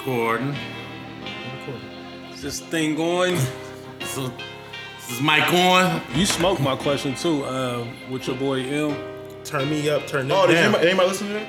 [0.00, 0.54] recording.
[2.32, 3.36] Is this thing going?
[4.00, 6.00] So, is this mic on?
[6.14, 8.96] You smoked my question too, uh, with your boy M.
[9.44, 10.64] Turn me up, turn it Oh, did down.
[10.64, 11.46] anybody, anybody listen to that?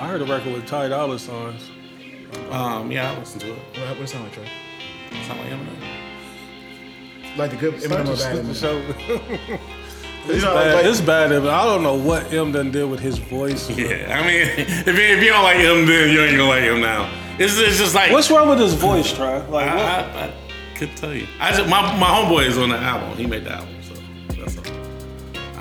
[0.00, 1.70] I heard a record with Ty Dolla Signs.
[2.50, 3.58] Um, yeah, I listened to it.
[3.78, 4.48] What, what it sound like, Trey?
[5.26, 5.76] Sound like Eminem.
[7.36, 8.54] Like the good Eminem or bad Eminem?
[8.54, 8.78] So,
[10.26, 10.74] You it's, know, bad.
[10.74, 11.32] like- it's bad.
[11.32, 13.70] I don't know what M done did with his voice.
[13.70, 16.64] Yeah, I mean, if you, if you don't like him, then you ain't gonna like
[16.64, 17.08] him now.
[17.38, 19.38] It's, it's just like What's wrong with his voice, Try?
[19.46, 19.84] Like, I, what?
[19.84, 20.32] I, I
[20.78, 21.26] could tell you.
[21.38, 23.16] I just my my homeboy is on the album.
[23.18, 23.94] He made the album, so
[24.34, 24.64] that's all.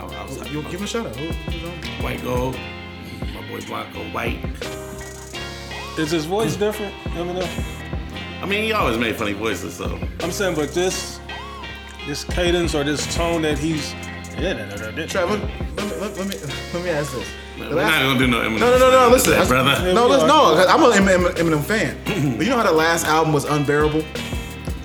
[0.09, 1.15] I, I was like, You give him a shout out.
[1.17, 2.03] Who, who's on?
[2.03, 2.57] White Gold.
[3.33, 4.39] My boy Blanco White.
[5.97, 7.47] Is his voice different, Eminem?
[8.41, 11.19] I mean, he always made funny voices, so I'm saying, but this,
[12.05, 13.93] this cadence or this tone that he's.
[15.07, 16.35] Trevor, let me, let, let me
[16.73, 17.27] let me ask this.
[17.57, 18.59] We're The not gonna do no Eminem.
[18.59, 19.09] No, no, no, no.
[19.09, 19.49] Listen, That, that's-
[19.81, 19.93] brother.
[19.93, 20.55] No, listen, no.
[20.55, 21.97] 'cause I'm an Eminem, Eminem fan.
[22.37, 24.03] but you know how the last album was unbearable?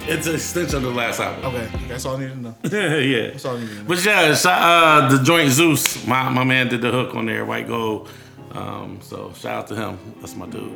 [0.07, 1.45] It's an extension of the last album.
[1.55, 2.55] Okay, that's all I need to know.
[2.65, 3.31] yeah.
[3.31, 3.85] That's all I need to know.
[3.87, 7.45] But yeah, shout- uh, the joint Zeus, my, my man did the hook on there,
[7.45, 8.09] White Gold.
[8.53, 9.99] Um, so shout out to him.
[10.21, 10.73] That's my dude.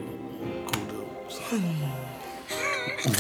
[0.73, 1.33] Cool dude.
[1.33, 1.61] So,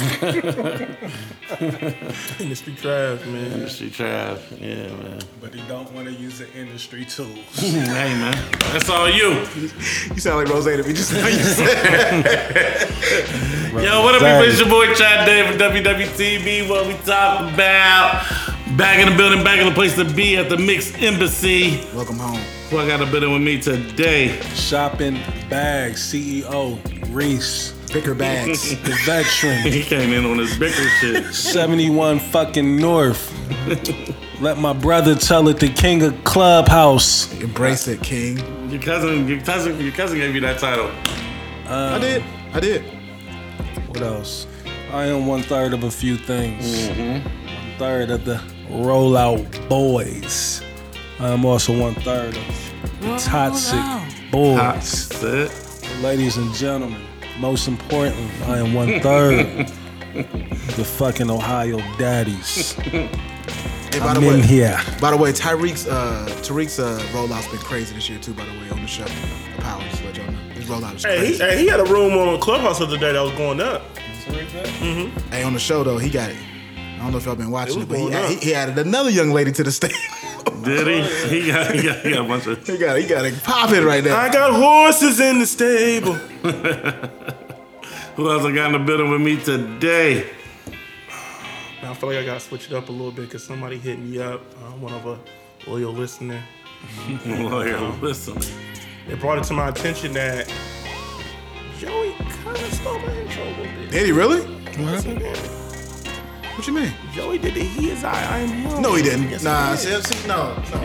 [2.41, 3.53] Industry trash, man.
[3.53, 4.39] industry trash.
[4.59, 5.21] Yeah, man.
[5.43, 7.29] But he don't want to use the industry tools.
[7.61, 8.35] hey, man.
[8.73, 9.41] That's all you.
[10.15, 11.27] You sound like Rose to me just now.
[11.27, 12.25] You said.
[13.75, 14.23] Yo, what up, Exactly.
[14.23, 14.43] people?
[14.49, 16.67] It's your boy Chad Dave from WWTV.
[16.69, 18.25] What we talk about?
[18.79, 21.85] Back in the building, back in the place to be at the Mixed Embassy.
[21.95, 22.41] Welcome home.
[22.71, 24.41] Who I got a building with me today?
[24.55, 26.79] Shopping Bags CEO
[27.15, 28.70] Reese, Bicker bags.
[28.83, 31.33] the veteran, He came in on his bigger shit.
[31.33, 33.33] 71 fucking North.
[34.41, 37.33] Let my brother tell it, the king of Clubhouse.
[37.41, 38.39] Embrace it, King.
[38.69, 40.91] Your cousin, your cousin, your cousin gave you that title.
[41.69, 42.25] I did.
[42.53, 42.83] I did.
[43.86, 44.48] What else?
[44.91, 46.64] I am one third of a few things.
[46.64, 47.25] Mm-hmm.
[47.25, 50.63] One third of the Rollout Boys.
[51.20, 55.08] I am also one third of the Toxic Boys.
[55.11, 56.01] That's it.
[56.02, 57.01] Ladies and gentlemen,
[57.39, 59.68] most importantly, I am one third
[60.14, 62.72] the fucking Ohio Daddies.
[62.72, 63.08] Hey,
[64.00, 64.78] by I'm the way, in here.
[65.00, 68.34] By the way, Tyreek's uh, Tariq's uh, rollout's been crazy this year too.
[68.34, 69.80] By the way, on the show, the power.
[69.90, 71.33] Just let y'all know, his rollout is Hey, crazy.
[71.34, 73.61] he, hey, he had a room on the Clubhouse the other day that was going
[73.61, 73.83] up.
[73.96, 75.18] Mm-hmm.
[75.30, 76.36] Hey, on the show though, he got it.
[76.77, 78.42] I don't know if y'all been watching It it, was but he, going he, up.
[78.42, 79.92] he added another young lady to the stage.
[80.65, 81.29] Did he?
[81.41, 82.67] He got, he got, he got a bunch of.
[82.67, 84.17] he got he got it popping right now.
[84.17, 86.15] I got horses in the stable.
[88.17, 90.31] Who else I got in the building with me today?
[91.83, 93.77] Now, I feel like I got to switch it up a little bit because somebody
[93.77, 95.19] hit me up, uh, one of a
[95.69, 96.43] loyal listener.
[97.27, 98.39] Lawyer, listen.
[99.09, 100.49] It brought it to my attention that
[101.79, 103.91] Joey kind of stole my intro a little bit.
[103.91, 104.41] Did he really?
[104.79, 105.37] Listen, man,
[106.57, 106.92] What you mean?
[107.13, 108.83] Joey did the he is I, I am him.
[108.83, 109.29] No, he didn't.
[109.29, 110.07] Yes, nah, he did.
[110.07, 110.79] see, see, no, no.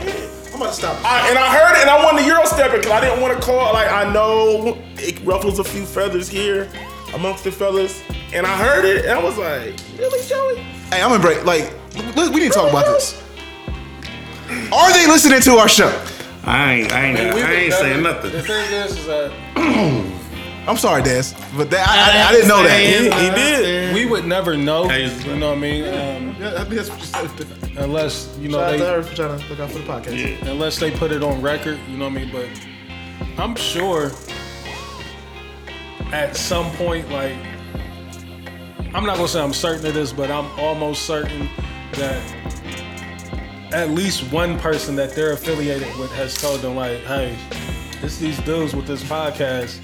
[0.51, 1.05] I'm about to stop.
[1.05, 3.37] I, and I heard it, and I wanted to Eurostep it because I didn't want
[3.37, 3.71] to call.
[3.73, 6.69] Like I know it ruffles a few feathers here
[7.13, 8.01] amongst the fellas,
[8.33, 10.57] and I heard it, and I was like, "Really, Joey?"
[10.89, 11.45] Hey, I'm gonna break.
[11.45, 11.71] Like,
[12.15, 13.21] look, we need to talk about this.
[14.73, 15.87] Are they listening to our show?
[16.43, 18.31] I ain't, I ain't, I ain't saying nothing.
[18.31, 19.31] The thing is, is that
[20.69, 22.69] I'm sorry, Des, but that, I, I, I didn't know that.
[22.69, 23.93] saying- He did.
[23.95, 24.83] we would never know.
[24.91, 25.83] You know what I mean?
[25.85, 27.77] Um, Yeah, I think that's what you said.
[27.77, 29.83] unless you know Shout out to they her for trying to look out for the
[29.85, 30.41] podcast.
[30.47, 32.31] unless they put it on record, you know what I mean?
[32.31, 34.11] But I'm sure
[36.13, 37.35] at some point, like,
[38.93, 41.49] I'm not gonna say I'm certain of this, but I'm almost certain
[41.93, 42.21] that
[43.71, 47.35] at least one person that they're affiliated with has told them, like, hey,
[48.01, 49.79] it's these dudes with this podcast.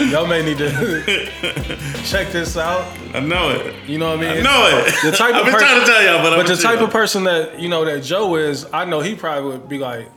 [0.10, 0.70] Y'all may need to
[2.04, 2.84] check this out.
[3.14, 3.74] I know it.
[3.88, 4.38] You know what I mean?
[4.38, 4.94] I know it.
[5.02, 6.90] The type of I've been person- trying to tell y'all, but, But the type of
[6.90, 10.08] person that you know that Joe is, I know he probably would be like,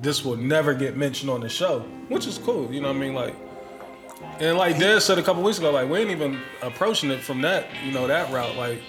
[0.00, 2.72] "This will never get mentioned on the show," which is cool.
[2.72, 3.14] You know what I mean?
[3.14, 3.34] Like,
[4.40, 7.42] and like Des said a couple weeks ago, like we ain't even approaching it from
[7.42, 8.56] that, you know, that route.
[8.56, 8.80] Like,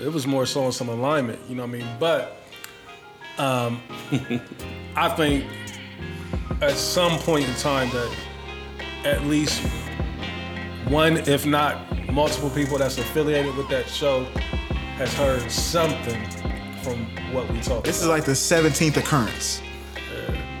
[0.00, 1.40] it was more so on some alignment.
[1.48, 1.88] You know what I mean?
[1.98, 2.36] But,
[3.38, 3.82] um,
[4.94, 5.44] I think
[6.60, 8.16] at some point in time that
[9.04, 9.60] at least
[10.88, 11.78] one, if not
[12.12, 14.24] multiple people that's affiliated with that show
[14.96, 16.22] has heard something
[16.82, 19.60] from what we talk This is like the 17th occurrence.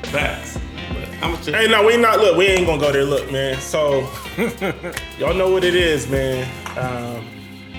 [0.04, 0.58] facts.
[0.88, 1.06] But
[1.46, 2.18] Hey, no, we not.
[2.18, 3.04] Look, we ain't gonna go there.
[3.04, 3.58] Look, man.
[3.60, 4.08] So,
[5.18, 6.46] y'all know what it is, man.
[6.76, 7.26] Um,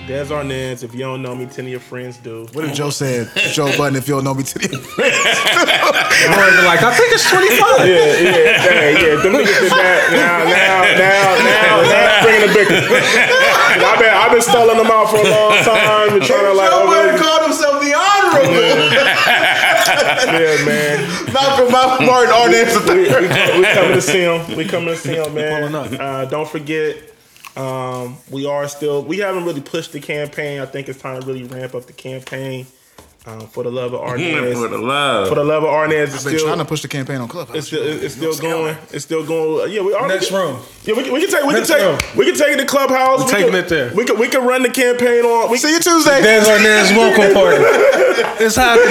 [0.08, 0.82] Des Arnaz.
[0.82, 2.48] If you don't know me, ten of your friends do.
[2.56, 4.88] What if Joe said, Joe Button, if you don't know me ten of to the
[6.64, 7.84] like, I think it's 25.
[7.84, 9.20] Yeah, yeah, yeah, yeah.
[9.20, 10.08] Them niggas did that.
[10.16, 15.12] Now, now, now, now, now, bringing the big I've been I've been stalling them out
[15.12, 18.64] for a long time and trying to like Joe oh, called himself the honorable.
[20.40, 21.04] yeah, man.
[21.36, 22.72] Malcolm Malcolm Martin Arnaz.
[22.88, 24.56] we, we, we coming to see him.
[24.56, 25.74] We coming to see him, man.
[25.76, 26.96] Uh, don't forget,
[27.58, 29.02] um, we are still.
[29.02, 30.60] We haven't really pushed the campaign.
[30.60, 32.66] I think it's time to really ramp up the campaign
[33.28, 35.28] um, for the love of For the love.
[35.28, 36.46] for the love of Arnaz, it's I've been still.
[36.46, 37.56] trying to push the campaign on Clubhouse.
[37.56, 38.76] it's still, it's still going.
[38.90, 39.70] It's still going.
[39.72, 40.08] Yeah, we are.
[40.08, 40.60] Next we, room.
[40.84, 41.44] Yeah, we can, we can take.
[41.44, 41.98] We Next can room.
[41.98, 42.14] take.
[42.14, 43.24] We can take it to clubhouse.
[43.24, 43.92] we taking can, it there.
[43.94, 44.18] We can.
[44.18, 45.50] We can run the campaign on.
[45.50, 46.22] We See you Tuesday.
[46.22, 46.58] There's our
[46.96, 47.64] welcome party.
[48.40, 48.86] It's happening.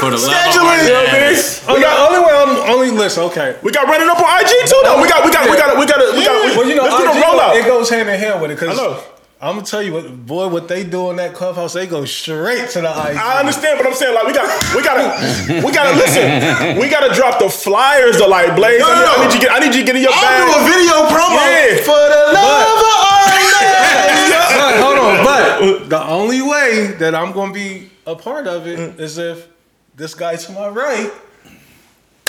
[0.00, 0.84] For the love of Scheduling.
[0.84, 1.36] You know what I mean?
[1.36, 1.64] Arnaz.
[1.68, 3.24] Oh, the only way I'm only listen.
[3.24, 3.56] Okay.
[3.62, 4.80] We got running up on IG too.
[4.84, 5.00] though.
[5.00, 5.24] we got.
[5.24, 5.48] We got.
[5.48, 5.76] We got.
[5.78, 6.00] We got.
[6.16, 6.44] We got.
[6.44, 7.56] We, Well, you know, let's do the rollout.
[7.60, 8.58] it goes hand in hand with it.
[8.58, 9.02] Cause I know.
[9.42, 12.70] I'm gonna tell you what, boy, what they do in that clubhouse, they go straight
[12.70, 13.16] to the ice.
[13.16, 14.46] I understand, but I'm saying like we got
[14.76, 16.78] we gotta we gotta listen.
[16.78, 18.78] We gotta drop the flyers to like Blaze.
[18.78, 20.12] No, I, need, no, I need you get I need you to get in your
[20.14, 20.46] I'll bag.
[20.46, 21.76] do a video promo Yeah.
[21.82, 24.30] for the love of Arnaz.
[24.54, 28.78] But hold on, but the only way that I'm gonna be a part of it
[29.00, 29.48] is if
[29.96, 31.10] this guy to my right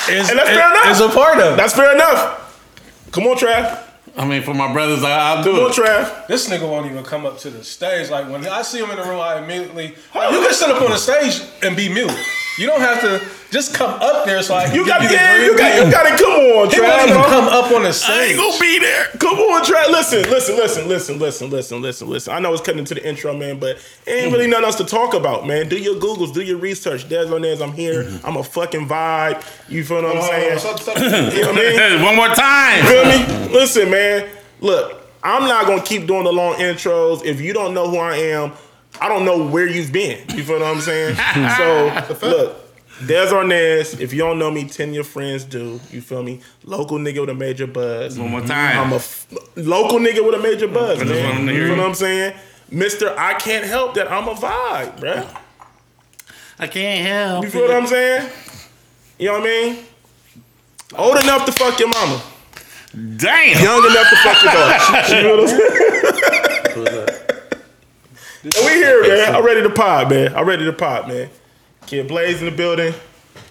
[0.10, 0.88] is, And that's fair enough.
[0.90, 1.58] is a part of it.
[1.58, 2.40] That's fair enough.
[3.12, 3.82] Come on, Trav.
[4.16, 5.76] I mean, for my brothers, I, I'll do on, it.
[5.76, 6.28] Trav.
[6.28, 8.10] This nigga won't even come up to the stage.
[8.10, 10.82] Like when I see him in the room, I immediately like, you can sit up
[10.82, 12.12] on the stage and be mute.
[12.60, 13.20] You don't have to
[13.54, 15.58] just come up there so I can You give got you the yeah, green you
[15.58, 15.86] got bean.
[15.86, 17.08] you gotta come on, He won't Trav.
[17.08, 18.36] even come up on the I ain't stage.
[18.36, 19.06] gonna be there.
[19.20, 19.90] Come on, Trav.
[19.90, 22.34] Listen, listen, listen, listen, listen, listen, listen, listen.
[22.34, 23.78] I know it's cutting into the intro, man, but
[24.08, 24.34] ain't hmm.
[24.34, 25.70] really nothing else to talk about, man.
[25.70, 27.08] Do your Googles, do your research.
[27.08, 28.06] Des Arnaz, I'm here.
[28.06, 28.26] Mm-hmm.
[28.26, 29.44] I'm a fucking vibe.
[29.70, 30.60] You feel what I'm saying?
[31.36, 32.04] You know what I mean?
[32.04, 32.84] One more time.
[32.86, 33.54] feel me?
[33.54, 34.30] Listen, man.
[34.62, 37.24] Look, I'm not gonna keep doing the long intros.
[37.24, 38.54] If you don't know who I am,
[39.00, 40.28] I don't know where you've been.
[40.36, 41.16] You feel what I'm saying?
[42.18, 42.63] so look,
[43.06, 44.00] Des Arnaz.
[44.00, 45.80] If you don't know me, ten of your friends do.
[45.92, 46.40] You feel me?
[46.64, 48.18] Local nigga with a major buzz.
[48.20, 48.80] One more time.
[48.80, 51.48] I'm a f- local nigga with a major buzz, I man.
[51.48, 52.34] You know what I'm saying?
[52.70, 55.28] Mister, I can't help that I'm a vibe, bruh.
[56.60, 57.44] I can't help.
[57.46, 58.30] You feel what I'm saying?
[59.20, 59.78] You know what I mean?
[60.96, 62.22] Old enough to fuck your mama.
[63.18, 63.64] Damn.
[63.64, 65.16] young enough to fuck your daughter.
[65.16, 67.10] You know what I'm saying?
[68.44, 69.36] We here, man.
[69.36, 70.36] I'm ready to pod, man.
[70.36, 71.30] I'm ready to pod, man.
[71.88, 72.94] Kid Blaze in the building.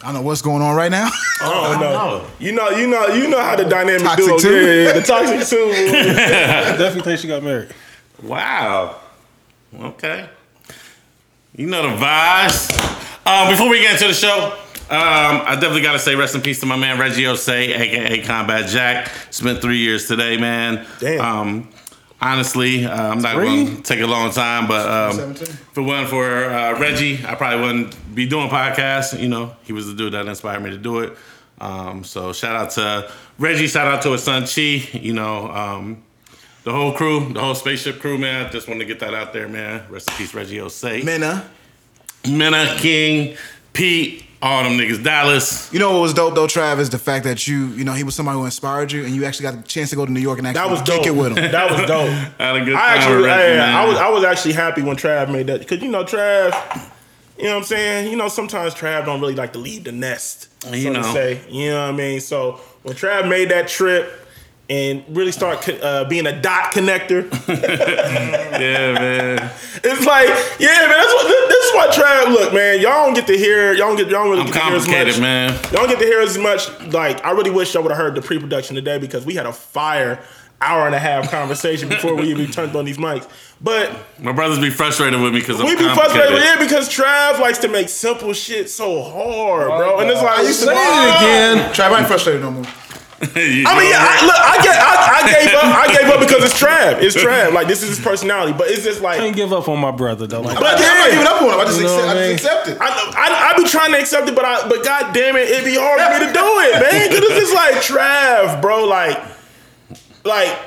[0.01, 1.09] I don't know what's going on right now.
[1.41, 1.93] I don't know.
[1.93, 2.27] know.
[2.39, 4.39] You know, you know, you know how the dynamic Toxic duo.
[4.39, 4.55] two.
[4.55, 5.73] Yeah, yeah, yeah, the toxic two.
[5.73, 7.69] Definitely think she got married.
[8.23, 9.01] Wow.
[9.79, 10.29] Okay.
[11.57, 12.71] You know the vibes.
[13.27, 14.53] Um, before we get into the show,
[14.91, 18.23] um, I definitely got to say rest in peace to my man Reggie Ossé, aka
[18.23, 19.11] Combat Jack.
[19.31, 20.87] Spent three years today, man.
[20.99, 21.21] Damn.
[21.21, 21.69] Um,
[22.23, 25.43] honestly, uh, I'm not going to take a long time, but um, 17.
[25.43, 29.21] if it wasn't for uh, Reggie, I probably wouldn't be doing podcasts.
[29.21, 31.17] You know, he was the dude that inspired me to do it.
[31.61, 33.67] Um, so shout out to Reggie.
[33.67, 34.89] Shout out to his son Chi.
[34.99, 35.51] You know.
[35.51, 36.03] Um,
[36.65, 38.51] the whole crew, the whole spaceship crew, man.
[38.53, 39.85] Just want to get that out there, man.
[39.91, 41.05] Rest in peace, Reggie Ossé.
[41.05, 41.51] Mena.
[42.29, 43.37] Mena, King,
[43.73, 45.73] Pete, all them niggas, Dallas.
[45.73, 48.03] You know what was dope though, Trav, is the fact that you, you know, he
[48.05, 50.21] was somebody who inspired you, and you actually got the chance to go to New
[50.21, 51.07] York and actually That was kick dope.
[51.07, 51.51] it with him.
[51.53, 52.09] That was dope.
[52.41, 53.83] I had a good time I actually, with I.
[53.83, 56.91] I was, I was actually happy when Trav made that because you know Trav.
[57.39, 58.11] You know what I'm saying?
[58.11, 60.49] You know sometimes Trav don't really like to leave the nest.
[60.67, 61.15] you So You to know.
[61.15, 61.41] say.
[61.49, 62.21] You know what I mean?
[62.21, 64.22] So when Trav made that trip
[64.71, 67.31] and really start uh, being a dot connector.
[67.49, 69.51] yeah, man.
[69.85, 70.29] It's like,
[70.59, 70.89] yeah, man.
[70.89, 72.33] That's what this, this is what Trav.
[72.33, 72.81] Look, man.
[72.81, 73.73] Y'all don't get to hear.
[73.73, 74.09] Y'all don't get.
[74.09, 75.21] Y'all don't really I'm get to hear as much.
[75.21, 75.53] man.
[75.65, 76.81] Y'all don't get to hear as much.
[76.93, 79.53] Like, I really wish y'all would have heard the pre-production today because we had a
[79.53, 80.23] fire
[80.63, 83.29] hour and a half conversation before we even turned on these mics.
[83.61, 86.89] But My brothers be frustrated with me because I'm we be frustrated with it because
[86.89, 89.99] Trav likes to make simple shit so hard, bro.
[89.99, 91.73] And it's like, I used to say it again.
[91.75, 92.65] Trav, I ain't frustrated no more.
[93.37, 95.65] You I mean, yeah, I, look, I, get, I, I gave up.
[95.65, 97.01] I gave up because it's Trav.
[97.01, 97.53] It's Trav.
[97.53, 98.53] Like this is his personality.
[98.53, 100.41] But it's just like, I Can't give up on my brother though.
[100.41, 100.89] Like, But I'm yeah.
[100.99, 101.61] not giving up on him.
[101.61, 102.79] I just, You know accept, I I just accept it.
[102.81, 105.65] I, I, I be trying to accept it, but I, but god damn it, it'd
[105.65, 107.09] be hard for me to do it, man.
[107.11, 108.85] Cause it's just like Trav, bro.
[108.87, 109.23] Like,
[110.25, 110.59] like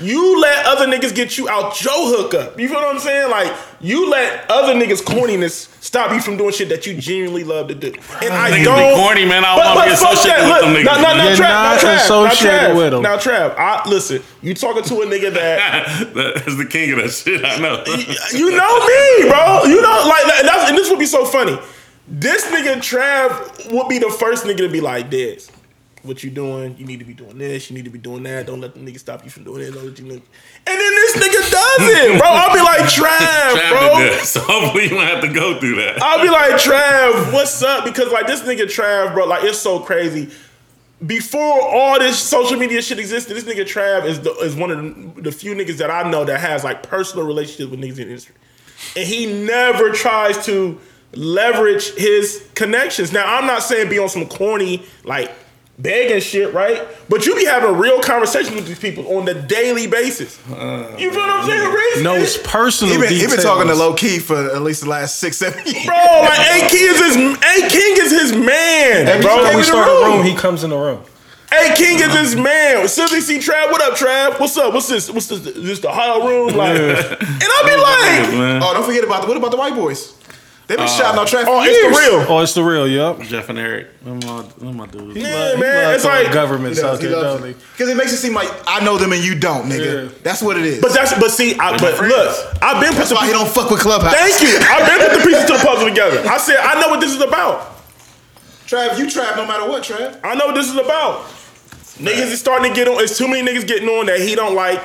[0.00, 2.58] you let other niggas get you out your hookup.
[2.58, 3.30] You feel what I'm saying?
[3.30, 7.68] Like you let other niggas corniness stop you from doing shit that you genuinely love
[7.68, 7.88] to do.
[7.88, 8.94] And I Niggas be don't.
[8.96, 9.44] corny, man.
[9.44, 10.52] I don't wanna be fuck associated that.
[10.52, 12.76] with them Look, niggas, Now, now, now, You're Trav, now, not Trav, now, associated Trav,
[12.76, 13.02] with 'em.
[13.02, 14.22] Now, Trav, I, listen.
[14.42, 17.44] You talking to a nigga that that is the king of that shit.
[17.44, 17.82] I know.
[18.32, 19.64] you know me, bro.
[19.64, 21.58] You know, like that- that's, and this would be so funny.
[22.06, 25.50] This nigga Trav would be the first nigga to be like this.
[26.08, 26.74] What you doing?
[26.78, 27.68] You need to be doing this.
[27.68, 28.46] You need to be doing that.
[28.46, 29.72] Don't let the nigga stop you from doing it.
[29.72, 30.06] Don't let you.
[30.06, 30.22] Nigga.
[30.66, 32.28] And then this nigga does it, bro.
[32.30, 34.18] I'll be like Trav, bro.
[34.24, 36.02] so hopefully you won't have to go through that.
[36.02, 37.84] I'll be like Trav, what's up?
[37.84, 40.30] Because like this nigga Trav, bro, like it's so crazy.
[41.06, 45.14] before all this social media shit existed, this nigga Trav is the, is one of
[45.14, 47.96] the, the few niggas that I know that has like personal relationships with niggas in
[47.96, 48.34] the industry,
[48.96, 50.80] and he never tries to
[51.12, 53.12] leverage his connections.
[53.12, 55.30] Now, I'm not saying be on some corny like
[55.78, 56.86] begging shit, right?
[57.08, 60.38] But you be having real conversations with these people on the daily basis.
[60.48, 61.72] Uh, you feel what I'm saying?
[61.72, 62.02] Reese?
[62.02, 65.18] knows personal He been, he been talking to low key for at least the last
[65.18, 65.86] six, seven years.
[65.86, 69.36] Bro, like A King is his A King is his man, Every bro.
[69.36, 71.02] time we In the start a room, he comes in the room.
[71.50, 72.86] A King is his man.
[72.88, 74.38] Sylvie C Trav, what up, Trav?
[74.38, 74.74] What's up?
[74.74, 75.10] What's this?
[75.10, 75.40] What's this?
[75.40, 76.54] This the Ohio room?
[76.54, 78.62] Like, and I'll be like.
[78.62, 80.12] Oh, don't forget about the what about the white boys?
[80.68, 81.48] They've been shouting out traffic.
[81.50, 82.26] oh, it's the real.
[82.28, 82.86] Oh, it's the real.
[82.86, 83.20] Yep.
[83.26, 85.16] Jeff and Eric, them my, them my dudes.
[85.16, 85.84] Yeah, He man.
[85.86, 87.54] love It's like, governments out there, don't he?
[87.54, 90.10] Because it makes it seem like I know them and you don't, nigga.
[90.10, 90.18] Yeah.
[90.22, 90.82] That's what it is.
[90.82, 93.48] but that's but see, I, but look, I've been put that's the why he don't
[93.48, 94.12] fuck with Clubhouse.
[94.12, 94.58] Thank you.
[94.60, 96.20] I've been put the pieces to the puzzle together.
[96.28, 97.76] I said I know what this is about.
[98.66, 100.20] Trav, you Trav no matter what, Trav.
[100.22, 101.24] I know what this is about.
[101.96, 103.02] Niggas is starting to get on.
[103.02, 104.82] It's too many niggas getting on that he don't like.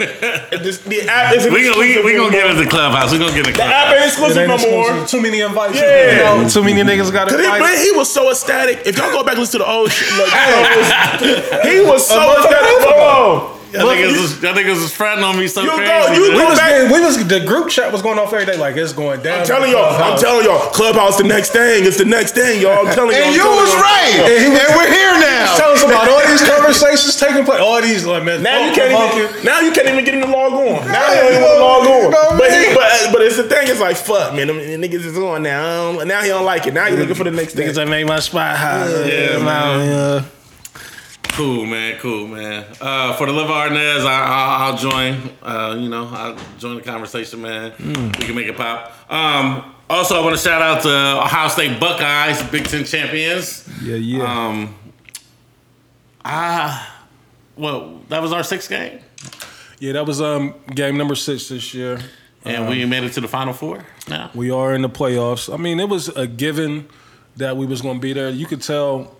[0.60, 2.62] This, the app isn't We gonna we, exclusive we gonna get anymore.
[2.64, 3.12] into clubhouse.
[3.12, 3.94] We gonna get in the The app clubhouse.
[3.96, 4.96] ain't exclusive It ain't no exclusive.
[4.96, 5.06] more.
[5.06, 5.76] Too many invites.
[5.76, 6.36] Yeah.
[6.36, 7.62] You know, too many niggas got Cause he, invited.
[7.62, 8.82] man, he was so ecstatic.
[8.86, 10.28] If y'all go back and listen to the old shit, look,
[11.68, 12.88] he was so ecstatic.
[12.88, 16.44] Bro, Y'all niggas, was, y'all niggas was fronting on me so You go- you we
[16.44, 19.22] was, getting, we was the group chat was going off every day like it's going
[19.22, 19.40] down.
[19.40, 21.86] I'm telling y'all, I'm telling y'all, Clubhouse the next thing.
[21.86, 22.86] It's the next thing, y'all.
[22.86, 23.22] I'm telling y'all.
[23.22, 23.82] And I'm you telling was y'all.
[23.82, 24.14] right.
[24.26, 25.56] And, we're here now.
[25.56, 27.60] Tell us about all these conversations taking place.
[27.60, 28.42] All these like man.
[28.42, 29.38] Now you can't even.
[29.38, 29.44] it.
[29.44, 30.86] Now you can't even get him to log on.
[30.90, 32.02] Now you don't even want to log on.
[32.02, 33.68] you know but, he, but but it's the thing.
[33.68, 34.46] It's like fuck, man.
[34.48, 36.02] Them niggas is on now.
[36.02, 36.74] Now he don't like it.
[36.74, 37.68] Now he looking for the next thing.
[37.68, 38.88] Niggas that made my spot hot.
[39.06, 39.44] Yeah, man.
[39.44, 40.24] man.
[41.32, 41.98] Cool, man.
[41.98, 42.66] Cool, man.
[42.80, 45.30] Uh, for the love of Arnaz, I, I'll, I'll join.
[45.42, 47.72] Uh, you know, I'll join the conversation, man.
[47.78, 48.92] We can make it pop.
[49.10, 50.88] Um, also, I want to shout out to
[51.24, 53.68] Ohio State Buckeyes, Big Ten champions.
[53.82, 54.22] Yeah, yeah.
[54.48, 54.74] Um,
[56.24, 57.04] ah,
[57.56, 59.00] well, that was our sixth game,
[59.78, 61.98] yeah, that was um game number six this year.
[62.44, 63.84] and we made it to the Final Four.
[64.08, 65.52] Now, We are in the playoffs.
[65.52, 66.88] I mean, it was a given
[67.36, 68.28] that we was going to be there.
[68.30, 69.16] You could tell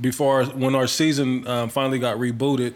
[0.00, 2.74] before when our season um, finally got rebooted,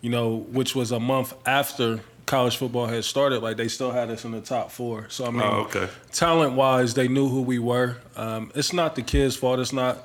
[0.00, 3.42] you know, which was a month after college football had started.
[3.42, 5.06] Like they still had us in the top four.
[5.08, 5.88] So I mean, Oh, okay.
[6.12, 7.96] talent wise, they knew who we were.
[8.16, 9.58] Um, it's not the kids' fault.
[9.60, 10.04] It's not.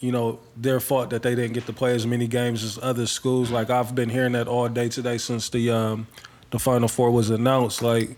[0.00, 3.06] You know, their fault that they didn't get to play as many games as other
[3.06, 3.50] schools.
[3.50, 6.06] Like I've been hearing that all day today since the um,
[6.50, 7.80] the Final Four was announced.
[7.80, 8.10] Like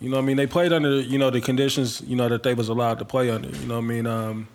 [0.00, 0.38] you know I mean?
[0.38, 3.28] They played under, you know, the conditions, you know, that they was allowed to play
[3.28, 3.48] under.
[3.50, 4.06] You know what I mean?
[4.06, 4.48] Um,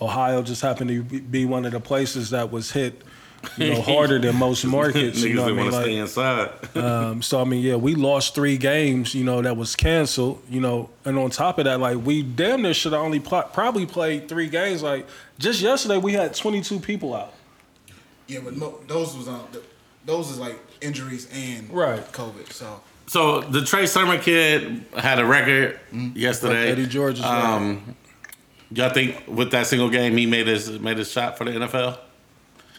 [0.00, 3.02] Ohio just happened to be- be one of the places that was hit,
[3.56, 5.22] you know, harder than most markets.
[5.22, 5.60] you know what I mean?
[5.70, 6.76] want to Like, stay inside.
[6.76, 10.60] um, so I mean, yeah, we lost three games, you know, that was canceled, you
[10.60, 13.86] know, and on top of that, like we damn near should have only pl- probably
[13.86, 14.82] played three games.
[14.82, 15.06] Like
[15.38, 17.32] just yesterday, we had 22 people out.
[18.26, 19.46] Yeah, but mo- those was um,
[20.06, 22.00] those is like injuries and Right.
[22.12, 22.52] COVID.
[22.52, 25.78] So So the Trey Sermon kid had a record
[26.14, 26.70] yesterday.
[26.72, 27.94] Eddie George is Um,
[28.74, 31.98] y'all think with that single game he made his made his shot for the NFL?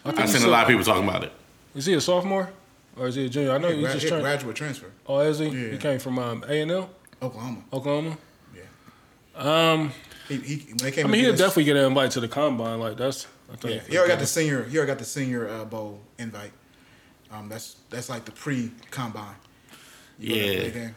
[0.04, 1.32] I I've he's seen a lot of people talking about it.
[1.74, 2.50] Is he a sophomore
[2.96, 3.52] or is he a junior?
[3.52, 4.22] I know he's gra- just yeah, trying.
[4.22, 5.46] graduate transfer, Oh, is he?
[5.48, 5.70] Yeah.
[5.72, 6.90] He came from um, A and L,
[7.22, 7.62] Oklahoma.
[7.72, 8.16] Oklahoma.
[8.54, 9.88] Yeah.
[10.28, 11.06] He, he when they came.
[11.06, 12.80] I mean, he'll against- definitely get an invite to the combine.
[12.80, 14.64] Like that's, I Yeah, he already got the senior.
[14.64, 16.52] He already got the senior uh, bowl invite.
[17.32, 19.34] Um, that's that's like the pre combine.
[20.18, 20.88] Yeah.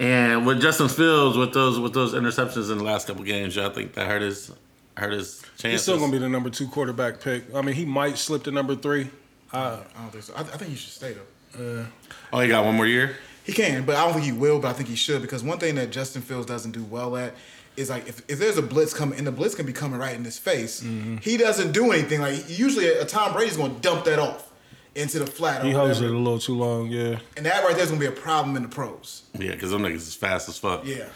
[0.00, 3.70] And with Justin Fields with those with those interceptions in the last couple games, y'all
[3.70, 4.50] think that hurt his
[4.96, 5.72] hurt his chances?
[5.72, 7.54] He's still gonna be the number two quarterback pick.
[7.54, 9.10] I mean, he might slip to number three.
[9.52, 10.32] Uh, I don't think so.
[10.34, 11.86] I, I think he should stay though.
[12.32, 13.16] Oh, he got one more year.
[13.44, 14.58] He can, but I don't think he will.
[14.58, 17.34] But I think he should because one thing that Justin Fields doesn't do well at
[17.76, 20.14] is like if, if there's a blitz coming, and the blitz can be coming right
[20.14, 21.18] in his face, Mm-hmm.
[21.18, 22.20] he doesn't do anything.
[22.20, 24.49] Like usually, a Tom Brady's going to dump that off
[24.94, 25.64] into the flat.
[25.64, 26.88] He holds it a little too long.
[26.88, 27.18] Yeah.
[27.36, 29.22] and that right there's going to be a problem in the pros.
[29.38, 30.84] Yeah, because them niggas is fast as fuck.
[30.84, 31.08] Yeah.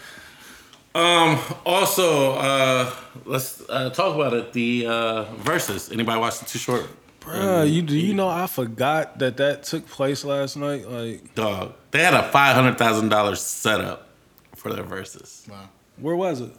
[0.95, 1.41] Um.
[1.67, 4.53] Also, uh, let's uh, talk about it.
[4.53, 5.91] The uh, versus.
[5.91, 6.87] Anybody watch the Too Short?
[7.21, 10.89] Bruh, you do you know I forgot that that took place last night.
[10.89, 11.73] Like, Dog.
[11.91, 14.09] They had a five hundred thousand dollars setup
[14.55, 15.47] for their verses.
[15.51, 15.69] Wow.
[15.97, 16.55] where was it?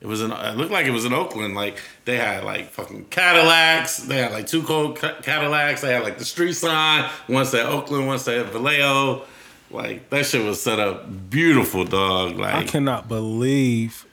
[0.00, 0.32] It was in.
[0.32, 1.54] It looked like it was in Oakland.
[1.54, 3.98] Like they had like fucking Cadillacs.
[3.98, 5.82] They had like two cold Ca- Cadillacs.
[5.82, 7.08] They had like the street sign.
[7.26, 8.06] One said Oakland.
[8.06, 9.22] One said Vallejo.
[9.70, 12.38] Like that shit was set up beautiful, dog.
[12.38, 14.06] Like I cannot believe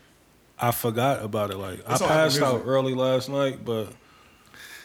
[0.60, 1.58] I forgot about it.
[1.58, 3.90] Like, I passed out early last night, but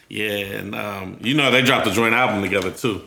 [0.08, 3.02] yeah, and um, you know they dropped a joint album together too.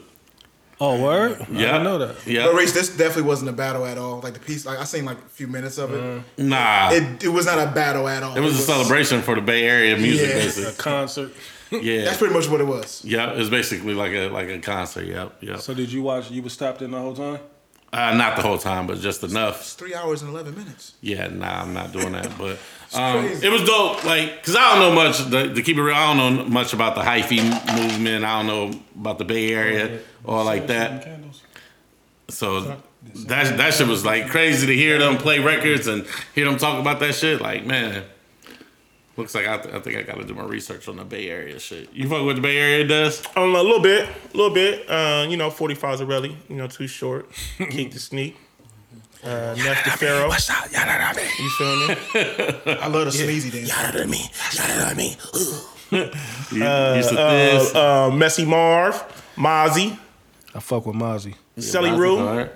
[0.80, 1.34] Oh, word?
[1.42, 2.28] I Yeah, didn't know that.
[2.28, 4.20] Yeah, But Reese, this definitely wasn't a battle at all.
[4.22, 6.00] Like the piece, like I seen like a few minutes of it.
[6.00, 6.22] Uh-huh.
[6.38, 6.92] nah.
[6.92, 8.36] It, It it was not a battle at all.
[8.36, 10.70] It was a celebration for the Bay Area music, Yeah.
[10.70, 11.32] A concert.
[11.72, 12.06] Yeah.
[12.06, 13.04] That's pretty much what it was.
[13.04, 15.06] Yep, it's basically like a like a concert.
[15.08, 15.60] Yep, yep.
[15.60, 16.30] So did you watch?
[16.30, 17.40] You was stopped in the whole time.
[17.92, 19.62] Uh, not the whole time, but just enough.
[19.62, 20.94] It's three hours and eleven minutes.
[21.02, 22.30] Yeah, nah, I'm not doing that.
[22.38, 22.60] But
[22.94, 23.48] um, crazy.
[23.48, 24.04] it was dope.
[24.06, 25.18] Like, cause I don't know much.
[25.30, 27.42] To, to keep it real, I don't know much about the hyphy
[27.76, 28.24] movement.
[28.26, 31.08] I don't know about the Bay Area or like that.
[32.30, 32.78] So
[33.14, 36.80] that that shit was like crazy to hear them play records and hear them talk
[36.80, 37.42] about that shit.
[37.42, 38.04] Like, man,
[39.18, 41.30] looks like I, th- I think I got to do my research on the Bay
[41.30, 41.94] Area shit.
[41.94, 43.24] You fuck with the Bay Area does?
[43.36, 44.90] Um, a little bit, a little bit.
[44.90, 47.30] Uh, you know, 45 Zarelli, you know, too short.
[47.58, 48.38] Keak da Sneak.
[49.24, 50.30] Uh, Nef the Pharaoh.
[51.40, 51.96] You feel me?
[52.80, 53.70] I love the sneezy dance.
[55.92, 56.64] You,
[56.96, 57.76] used to this.
[57.76, 58.96] Uh, Messy Marv,
[59.36, 59.98] Mozzy,
[60.56, 61.36] I fuck with Mozzy.
[61.58, 62.18] Selly Yeah, Rue.
[62.20, 62.52] alright.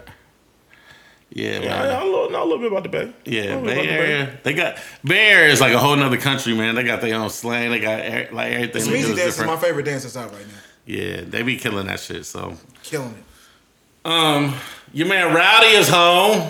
[1.31, 1.89] Yeah, Yeah, man.
[1.95, 3.13] I know, know a little bit about the Bay.
[3.25, 4.39] Yeah, Know a Bay bit the Area.
[4.41, 6.73] They got Bay Area is like a whole nother country, man.
[6.75, 7.69] They got their own slang.
[7.69, 8.83] They got like everything.
[8.91, 10.53] they do Sneezy is dance is my favorite dance that's out right now.
[10.85, 12.25] Yeah, they be killing that shit.
[12.25, 14.09] So, Killing it.
[14.09, 14.55] um,
[14.91, 16.49] your man Rowdy is home.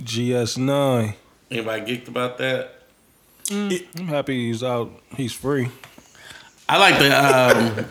[0.00, 1.14] GS9.
[1.50, 2.74] Anybody geeked about that?
[3.50, 4.92] I'm happy he's out.
[5.16, 5.70] He's free.
[6.68, 7.86] I like the um,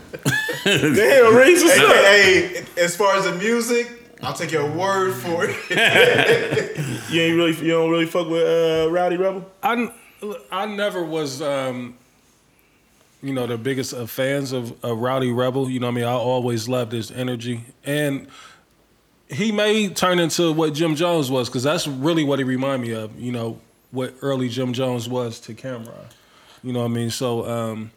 [0.95, 1.95] Damn, Reese, what's up?
[1.95, 6.77] Hey, hey, as far as the music, I'll take your word for it.
[7.09, 9.49] You ain't really, you don't really fuck with uh, Rowdy Rebel.
[9.63, 9.89] I,
[10.51, 11.97] I never was, um,
[13.23, 15.69] you know, the biggest of fans of, of Rowdy Rebel.
[15.69, 16.03] You know what I mean?
[16.03, 17.63] I always loved his energy.
[17.85, 18.27] And
[19.29, 22.93] he may turn into what Jim Jones was, because that's really what he reminded me
[22.93, 23.59] of, you know,
[23.91, 25.93] what early Jim Jones was to Cam'ron.
[26.61, 27.09] You know what I mean?
[27.09, 27.91] So um,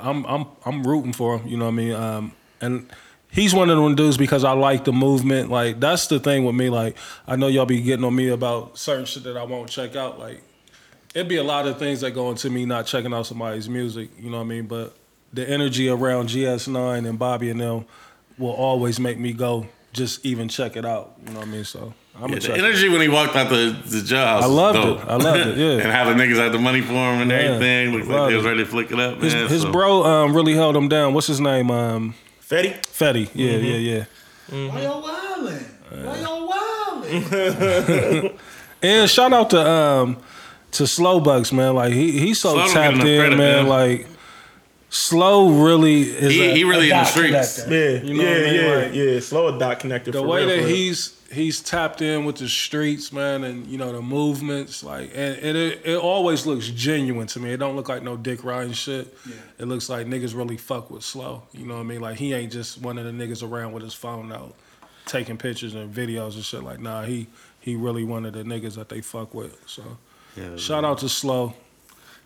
[0.00, 1.92] I'm I'm I'm rooting for him, you know what I mean?
[1.92, 2.90] Um, and
[3.30, 5.50] he's one of them dudes because I like the movement.
[5.50, 6.70] Like that's the thing with me.
[6.70, 6.96] Like
[7.26, 10.18] I know y'all be getting on me about certain shit that I won't check out.
[10.18, 10.42] Like
[11.14, 14.10] it'd be a lot of things that go into me not checking out somebody's music,
[14.18, 14.66] you know what I mean?
[14.66, 14.96] But
[15.32, 17.86] the energy around GS9 and Bobby and them
[18.38, 21.14] will always make me go just even check it out.
[21.26, 21.64] You know what I mean?
[21.64, 24.42] So I'm yeah, the energy when he walked out the, the job.
[24.42, 25.08] I loved it.
[25.08, 25.70] I loved it, yeah.
[25.82, 27.92] and how the niggas had the money for him and Yeah, everything.
[27.92, 29.20] Looks like loved they was ready to flick it up.
[29.20, 31.14] His, man, his so- bro um, really held him down.
[31.14, 31.70] What's his name?
[31.70, 32.14] Um,
[32.46, 32.74] Fetty.
[32.82, 33.30] Fetty.
[33.34, 34.04] Yeah, yeah, yeah.
[34.70, 35.62] Why y'all wildin'?
[36.04, 38.38] Why y'all wildin'?
[38.82, 40.18] And shout out to um
[40.72, 41.74] to Slow Bucks, man.
[41.74, 43.64] Like he he's so Slow tapped in, credit, man.
[43.64, 43.68] man.
[43.68, 44.06] Like
[44.90, 46.32] Slow really is.
[46.32, 47.62] He- a- he really a in the streets.
[47.64, 47.70] connector.
[47.70, 48.54] Yeah, You know yeah, what I mean?
[48.54, 49.20] yeah, Like, yeah.
[49.20, 50.12] Slow a dot connected.
[50.14, 50.66] The for way real, that real.
[50.68, 55.36] he's he's tapped in with the streets, man, and you know the movements, like, and,
[55.38, 57.52] and it, it always looks genuine to me.
[57.52, 59.16] It don't look like no Dick Ryan shit.
[59.58, 61.42] It looks like niggas really fuck with Slow.
[61.52, 62.00] You know what I mean?
[62.00, 64.54] Like he ain't just one of the niggas around with his phone out
[65.06, 66.62] taking pictures and videos and shit.
[66.62, 67.26] Like, nah, he
[67.60, 69.58] he really one of the niggas that they fuck with.
[69.66, 69.82] So
[70.36, 71.54] Yeah, shout out to Slow.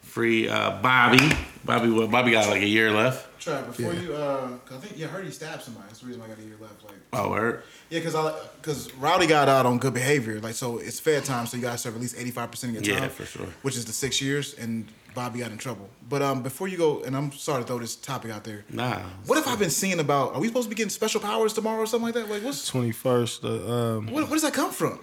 [0.03, 1.31] free uh, Bobby.
[1.65, 2.11] Bobby, what?
[2.11, 3.29] Bobby got like a year left.
[3.47, 5.87] Try before you, uh, 'cause I think yeah, I heard he stabbed somebody.
[5.87, 6.83] That's the reason why I got a year left.
[6.85, 7.63] Like, Oh, word.
[7.91, 10.41] yeah, cause I, cause Rowdy got out on good behavior.
[10.41, 12.85] Like, so it's fair time, so you gotta serve at least eighty five percent of
[12.85, 13.03] your time.
[13.05, 13.17] Yeah, time.
[13.17, 13.47] for sure.
[13.63, 15.89] Which is the six years, and Bobby got in trouble.
[16.09, 18.65] But um, before you go, and I'm sorry to throw this topic out there.
[18.69, 18.99] Nah.
[19.27, 20.35] What have I been seeing about?
[20.35, 22.29] Are we supposed to be getting special powers tomorrow or something like that?
[22.29, 23.45] Like, what's Twenty first.
[23.45, 23.49] Uh,
[23.97, 24.99] um, what, where does that come from?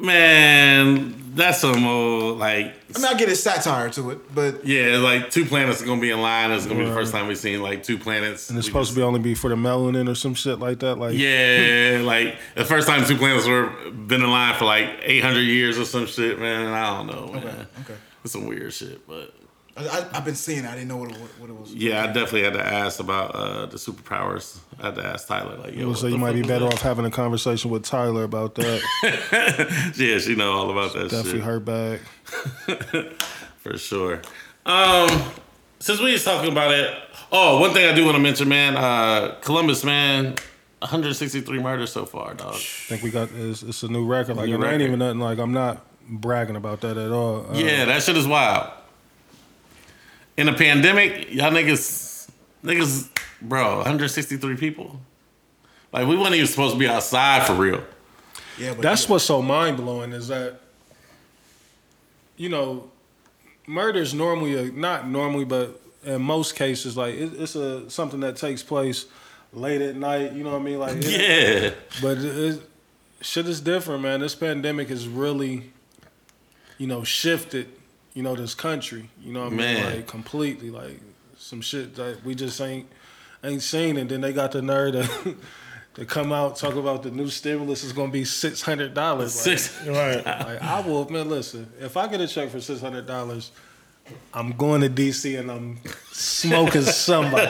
[0.00, 2.74] Man, that's some old like.
[2.94, 6.00] I mean, I get his satire to it, but Yeah, like two planets are gonna
[6.00, 6.50] be in line.
[6.50, 8.50] It's gonna be the first time we've seen like two planets.
[8.50, 10.96] and it's supposed to be only be for the melanin or some shit like that.
[10.96, 15.22] Like Yeah, like the first time two planets were been in line for like eight
[15.22, 16.66] hundred years or some shit, man.
[16.68, 17.66] I don't know, man.
[17.82, 17.94] okay.
[18.24, 19.32] It's some weird shit, but
[19.76, 20.64] I, I, I've been seeing.
[20.64, 20.68] it.
[20.68, 21.72] I didn't know what it, what it was.
[21.72, 24.58] yeah, I definitely had to ask about uh, the superpowers.
[24.80, 27.04] I had to ask Tyler, like, yo, So you might be better is off having
[27.04, 28.82] a conversation with Tyler about that.
[29.02, 29.92] that?
[29.96, 32.00] Yeah, she know all about that Definitely shit her bag.
[33.58, 34.22] for sure.
[34.66, 35.08] Um,
[35.78, 36.96] since we was talking about it,
[37.32, 40.34] oh, one thing I do want to mention, man, uh, Columbus, man,
[40.80, 42.54] 163 murders so far, dog.
[42.54, 44.36] I think we got it's, it's a new record.
[44.36, 45.20] Like New and it ain't even nothing.
[45.20, 47.46] Like I'm not bragging about that at all.
[47.50, 48.70] Uh, Yeah, that shit is wild.
[50.40, 52.26] In a pandemic, y'all niggas,
[52.64, 53.10] niggas,
[53.42, 54.98] bro, 163 people.
[55.92, 57.84] Like we weren't even supposed to be outside for real.
[58.58, 60.60] Yeah, but That's what's so mind blowing is that,
[62.38, 62.90] you know,
[63.66, 68.36] murder's normally a, not normally, but in most cases, like it, it's a something that
[68.36, 69.04] takes place
[69.52, 70.32] late at night.
[70.32, 70.78] You know what I mean?
[70.78, 72.24] Like it- Yeah, But it,
[72.54, 72.62] it,
[73.20, 74.20] shit is different, man.
[74.20, 75.70] This pandemic has really,
[76.78, 77.68] you know, shifted,
[78.14, 79.10] you know, this country.
[79.22, 79.58] You know what I mean?
[79.58, 79.96] Man.
[79.96, 81.00] Like completely, like
[81.36, 82.88] some shit that we just ain't
[83.44, 83.96] ain't seen.
[83.96, 85.36] And then they got the nerve to,
[85.94, 89.34] to come out talk about the new stimulus is gonna be six hundred dollars.
[89.34, 89.86] six.
[89.86, 90.24] Right.
[90.24, 91.28] Like, I will, man.
[91.28, 93.52] Listen, if I get a check for six hundred dollars,
[94.34, 95.78] I'm going to DC and I'm
[96.12, 97.46] smoking somebody.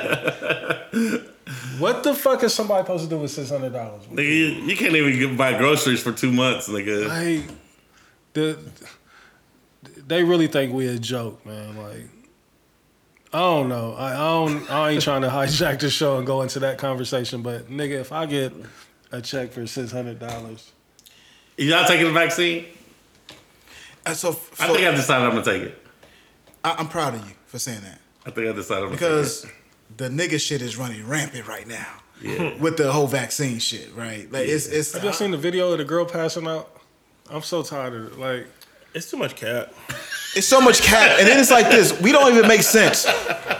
[1.78, 4.04] what the fuck is somebody supposed to do with six hundred dollars?
[4.06, 7.08] Nigga, you, you can't even buy groceries for two months, nigga.
[7.08, 7.56] Like
[8.32, 8.58] the
[10.10, 11.76] they really think we a joke, man.
[11.76, 12.08] Like
[13.32, 13.94] I don't know.
[13.94, 14.70] I, I don't.
[14.70, 17.42] I ain't trying to hijack the show and go into that conversation.
[17.42, 18.52] But nigga, if I get
[19.12, 20.72] a check for six hundred dollars,
[21.56, 22.66] You not taking the vaccine?
[24.04, 25.86] Uh, so, I think I decided I'm gonna take it.
[26.64, 29.42] I, I'm proud of you for saying that I think I decided I'm gonna because
[29.42, 29.98] take it.
[29.98, 31.86] the nigga shit is running rampant right now
[32.20, 32.56] Yeah.
[32.60, 33.94] with the whole vaccine shit.
[33.94, 34.30] Right?
[34.32, 34.94] Like it's it's.
[34.96, 36.68] I just seen the video of the girl passing out.
[37.30, 38.18] I'm so tired of it.
[38.18, 38.46] Like
[38.92, 39.72] It's too much cap.
[40.36, 41.98] It's so much cap, and then it's like this.
[42.00, 43.04] We don't even make sense.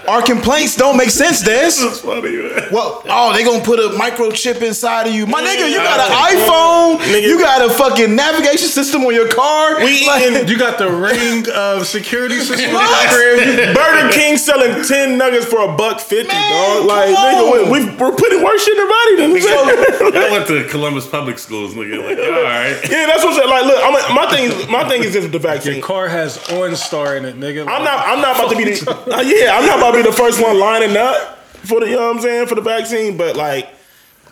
[0.06, 1.74] Our complaints don't make sense, Des.
[1.82, 2.68] That's funny, man.
[2.70, 5.68] Well, oh, they gonna put a microchip inside of you, my nigga.
[5.68, 6.98] You got an iPhone.
[7.12, 7.22] Nigga.
[7.22, 9.78] You got a fucking navigation system on your car.
[9.84, 12.72] We Like- eating you got the ring of security system.
[12.72, 13.74] What?
[13.74, 16.86] Burger King selling ten nuggets for a buck fifty, Man, dog.
[16.86, 17.70] Like come nigga, on.
[17.72, 19.46] we, we, we're putting worse shit in their body than this.
[20.16, 21.98] I went to Columbus Public Schools, nigga.
[21.98, 22.78] Like, all right.
[22.88, 23.50] Yeah, that's what I'm saying.
[23.50, 25.74] Like, look, I'm, my thing, is, my thing is this with the vaccine.
[25.74, 27.62] Your car has OnStar in it, nigga.
[27.62, 30.02] I'm not, I'm not about to be the, uh, yeah, I'm not about to be
[30.02, 33.16] the first one lining up for the, you know what I'm saying, for the vaccine.
[33.16, 33.68] But like,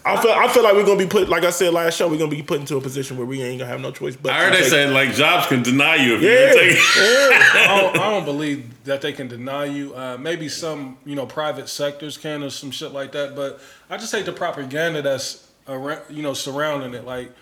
[0.05, 2.19] I feel, I feel like we're gonna be put, like I said last show, we're
[2.19, 4.17] gonna be put into a position where we ain't gonna have no choice.
[4.17, 6.73] But I heard they take- said like jobs can deny you if you yeah, take
[6.77, 7.73] yeah.
[7.73, 9.95] I don't, I don't believe that they can deny you.
[9.95, 13.37] Uh, maybe some, you know, private sectors can or some shit like that.
[13.37, 13.61] But
[13.91, 17.05] I just hate the propaganda that's, around, you know, surrounding it.
[17.05, 17.33] Like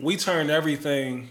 [0.00, 1.28] we turn everything.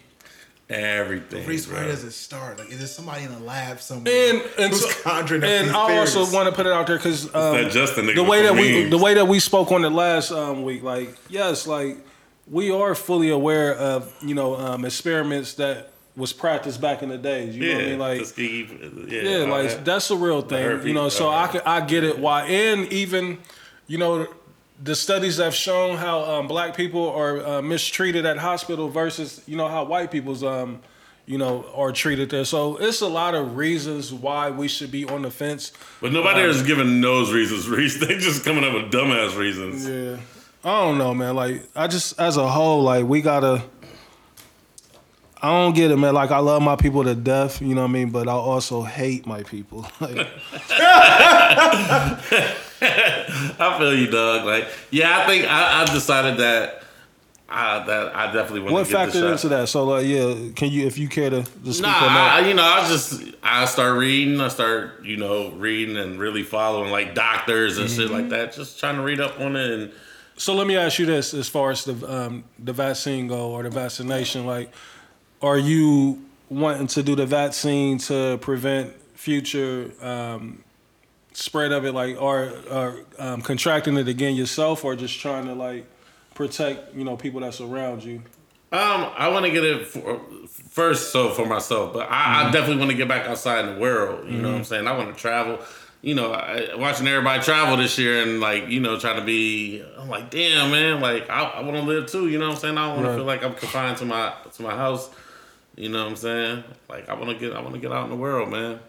[0.70, 1.48] Everything.
[1.48, 1.78] Reese, bro.
[1.78, 2.60] where does it start?
[2.60, 5.68] Like, is there somebody in a lab somewhere And and, who's so- conjuring up and
[5.70, 6.16] these I theories?
[6.16, 8.54] also want to put it out there because um, that Justin nigga the way that
[8.54, 11.98] the we the way that we spoke on it last um, week, like yes, like
[12.50, 17.18] we are fully aware of you know um, experiments that was practiced back in the
[17.18, 17.56] days.
[17.56, 18.00] You know what I mean?
[18.00, 19.86] Like Tuskegee, yeah, yeah, like that.
[19.86, 20.86] that's a real thing.
[20.86, 23.38] You know, so I can, I get it why, and even
[23.88, 24.28] you know
[24.82, 29.58] the studies have shown how um, black people are uh, mistreated at hospital versus you
[29.58, 30.82] know how white people's um
[31.26, 32.46] you know are treated there.
[32.46, 35.72] So it's a lot of reasons why we should be on the fence.
[36.02, 37.68] But nobody is giving those reasons.
[37.70, 39.88] Reese, they just coming up with dumbass reasons.
[39.88, 40.18] Yeah,
[40.64, 41.36] I don't know, man.
[41.36, 43.64] Like I just as a whole, like we gotta.
[45.42, 46.14] I don't get it, man.
[46.16, 48.10] Like I love my people to death, you know what I mean.
[48.10, 49.86] But I also hate my people.
[50.00, 50.28] Like,
[52.82, 54.46] I feel you, dog.
[54.46, 56.84] Like, yeah, I think I, I decided that.
[57.50, 59.32] Uh, that I definitely want what to get factored the shot.
[59.32, 59.70] into that?
[59.70, 62.44] So, like, yeah, can you, if you care to, speak Nah, on that?
[62.44, 64.42] I, you know, I just I start reading.
[64.42, 68.14] I start you know reading and really following like doctors and shit Mm-hmm.
[68.14, 68.52] like that.
[68.54, 69.92] Just trying to read up on it and
[70.36, 73.64] So let me ask you this: as far as the um, the vaccine go or
[73.64, 74.70] the vaccination, like,
[75.42, 80.64] are you wanting to do the vaccine to prevent future um,
[81.34, 85.54] spread of it, like, or, or um, contracting it again yourself, or just trying to
[85.54, 85.86] like
[86.34, 88.22] protect, you know, people that's around you?
[88.72, 90.20] Um, I want to get it for,
[90.70, 93.80] first, so for myself, but I, I definitely want to get back outside in the
[93.80, 94.28] world.
[94.30, 94.88] You know what I'm saying?
[94.88, 95.60] I want to travel.
[96.02, 99.84] You know, I, watching everybody travel this year and like you know trying to be,
[99.98, 102.28] I'm like, damn man, like I, I want to live too.
[102.30, 102.78] You know what I'm saying?
[102.78, 103.12] I don't want Right.
[103.14, 105.10] to feel like I'm confined to my to my house.
[105.78, 106.64] You know what I'm saying?
[106.90, 108.80] Like I want to get I want to get out in the world, man.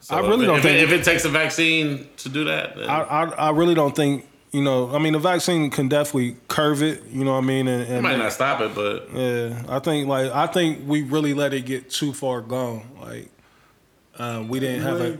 [0.00, 2.44] So I really if, don't if, think- it, if it takes a vaccine to do
[2.44, 4.26] that, then I, I I really don't think.
[4.52, 7.04] You know, I mean, the vaccine can definitely curve it.
[7.10, 7.68] You know what I mean?
[7.68, 11.34] And, it might not stop it, but Yeah, I think like I think we really
[11.34, 12.86] let it get too far gone.
[13.00, 13.28] Like
[14.18, 15.18] um, we didn't have a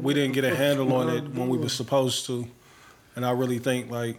[0.00, 2.46] we didn't get a handle on it when we were supposed to,
[3.16, 4.16] and I really think like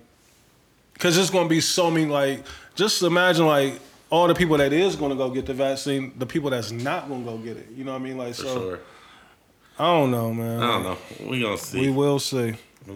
[0.94, 2.44] because it's gonna be so many like
[2.76, 3.80] just imagine like
[4.10, 7.24] all the people that is gonna go get the vaccine, the people that's not gonna
[7.24, 7.68] go get it.
[7.76, 8.18] You know what I mean?
[8.18, 8.80] Like for so sure.
[9.78, 10.62] I don't know, man.
[10.62, 10.98] I don't know.
[11.30, 11.82] We gonna see.
[11.82, 12.54] We will see.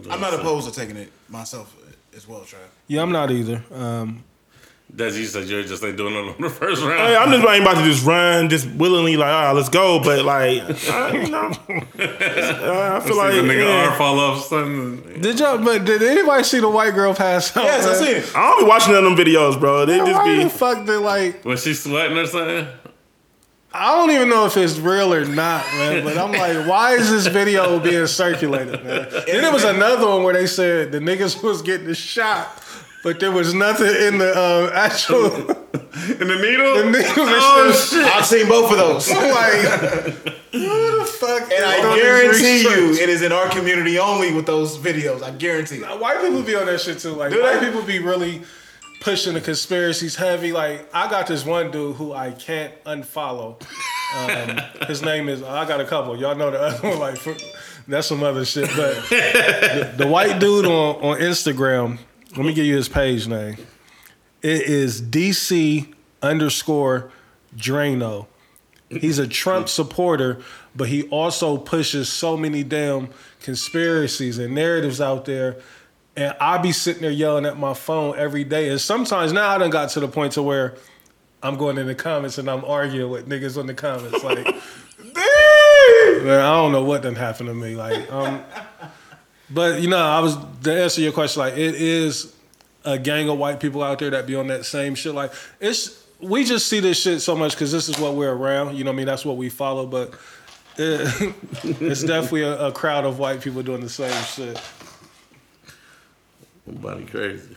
[0.10, 0.40] I'm not see.
[0.40, 1.76] opposed to taking it myself
[2.16, 2.58] as well, Trav.
[2.88, 3.64] Yeah, I'm not either.
[3.74, 4.24] Um,
[4.96, 7.00] Desi, you said you're just like doing it on the first round.
[7.00, 10.00] Hey, I'm just ain't about to just run, just willingly like, all right, let's go.
[10.00, 13.88] But like, I, you know, I feel like the nigga yeah.
[13.88, 15.20] arm fall off something.
[15.20, 15.58] did y'all?
[15.58, 17.64] But did anybody see the white girl pass out?
[17.64, 17.98] Yes, I man?
[17.98, 18.36] seen it.
[18.38, 19.86] I don't be watching none of them videos, bro.
[19.88, 20.44] They just Why be.
[20.44, 21.44] the fuck did like?
[21.44, 22.68] Was she sweating or something?
[23.76, 26.04] I don't even know if it's real or not, man.
[26.04, 29.08] But I'm like, why is this video being circulated, man?
[29.10, 32.56] Then there was another one where they said the niggas was getting the shot,
[33.04, 35.58] but there was nothing in the uh, actual.
[35.94, 36.76] In the needle?
[36.78, 38.04] The needle oh, was shit.
[38.04, 39.10] I've seen both of those.
[39.12, 41.52] I'm like, what the fuck?
[41.52, 45.22] And I guarantee you, it is in our community only with those videos.
[45.22, 45.78] I guarantee.
[45.78, 45.86] you.
[45.86, 47.12] White people be on that shit too.
[47.12, 47.68] Like Do white they?
[47.68, 48.42] people be really
[49.02, 50.52] pushing the conspiracies heavy.
[50.52, 53.62] Like I got this one dude who I can't unfollow
[54.16, 55.44] Um, his name is.
[55.44, 56.18] I got a couple.
[56.18, 57.00] Y'all know the other one.
[57.00, 57.20] Like
[57.88, 58.68] that's some other shit.
[58.76, 62.00] But the, the white dude on on Instagram.
[62.36, 63.58] Let me give you his page name.
[64.42, 65.94] It is DC
[66.24, 67.12] underscore
[67.56, 68.26] Drano.
[68.90, 70.40] He's a Trump supporter,
[70.76, 75.58] but he also pushes so many damn conspiracies and narratives out there.
[76.16, 78.70] And I be sitting there yelling at my phone every day.
[78.70, 80.76] And sometimes now I done got to the point to where
[81.44, 84.24] I'm going in the comments and I'm arguing with niggas in the comments.
[84.24, 87.76] Like, man, I don't know what done happened to me.
[87.76, 88.44] Like, um,
[89.54, 91.42] but you know, I was to answer your question.
[91.42, 92.36] Like, it is
[92.86, 95.14] a gang of white people out there that be on that same shit.
[95.14, 98.76] Like, it's we just see this shit so much because this is what we're around.
[98.76, 99.06] You know what I mean?
[99.08, 99.86] That's what we follow.
[99.86, 100.14] But
[100.78, 104.60] it, it's definitely a, a crowd of white people doing the same shit.
[106.66, 107.56] Nobody crazy.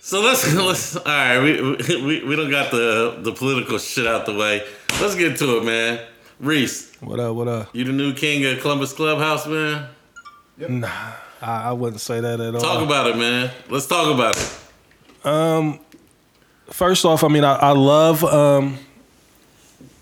[0.00, 1.38] So let's let's all right.
[1.40, 1.60] We
[2.02, 4.66] we we don't got the the political shit out the way.
[5.00, 6.00] Let's get to it, man.
[6.40, 7.34] Reese, What up?
[7.34, 7.74] What up?
[7.74, 9.88] you the new king of Columbus Clubhouse, man.
[10.58, 10.88] Nah,
[11.40, 12.60] I, I wouldn't say that at all.
[12.60, 13.50] Talk about it, man.
[13.68, 15.26] Let's talk about it.
[15.26, 15.80] Um,
[16.70, 18.76] First off, I mean, I, I love, um,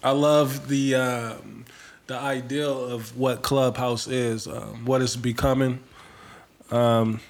[0.03, 1.65] I love the um,
[2.09, 5.79] the ideal of what Clubhouse is, um, what it's becoming.
[6.73, 7.21] Um,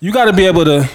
[0.00, 0.88] you got to be able to,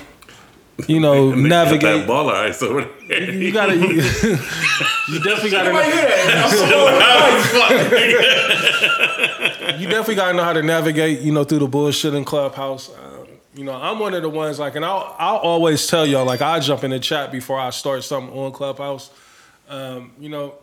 [0.87, 2.07] you know, Nigga navigate.
[2.07, 3.31] that baller ice over there.
[3.31, 5.71] You gotta, you, you definitely gotta,
[9.79, 12.89] you definitely gotta know how to navigate, you know, through the bullshit in Clubhouse.
[12.89, 16.25] Um, you know, I'm one of the ones like, and I'll, I'll always tell y'all
[16.25, 19.11] like, I jump in the chat before I start something on Clubhouse.
[19.69, 20.55] Um, you know,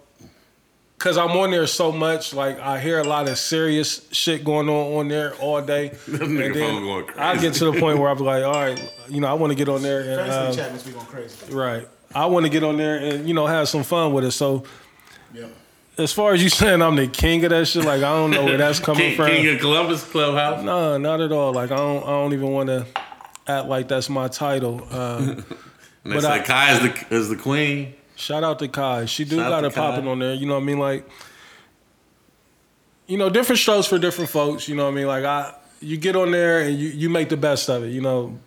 [1.01, 4.69] cause I'm on there so much, like I hear a lot of serious shit going
[4.69, 7.19] on on there all day, and then phone going crazy.
[7.21, 9.57] I get to the point where I'm like, all right, you know, I want to
[9.57, 11.53] get on there and Fantasy um, chat must be going crazy.
[11.53, 11.89] Right.
[12.15, 14.33] I want to get on there and you know have some fun with it.
[14.33, 14.65] So
[15.33, 15.47] Yeah.
[15.99, 18.45] as far as you saying I'm the king of that shit, like I don't know
[18.45, 19.27] where that's coming King, from.
[19.29, 20.63] king of Columbus Clubhouse.
[20.63, 21.53] no, not at all.
[21.53, 22.03] Like I don't.
[22.05, 22.87] I don't even want to
[23.47, 24.87] act like that's my title.
[24.93, 25.45] Um, And
[26.05, 27.95] they But say I- Kai is the is the queen.
[28.21, 29.07] Shout out to Kai.
[29.07, 30.35] She do Shout got it popping on there.
[30.35, 30.79] You know what I mean?
[30.79, 31.09] Like,
[33.07, 34.69] you know, different strokes for different folks.
[34.69, 35.07] You know what I mean?
[35.07, 37.91] Like I, you get on there and you you make the best of it.
[37.91, 38.39] You know.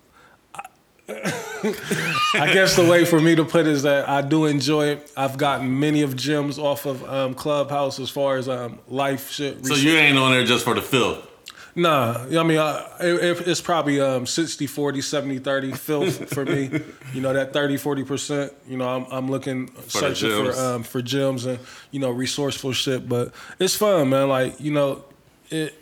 [1.09, 5.11] I guess the way for me to put it is that I do enjoy it.
[5.17, 9.65] I've gotten many of gems off of um, Clubhouse as far as um, life shit.
[9.65, 11.27] So you ain't on there just for the filth.
[11.75, 16.45] Nah, I mean, uh, it, it- it's probably um, 60, 40, 70, 30 filth for
[16.45, 16.69] me.
[17.13, 21.45] You know, that 30, 40%, you know, I'm, I'm looking, searching for, um, for gems
[21.47, 21.57] and,
[21.91, 23.09] you know, resourceful shit.
[23.09, 24.29] But it's fun, man.
[24.29, 25.03] Like, you know,
[25.49, 25.73] it,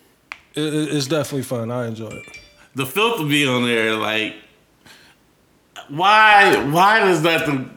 [0.53, 0.61] it
[0.93, 1.69] it's definitely fun.
[1.71, 2.37] I enjoy it.
[2.75, 3.95] The filth will be on there.
[3.95, 4.35] Like,
[5.89, 6.55] why?
[6.71, 7.45] Why does that?
[7.45, 7.69] The,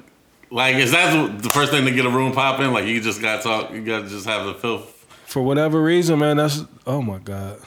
[0.50, 2.72] like, is that the, the first thing to get a room popping?
[2.72, 3.72] Like, you just got to talk.
[3.72, 4.90] You got to just have the filth.
[5.26, 7.58] For whatever reason, man, that's, oh my God.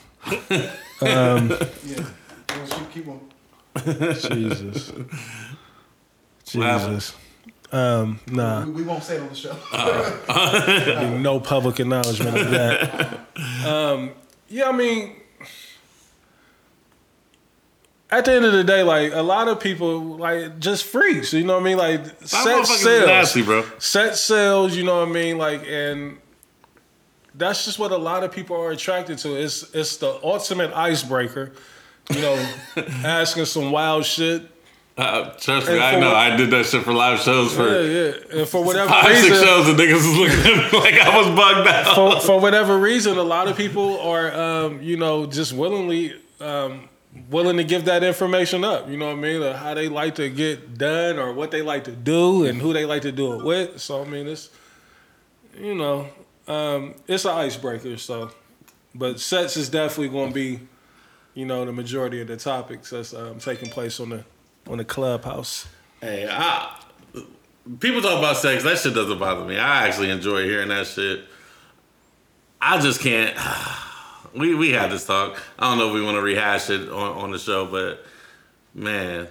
[1.02, 2.06] Yeah.
[2.92, 3.20] Keep on.
[4.14, 4.92] Jesus.
[6.46, 7.16] Jesus.
[7.72, 8.66] Um, nah.
[8.66, 9.54] We, we won't say it on the show.
[11.12, 13.20] be no public acknowledgement of that.
[13.66, 14.12] Um,
[14.48, 15.16] yeah, I mean,
[18.10, 21.34] at the end of the day, like a lot of people, like just freaks.
[21.34, 21.78] You know what I mean?
[21.78, 23.66] Like set sales, nasty, bro.
[23.80, 24.76] set sales.
[24.76, 25.38] You know what I mean?
[25.38, 26.18] Like, and
[27.38, 29.36] that's just what a lot of people are attracted to.
[29.36, 31.52] It's it's the ultimate icebreaker.
[32.14, 32.52] You know,
[33.04, 34.44] asking some wild shit.
[34.98, 36.08] Uh, trust me, I know.
[36.08, 37.82] what- I did that shit for live shows for Yeah,
[38.32, 38.40] yeah.
[38.40, 41.16] And for whatever five, reason, six shows, and niggas was looking at me like I
[41.18, 41.96] was bugged out.
[41.96, 46.90] for, for whatever reason, a lot of people are, um, you know, just willingly um,
[47.30, 48.90] willing to give that information up.
[48.90, 49.44] You know what I mean?
[49.44, 52.74] Or how they like to get done, or what they like to do, and who
[52.74, 53.80] they like to do it with.
[53.80, 54.50] So I mean, it's,
[55.60, 56.08] you know,
[56.48, 57.98] um, it's an icebreaker.
[57.98, 58.32] So,
[58.96, 60.60] but sets is definitely going to be,
[61.34, 64.24] you know, the majority of the topics that's um, taking place on the
[64.68, 65.68] on the clubhouse.
[66.02, 66.80] Hey, I,
[67.80, 68.64] people talk about sex.
[68.64, 69.58] That shit doesn't bother me.
[69.58, 71.26] I actually enjoy hearing that shit.
[72.62, 73.36] I just can't.
[74.36, 75.42] We we had this talk.
[75.58, 78.06] I don't know if we want to rehash it on, on the show, but
[78.76, 79.28] man,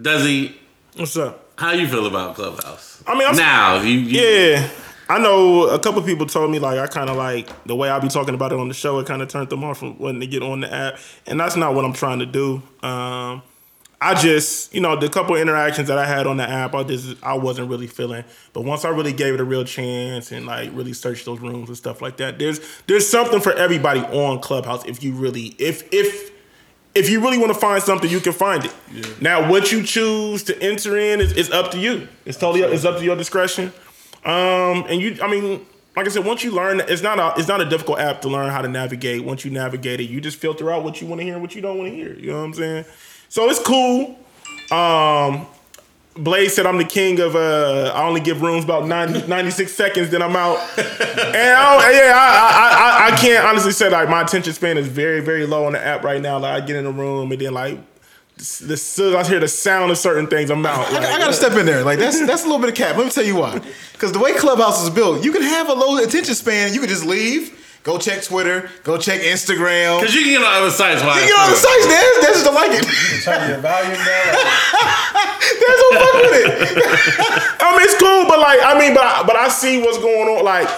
[0.00, 0.56] does he?
[0.94, 1.50] What's up?
[1.58, 3.02] How you feel about Clubhouse?
[3.04, 4.70] I mean, I'm- now you, you Yeah.
[5.08, 7.98] I know a couple people told me like I kind of like the way I
[7.98, 8.98] be talking about it on the show.
[8.98, 11.56] It kind of turned them off from wanting to get on the app, and that's
[11.56, 12.62] not what I'm trying to do.
[12.82, 13.42] Um,
[14.00, 17.16] I just, you know, the couple interactions that I had on the app, I just
[17.22, 18.24] I wasn't really feeling.
[18.52, 21.68] But once I really gave it a real chance and like really searched those rooms
[21.68, 25.92] and stuff like that, there's there's something for everybody on Clubhouse if you really if
[25.92, 26.30] if
[26.94, 28.74] if you really want to find something, you can find it.
[29.22, 32.08] Now, what you choose to enter in is, is up to you.
[32.24, 33.72] It's totally it's up to your discretion.
[34.24, 35.64] Um, and you, I mean,
[35.96, 38.28] like I said, once you learn, it's not a it's not a difficult app to
[38.28, 39.24] learn how to navigate.
[39.24, 41.54] Once you navigate it, you just filter out what you want to hear and what
[41.54, 42.14] you don't want to hear.
[42.14, 42.84] You know what I'm saying?
[43.28, 44.18] So it's cool.
[44.70, 45.46] Um,
[46.18, 50.10] Blaze said I'm the king of uh I only give rooms about 90, 96 seconds,
[50.10, 50.58] then I'm out.
[51.18, 54.88] And I yeah, I, I I I can't honestly say like my attention span is
[54.88, 56.38] very, very low on the app right now.
[56.38, 57.78] Like I get in a room and then like
[58.38, 60.86] the soon as I hear the sound of certain things, I'm out.
[60.88, 61.82] I, Like, I gotta step in there.
[61.84, 62.96] Like that's that's a little bit of cap.
[62.96, 63.60] Let me tell you why.
[63.92, 66.72] Because the way Clubhouse is built, you can have a low attention span.
[66.72, 70.00] You can just leave, go check Twitter, go check Instagram.
[70.00, 71.02] Cause you can get on other sites.
[71.02, 72.06] While You get on the sites, man.
[72.22, 72.86] That's just to like it.
[73.24, 74.34] Turn your volume down.
[75.58, 76.46] There's no fuck with it.
[77.60, 80.28] I mean, it's cool, but like, I mean, but I, but I see what's going
[80.28, 80.44] on.
[80.44, 80.68] Like,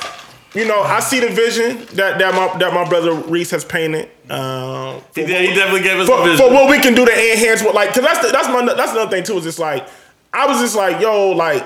[0.54, 4.08] you know, I see the vision that that my that my brother Reese has painted.
[4.30, 6.38] Um, He, did- he definitely gave us for, a vision.
[6.46, 8.92] for what we can do to enhance what, like, cause that's the, that's my that's
[8.92, 9.36] another thing too.
[9.38, 9.88] Is just like,
[10.32, 11.64] I was just like, yo, like,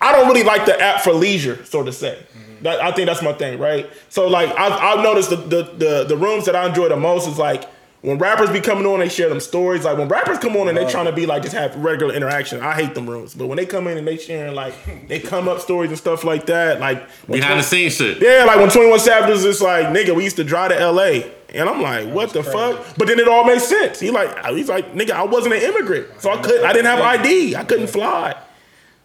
[0.00, 2.18] I don't really like the app for leisure, so to say.
[2.62, 3.88] That, I think that's my thing, right?
[4.10, 7.26] So like, I've, I've noticed the, the the the rooms that I enjoy the most
[7.28, 7.64] is like.
[8.02, 9.84] When rappers be coming on, they share them stories.
[9.84, 12.60] Like when rappers come on and they trying to be like just have regular interaction.
[12.62, 14.72] I hate them rooms, but when they come in and they sharing like
[15.08, 18.22] they come up stories and stuff like that, like when Behind the scenes shit.
[18.22, 20.80] yeah, like when Twenty One Savage is just like, nigga, we used to drive to
[20.80, 21.30] L.A.
[21.52, 22.96] and I'm like, what the fuck?
[22.96, 24.00] But then it all makes sense.
[24.00, 27.00] He like, he's like, nigga, I wasn't an immigrant, so I couldn't, I didn't have
[27.00, 28.34] ID, I couldn't fly.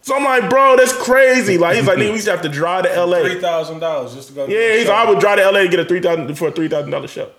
[0.04, 1.58] So I'm like, bro, that's crazy.
[1.58, 3.24] Like he's like, nigga, we used to have to drive to LA.
[3.24, 4.46] Three thousand dollars just to go.
[4.46, 4.92] to Yeah, the he's show.
[4.94, 5.64] like, I would drive to L.A.
[5.64, 7.30] to get a three thousand for a three thousand dollar show.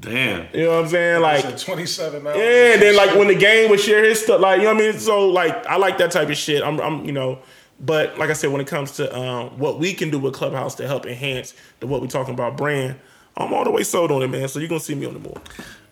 [0.00, 0.46] Damn.
[0.52, 1.22] You know what I'm saying?
[1.22, 1.58] Like.
[1.58, 2.36] Twenty-seven hours.
[2.36, 4.82] Yeah, and then like when the game would share his stuff, like you know what
[4.82, 4.98] I mean.
[4.98, 6.62] So like I like that type of shit.
[6.62, 7.38] I'm, I'm you know,
[7.80, 10.74] but like I said, when it comes to um, what we can do with Clubhouse
[10.76, 12.96] to help enhance the what we're talking about brand,
[13.36, 14.48] I'm all the way sold on it, man.
[14.48, 15.40] So you're gonna see me on the board.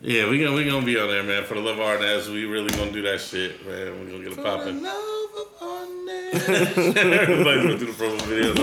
[0.00, 1.44] Yeah, we gonna we gonna be on there, man.
[1.44, 4.04] For the love of Arnaz, we really gonna do that shit, man.
[4.04, 4.82] We gonna get it popping.
[6.34, 6.44] like
[7.62, 8.54] go through the promo video.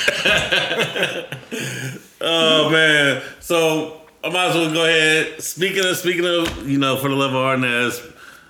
[2.22, 3.22] Oh man.
[3.40, 5.42] So I might as well go ahead.
[5.42, 7.98] Speaking of speaking of, you know, for the love of Arnaz,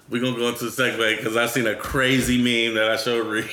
[0.09, 3.25] we're gonna go into the segue because I seen a crazy meme that I showed
[3.29, 3.47] Reese.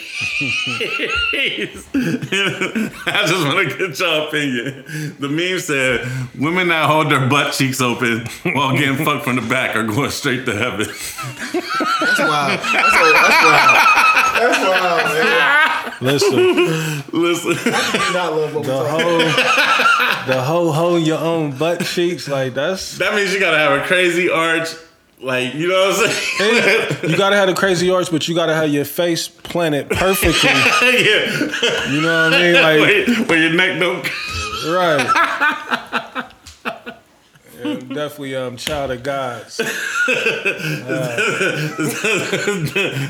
[3.06, 4.84] I just want to get your opinion.
[5.20, 6.08] The meme said,
[6.40, 10.10] "Women that hold their butt cheeks open while getting fucked from the back are going
[10.10, 12.60] straight to heaven." That's wild.
[12.60, 14.07] That's, that's wild.
[14.39, 15.93] That's wild, man.
[16.00, 16.38] Listen,
[17.12, 19.17] Listen, I do not love what the whole,
[20.36, 22.97] the whole hold your own butt cheeks, like that's.
[23.00, 24.69] that means you gotta have a crazy arch,
[25.19, 27.10] like you know what I'm saying?
[27.12, 30.50] You gotta have the crazy arch, but you gotta have your face planted perfectly.
[30.82, 32.54] yeah, You know what I mean?
[32.54, 34.08] Like, where, where your neck don't.
[34.71, 36.26] right.
[37.58, 39.58] Yeah, definitely, um, child of God's.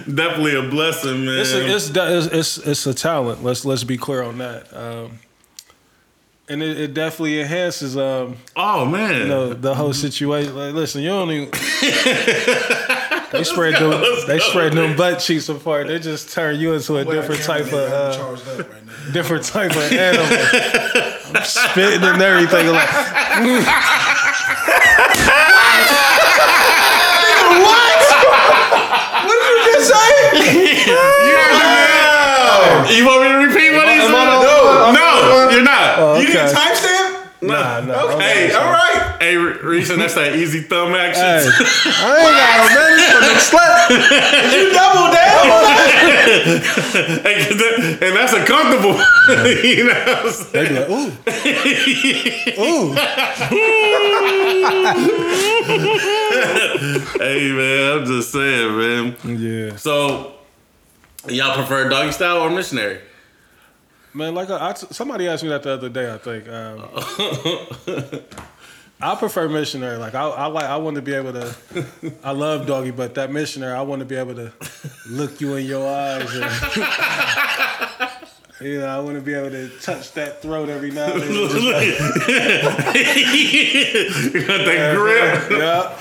[0.07, 1.39] Definitely a blessing, man.
[1.39, 3.43] It's a, it's, it's it's it's a talent.
[3.43, 4.73] Let's let's be clear on that.
[4.75, 5.19] Um,
[6.49, 10.55] and it, it definitely enhances um, oh man, you know, the whole situation.
[10.55, 11.49] Like, listen, you don't even.
[13.29, 13.91] They spread them.
[14.25, 15.87] They spread them butt cheeks apart.
[15.87, 17.11] They just turn you into a about.
[17.11, 20.25] different type of uh, right different type of animal.
[21.35, 22.67] I'm spitting and everything.
[22.67, 22.87] Like,
[29.25, 30.09] What did you just say?
[32.95, 34.11] you want me to repeat what he said?
[34.11, 34.91] No.
[34.93, 36.19] no, you're not.
[36.21, 36.53] You need a Okay.
[36.53, 37.41] timestamp?
[37.41, 38.19] nah, nah.
[38.19, 38.71] Hey, All
[39.61, 41.23] Hey, that's that easy thumb action.
[41.23, 41.49] Hey,
[42.03, 43.89] I ain't got a minute for the slap.
[44.53, 45.45] You double down.
[47.23, 48.93] Hey, 'cause that- and that's a comfortable.
[49.63, 50.51] you know what I'm saying?
[50.53, 51.11] They be like, ooh,
[52.61, 52.95] ooh.
[57.19, 59.15] Hey, man, I'm just saying, man.
[59.39, 60.33] Yeah, So,
[61.27, 62.99] y'all prefer doggy style or missionary?
[64.13, 64.33] man.
[64.33, 66.11] Like I, I somebody asked me that the other day.
[66.11, 66.47] I think.
[66.49, 66.79] Um,
[68.99, 69.97] I prefer missionary.
[69.97, 70.65] Like I, I like.
[70.65, 71.55] I want to be able to.
[72.23, 74.51] I love doggy, but that missionary, I want to be able to
[75.09, 76.33] look you in your eyes.
[76.33, 76.43] And,
[78.59, 81.27] you know, I want to be able to touch that throat every now and then.
[81.67, 81.87] Like,
[84.33, 85.51] you got that grip.
[85.51, 85.93] yeah.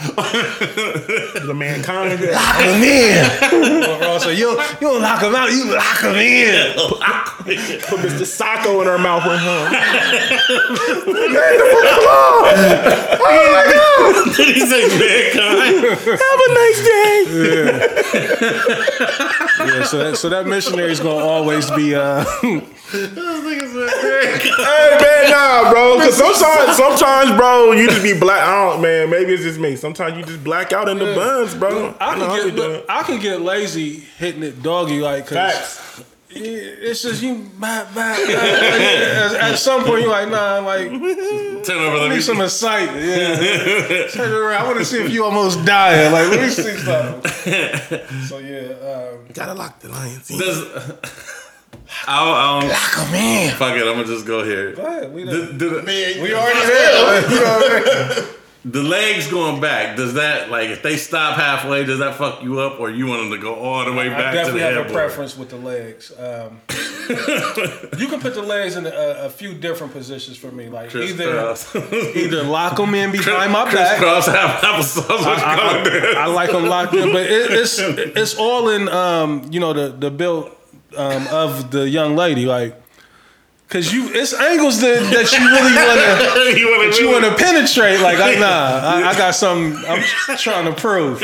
[1.47, 2.21] The mankind.
[2.21, 3.99] Lock him in.
[4.01, 5.51] Bro, so you you don't lock him out.
[5.53, 6.73] You lock him in.
[7.87, 8.25] Put Mr.
[8.25, 9.73] Sacco in her mouth with him.
[14.37, 15.85] Did he say mankind?
[16.07, 17.25] Have a nice day.
[19.59, 19.85] Yeah.
[19.85, 21.95] So that, so that missionary is gonna always be.
[21.95, 22.25] Uh,
[22.93, 23.11] Hey
[25.01, 25.73] man, nah, bro.
[25.73, 25.99] bro.
[25.99, 28.43] Because sometimes, sometimes, bro, you just be black.
[28.43, 29.11] out, man.
[29.11, 29.77] Maybe it's just me.
[29.77, 31.95] Sometimes you just black out in the buns, bro.
[32.01, 32.73] I know how can we doing.
[32.81, 36.05] get I can get lazy hitting it doggy like cause Facts.
[36.31, 38.33] it's just you bah, bah, bah.
[38.33, 41.97] at, at some point you're like nah like Turn over.
[41.97, 45.11] I Let me need some excitement yeah turn it around I want to see if
[45.11, 50.31] you almost dying like let me see something so yeah um, Gotta lock the lions.
[51.87, 52.09] In.
[52.09, 53.55] Does, I'll, I'll, Come in.
[53.57, 53.87] fuck it.
[53.87, 54.73] I'm gonna just go here.
[54.75, 55.83] go ahead we Do, done- do the,
[56.23, 56.61] we already
[58.17, 58.27] there
[58.67, 62.59] the legs going back, does that like if they stop halfway, does that fuck you
[62.59, 64.67] up, or you want them to go all the way I back to definitely the
[64.67, 66.11] have a preference with the legs.
[66.19, 66.61] Um,
[67.97, 71.55] you can put the legs in a, a few different positions for me, like either
[71.55, 71.77] Crisscross.
[72.17, 73.99] either lock them in behind my back.
[73.99, 75.09] Crisscross half applesauce.
[75.11, 76.17] What I.
[76.19, 79.73] I, I like them locked in, but it, it's it's all in um, you know
[79.73, 80.56] the the build
[80.97, 82.81] um, of the young lady, like
[83.69, 87.25] because you it's angles that, that you really want to you want that you want
[87.25, 88.01] to penetrate.
[88.01, 90.03] Like I, nah, I, I got something I'm
[90.37, 91.23] trying to prove.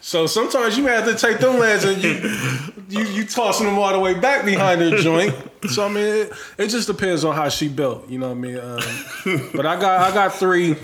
[0.00, 3.78] So sometimes you may have to take them legs and you you you tossing them
[3.78, 5.34] all the way back behind the joint.
[5.70, 8.08] So I mean, it, it just depends on how she built.
[8.08, 8.58] You know what I mean?
[8.58, 10.76] Um, but I got I got three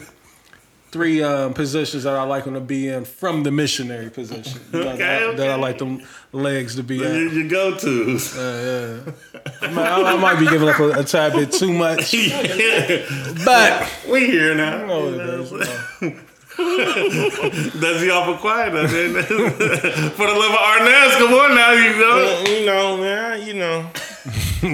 [0.97, 4.61] three um, positions that I like them to be in from the missionary position.
[4.75, 5.37] Okay, that, okay.
[5.37, 7.33] that I like them legs to be You, at.
[7.35, 8.35] you go tos.
[8.39, 12.13] I, might- I might be giving up a, a tad bit too much,
[13.45, 14.81] but we here now.
[14.81, 15.61] you know what
[16.03, 16.21] it is.
[16.57, 18.73] That's the awful quiet.
[18.73, 19.13] I mean,
[20.13, 22.45] For the love of Arnaz, come on now, you know.
[22.47, 23.47] You know, man.
[23.47, 23.91] You know.
[24.63, 24.69] the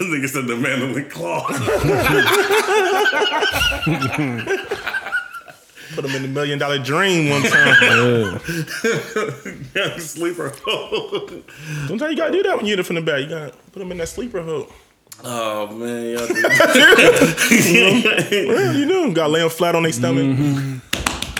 [0.00, 1.46] nigga said the mandible claw.
[5.94, 8.40] Put them in the million dollar dream one time.
[9.74, 10.52] Young sleeper.
[10.64, 11.28] hole.
[11.88, 13.20] Sometimes you gotta do that when you're from the back.
[13.20, 14.70] You gotta put them in that sleeper hook.
[15.24, 16.26] Oh man, y'all
[17.50, 19.12] Yeah, you do.
[19.12, 20.36] Gotta lay them flat on their stomach.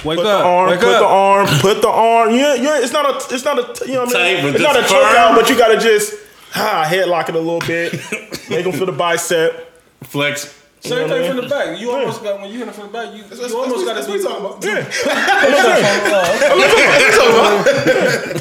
[0.04, 1.00] Wake Put the arm, wake put up.
[1.00, 2.30] the arm, put the arm.
[2.34, 2.78] Yeah, yeah.
[2.80, 4.42] It's not a, it's not a, you know what I mean.
[4.44, 6.14] but It's not a choke out, but you gotta just
[6.54, 7.92] ah, headlock it a little bit,
[8.48, 9.72] make them feel the bicep.
[10.04, 10.54] flex.
[10.80, 11.80] Same You know what I thing from the back.
[11.80, 13.08] You almost got when you hit it from the back.
[13.14, 14.12] You, you almost got to do.
[14.66, 14.76] Yeah,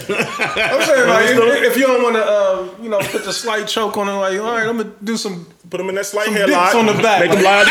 [0.05, 3.67] I'm saying like if, if you don't want to, uh, you know, put the slight
[3.67, 6.25] choke on it, like all right, I'm gonna do some put them in that slight
[6.27, 7.19] Some headlock on the back.
[7.21, 7.63] Make them lie.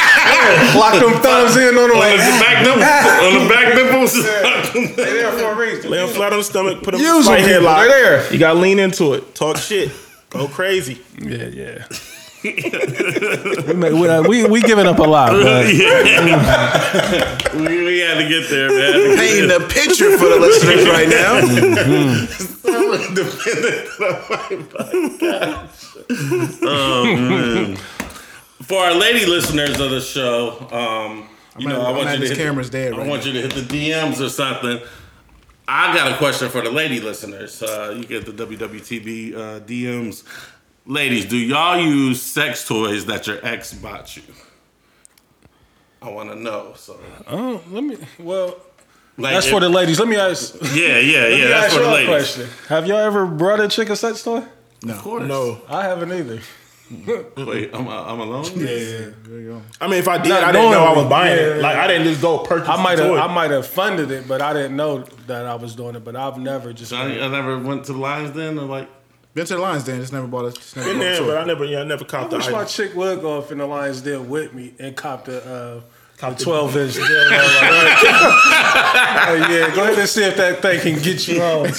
[0.76, 2.84] lock them thumbs in on them On like the back nipples.
[3.24, 4.12] On the back nipples.
[4.96, 5.90] they there for a reason.
[5.90, 6.82] Lay them flat on the stomach.
[6.82, 7.62] Put them in Use slight them, people.
[7.68, 7.88] headlock.
[7.88, 8.32] They're there.
[8.32, 9.34] You gotta lean into it.
[9.34, 9.90] Talk shit.
[10.30, 10.98] Go crazy.
[11.18, 11.84] Yeah, yeah.
[12.44, 15.64] We, make- we, we we giving up a lot, but
[17.54, 18.92] we, we had to get there, man.
[19.18, 21.40] Painting the picture for the listeners right now.
[28.62, 31.28] For our lady listeners of the show, um,
[31.58, 33.32] you know, I I'm want you to hit camera's the, dead I right want you
[33.32, 34.80] to hit the DMs or something.
[35.66, 37.62] I got a question for the lady listeners.
[37.62, 40.24] Uh, you get the WWTB uh, DMs.
[40.86, 44.22] Ladies, do y'all use sex toys that your ex bought you?
[46.02, 46.74] I want to know.
[46.76, 47.96] So, oh, let me.
[48.18, 48.56] Well,
[49.16, 49.98] like, that's if- for the ladies.
[49.98, 50.54] Let me ask.
[50.74, 51.48] Yeah, yeah, yeah.
[51.48, 52.08] That's for the a ladies.
[52.08, 52.48] question.
[52.68, 54.44] Have y'all ever brought a chick a sex toy?
[54.86, 55.26] Of course.
[55.26, 55.62] No.
[55.68, 56.40] I haven't either.
[57.38, 58.44] Wait, I'm, I'm alone.
[58.56, 59.06] Yeah.
[59.80, 61.54] I mean, if I did, Not I didn't know I was buying Yeah.
[61.54, 61.62] it.
[61.62, 62.68] Like I didn't just go purchase.
[62.68, 63.10] I might have.
[63.12, 66.04] I might have funded it, but I didn't know that I was doing it.
[66.04, 66.90] But I've never just.
[66.90, 68.90] So I, I never went to the Lions Den or like.
[69.34, 71.26] Been to the Lions Den, just never bought a, just never Been bought there, toy.
[71.26, 72.58] but I never, yeah, I never copped I wish item.
[72.58, 75.80] my chick would go up in the Lions Den with me and cop the uh,
[76.18, 76.96] Cop 12 inch.
[76.96, 77.04] yeah,
[79.74, 81.66] go ahead and see if that thing can get you on.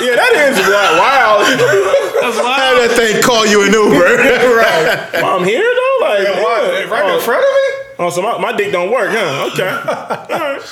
[0.00, 0.96] Yeah, that is wild.
[0.96, 1.44] wild.
[2.24, 2.80] That's Have wild.
[2.80, 4.00] that thing call you an Uber.
[4.56, 5.22] right.
[5.22, 7.66] While I'm here though, like yeah, right oh, in front of me?
[7.98, 9.50] Oh, so my, my dick don't work, huh?
[9.52, 9.68] Okay.
[9.68, 10.62] All right.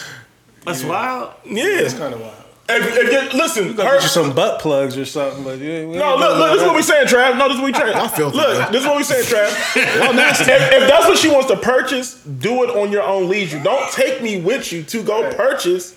[0.64, 1.34] That's wild.
[1.44, 1.64] Yeah.
[1.84, 2.37] It's kind of wild.
[2.70, 5.86] If, if you, listen, Get her, you some butt plugs or something, but yeah.
[5.86, 6.84] we no, ain't look, doing look, this is what we that.
[6.84, 7.38] saying, Trav.
[7.38, 7.96] No, this is what we saying.
[7.96, 8.72] I feel Look, that.
[8.72, 9.48] this is what we saying, Trav.
[9.76, 10.40] if,
[10.82, 13.62] if that's what she wants to purchase, do it on your own leisure.
[13.62, 15.96] Don't take me with you to go purchase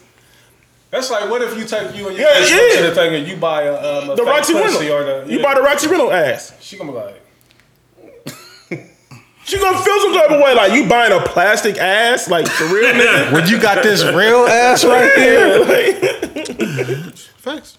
[0.92, 2.82] That's like, what if you take you and your Yeah, yeah.
[2.82, 4.82] to the thing and you buy a, um, a the Roxy Rental.
[4.94, 6.54] or the You buy the Roxy Rental ass.
[6.62, 7.21] She gonna be like,
[9.52, 12.64] She gonna feel some type of way, like you buying a plastic ass, like for
[12.74, 13.34] real, nigga.
[13.34, 15.66] when you got this real ass right here.
[17.12, 17.78] Like, Facts.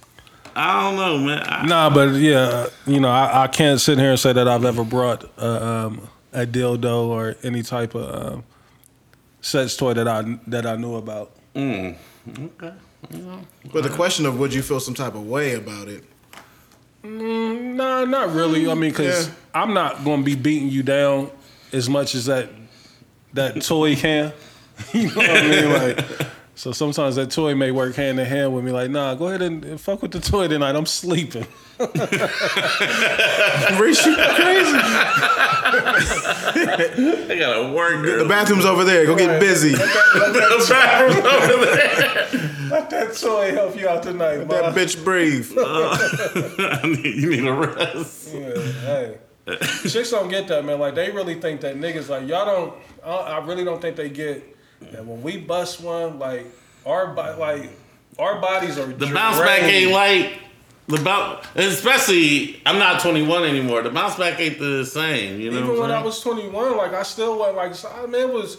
[0.54, 1.42] I don't know, man.
[1.46, 4.66] I, Nah, but yeah, you know, I, I can't sit here and say that I've
[4.66, 8.44] ever brought uh, um, a dildo or any type of um,
[9.40, 11.30] sex toy that I that I knew about.
[11.56, 12.74] okay.
[13.72, 16.04] But the question of would you feel some type of way about it?
[17.02, 18.70] Nah, not really.
[18.70, 19.34] I mean, because Yeah.
[19.54, 21.30] I'm not going to be beating you down
[21.72, 22.48] as much as that
[23.34, 24.32] that toy can.
[24.92, 25.72] you know what I mean?
[25.72, 26.04] Like,
[26.54, 28.72] so sometimes that toy may work hand in hand with me.
[28.72, 30.76] Like, nah, go ahead and, and fuck with the toy tonight.
[30.76, 31.46] I'm sleeping.
[31.78, 31.90] Reese,
[34.06, 34.78] you crazy.
[37.24, 38.04] I gotta work.
[38.04, 39.06] The bathroom's over there.
[39.06, 39.74] Go get busy.
[42.72, 45.50] Let that toy help you out tonight, Let That bitch breathe.
[47.16, 48.32] you need a rest.
[48.32, 48.54] Yeah,
[48.84, 49.18] hey.
[49.88, 50.78] Chicks don't get that, man.
[50.78, 52.74] Like they really think that niggas like y'all don't.
[53.04, 54.56] I I really don't think they get
[54.92, 56.46] that when we bust one, like
[56.86, 57.70] our bo- like
[58.18, 60.38] our bodies are The bounce back ain't like
[60.86, 62.60] the bounce, especially.
[62.66, 63.82] I'm not 21 anymore.
[63.82, 65.40] The bounce back ain't the same.
[65.40, 67.88] You know Even what when I'm I was 21, like I still went like so-
[67.90, 68.58] I mean, it was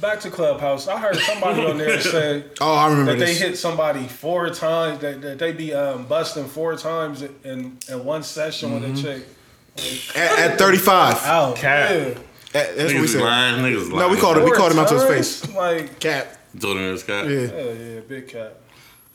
[0.00, 0.88] back to Clubhouse.
[0.88, 3.40] I heard somebody on there say Oh, I remember that they this.
[3.40, 5.00] hit somebody four times.
[5.00, 9.26] That, that they be um, busting four times in in one session with a chick.
[10.14, 11.16] At, at 35.
[11.24, 11.56] Out.
[11.56, 11.90] Cap.
[11.90, 11.96] Yeah.
[11.96, 12.18] At-
[12.52, 13.20] that's what we Niggas said.
[13.22, 13.62] lying.
[13.62, 13.96] Niggas lying.
[13.98, 14.44] No, we called him.
[14.44, 15.54] We called him out to his face.
[15.54, 16.38] Like, Cap.
[16.60, 17.28] Told him it was cat.
[17.28, 17.40] Yeah.
[17.40, 18.60] yeah, yeah, big cat.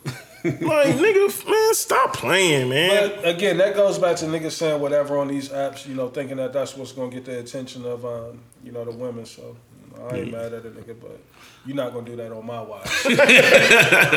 [0.43, 3.09] Like, nigga, man, stop playing, man.
[3.09, 6.37] But again, that goes back to niggas saying whatever on these apps, you know, thinking
[6.37, 9.25] that that's what's gonna get the attention of, um, you know, the women.
[9.25, 9.57] So
[9.91, 11.19] you know, I ain't mad at a nigga, but
[11.65, 12.87] you're not gonna do that on my watch.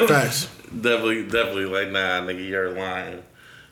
[0.09, 0.47] Facts.
[0.81, 1.65] Definitely, definitely.
[1.67, 3.23] Like, nah, nigga, you're lying.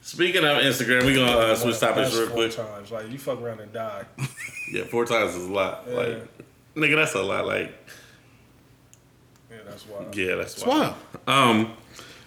[0.03, 2.57] Speaking of Instagram, we gonna uh, switch topics That's real four quick.
[2.57, 2.90] times.
[2.90, 4.05] Like you fuck around and die.
[4.72, 5.84] Yeah, four times is a lot.
[5.88, 5.94] Yeah.
[5.96, 6.28] Like,
[6.76, 7.44] nigga, that's a lot.
[7.44, 7.74] Like,
[9.51, 10.05] Yeah, that's why.
[10.12, 10.94] yeah, that's It's wild.
[11.26, 11.57] wild.
[11.61, 11.72] Um,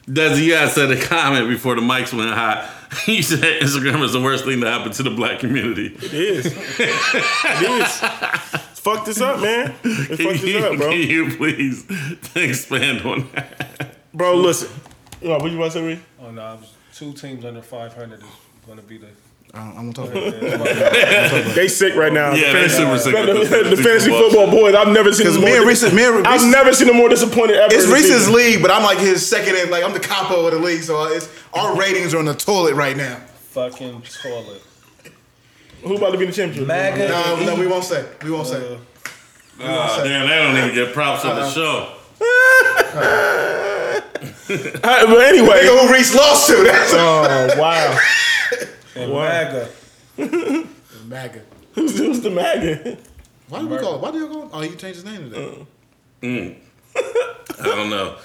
[0.07, 2.69] Desi, you guys said a comment before the mics went hot.
[3.07, 5.95] You said Instagram is the worst thing to happen to the black community.
[5.95, 6.45] It is.
[6.47, 7.99] it is.
[8.81, 9.73] Fuck this up, man.
[9.83, 10.89] Let's Can fuck this you, up, bro.
[10.91, 11.85] can you please
[12.35, 13.95] expand on that?
[14.13, 14.69] Bro, listen.
[15.21, 15.99] What you want to say, Reed?
[16.21, 18.25] Oh no, I was two teams under 500 is
[18.67, 19.07] gonna be the.
[19.55, 21.55] I don't, I won't talk about it.
[21.55, 22.33] They sick right now.
[22.33, 23.13] Yeah, the they fantasy, super sick.
[23.13, 24.73] the, with this- the fantasy football boys.
[24.73, 25.57] I've never seen them me more.
[25.57, 27.73] and Reese, me and I've never seen them more disappointed ever.
[27.73, 29.69] it's Reese's league, but I'm like his second in.
[29.69, 32.73] Like I'm the capo of the league, so it's our ratings are on the toilet
[32.75, 33.17] right now.
[33.51, 34.61] Fucking toilet.
[35.83, 36.65] Who about to be the championship?
[36.67, 37.09] MAGA.
[37.09, 38.07] No, no, we won't say.
[38.23, 38.73] We won't say.
[38.75, 38.77] Uh,
[39.59, 41.93] Oh, damn, they don't even get props on the show.
[42.95, 44.01] Uh,
[45.07, 45.61] but anyway.
[45.63, 46.63] Nigga who Reese lost to.
[46.63, 47.97] That's Oh wow.
[48.95, 49.67] and Wow.
[50.17, 50.67] MAGA.
[51.07, 51.41] MAGA.
[51.73, 52.97] who's, who's the MAGA?
[53.49, 54.01] Why do we call it?
[54.01, 54.49] Why do you call it?
[54.53, 55.65] Oh, you changed his name today.
[57.59, 58.15] I don't know.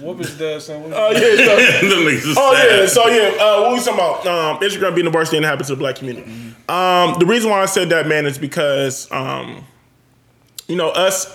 [0.00, 0.92] What was that saying?
[0.94, 1.20] Oh yeah.
[1.20, 1.56] So,
[1.88, 2.86] Them niggas is oh yeah.
[2.86, 3.42] So yeah.
[3.42, 4.26] Uh, what we talking about?
[4.26, 6.30] Um, Instagram being the worst thing that happens to the black community.
[6.68, 9.64] Um, the reason why I said that, man, is because um,
[10.68, 11.26] you know us,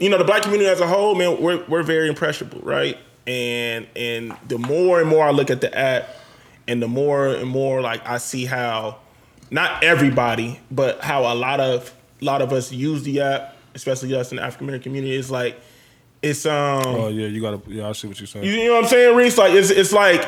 [0.00, 2.98] you know the black community as a whole, man, we're we're very impressionable, right?
[3.26, 6.08] And and the more and more I look at the app,
[6.66, 8.98] and the more and more like I see how
[9.50, 14.14] not everybody, but how a lot of a lot of us use the app, especially
[14.14, 15.60] us in the African American community, is like
[16.22, 17.60] it's um Oh yeah, you gotta.
[17.66, 18.44] Yeah, I see what you're saying.
[18.44, 19.38] you know what I'm saying, Reese?
[19.38, 20.26] Like it's it's like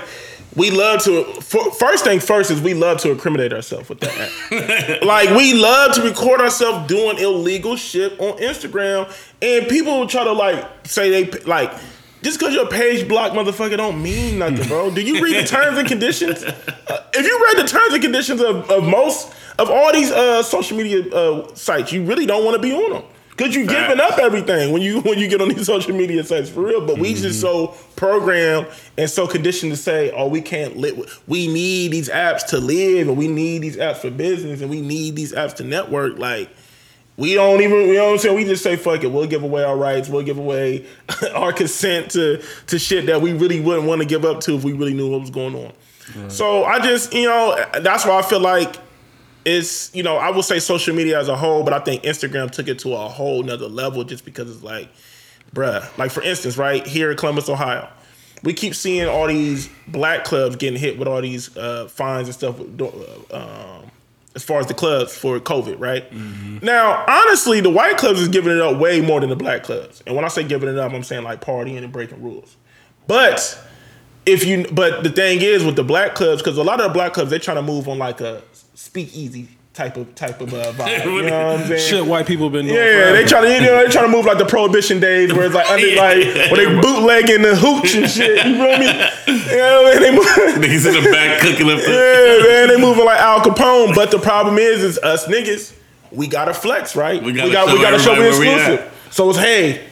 [0.57, 1.25] we love to.
[1.43, 4.19] For, first thing first is we love to incriminate ourselves with that.
[4.19, 5.03] App.
[5.03, 9.13] Like we love to record ourselves doing illegal shit on Instagram,
[9.43, 11.73] and people try to like say they like.
[12.23, 14.93] Just because your page blocked, motherfucker, don't mean nothing, bro.
[14.93, 16.45] Do you read the terms and conditions?
[16.85, 20.43] Uh, if you read the terms and conditions of, of most of all these uh,
[20.43, 24.01] social media uh, sites, you really don't want to be on them because you're giving
[24.01, 26.85] up everything when you when you get on these social media sites for real.
[26.85, 28.67] But we just so programmed
[28.99, 31.23] and so conditioned to say, "Oh, we can't live.
[31.27, 34.81] We need these apps to live, and we need these apps for business, and we
[34.81, 36.51] need these apps to network." Like
[37.17, 38.37] we don't even, you know what I'm saying?
[38.37, 40.87] We just say, fuck it, we'll give away our rights, we'll give away
[41.35, 44.65] our consent to to shit that we really wouldn't want to give up to if
[44.65, 45.73] we really knew what was going on.
[46.31, 48.75] So I just, you know, that's why I feel like
[49.45, 52.51] it's, you know, I will say social media as a whole, but I think Instagram
[52.51, 54.89] took it to a whole nother level just because it's like,
[55.55, 57.89] bruh, like for instance, right here in Columbus, Ohio,
[58.43, 62.35] we keep seeing all these black clubs getting hit with all these uh, fines and
[62.35, 62.59] stuff.
[62.61, 63.91] uh, Um,
[64.35, 66.11] as far as the clubs for COVID, right?
[66.63, 70.03] Now, honestly, the white clubs is giving it up way more than the black clubs.
[70.07, 72.57] And when I say giving it up, I'm saying like partying and breaking rules.
[73.07, 73.59] But
[74.25, 76.93] if you, but the thing is with the black clubs, because a lot of the
[76.93, 78.43] black clubs they trying to move on like a
[78.75, 81.05] speakeasy type of type of uh, vibe.
[81.05, 81.91] You know what I'm saying?
[81.91, 82.77] Shit, white people been doing.
[82.77, 83.13] Yeah, forever.
[83.17, 85.55] they try to you know they try to move like the prohibition days where it's
[85.55, 88.45] like under like where they bootlegging the hooch and shit.
[88.47, 88.87] You feel me?
[88.87, 90.03] You know what I mean?
[90.03, 90.25] They move,
[90.63, 91.91] Niggas in the back cooking up the.
[91.91, 93.95] yeah, man, they moving like Al Capone.
[93.95, 95.75] But the problem is, is us niggas,
[96.11, 97.23] we gotta flex, right?
[97.23, 99.09] We gotta we, got, show we gotta show we everybody we exclusive.
[99.11, 99.87] So it's hey,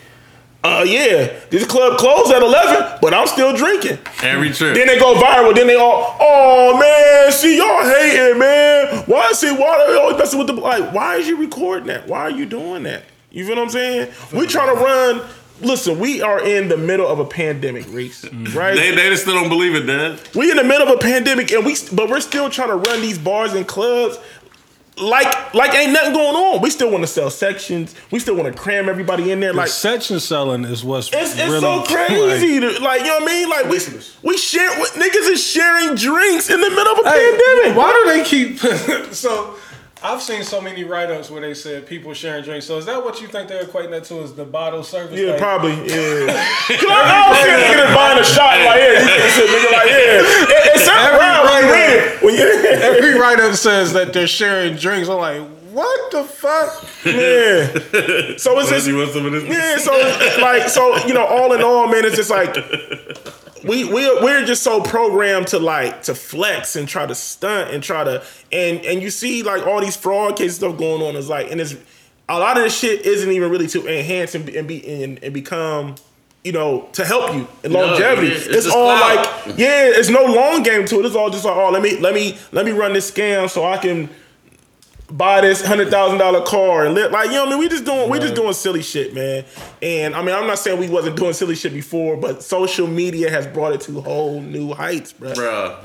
[0.62, 3.98] uh, yeah, this club closed at eleven, but I'm still drinking.
[4.22, 4.74] Every trip.
[4.74, 5.54] Then they go viral.
[5.54, 9.04] Then they all, oh man, see y'all hating, man.
[9.06, 10.92] Why is see why are they always messing with the like?
[10.92, 12.06] Why is you recording that?
[12.06, 13.04] Why are you doing that?
[13.30, 14.12] You feel what I'm saying?
[14.34, 15.22] We trying to run.
[15.62, 18.24] Listen, we are in the middle of a pandemic, Reese.
[18.24, 18.74] Right?
[18.74, 20.18] they, they just still don't believe it, Dad.
[20.34, 23.00] we in the middle of a pandemic, and we but we're still trying to run
[23.00, 24.18] these bars and clubs
[25.01, 26.61] like like ain't nothing going on.
[26.62, 27.94] We still want to sell sections.
[28.11, 29.53] We still want to cram everybody in there.
[29.53, 32.61] Like Like section selling is what's it's, it's really, so crazy.
[32.61, 33.48] to- Like, you know what I mean?
[33.48, 33.78] Like we
[34.22, 37.76] we share what niggas is sharing drinks in the middle of a Hey, pandemic.
[37.78, 38.59] Why do they keep
[39.14, 39.57] so?
[40.03, 42.64] I've seen so many write-ups where they said people sharing drinks.
[42.66, 44.20] So is that what you think they're equating that to?
[44.22, 45.18] Is the bottle service?
[45.20, 45.72] Yeah, Like, probably.
[45.72, 46.26] Yeah.
[46.68, 48.92] Cause I don't see a nigga that's buying a shot like yeah.
[48.92, 50.20] You think shit, nigga like yeah.
[50.20, 52.22] It, it's Every around when you read it.
[52.22, 52.34] When
[52.96, 55.09] Every write-up says that they're sharing drinks.
[55.09, 56.82] I'm like, what the fuck?
[57.05, 58.36] yeah.
[58.38, 59.44] So it's just You want some of this?
[59.44, 59.92] Yeah, so
[60.40, 62.55] like so you know, all in all, man, it's just like
[63.64, 67.82] we we we're just so programmed to like to flex and try to stunt and
[67.82, 71.28] try to and and you see like all these fraud case stuff going on is
[71.28, 71.74] like and it's
[72.28, 75.22] a lot of this shit isn't even really to enhance and, be- and be and,
[75.22, 75.94] and become
[76.44, 78.28] you know to help you in No, longevity.
[78.28, 81.06] it's- it's it's all like yeah, it's no long game to it.
[81.06, 83.64] It's all just like oh let me let me let me run this scam so
[83.64, 84.08] I can
[85.11, 87.58] buy this hundred thousand dollar car and live like you know what I mean.
[87.61, 89.44] We just doing we just doing silly shit, man.
[89.82, 93.30] And I mean I'm not saying we wasn't doing silly shit before, but social media
[93.30, 95.34] has brought it to whole new heights, bro.
[95.34, 95.78] Bro.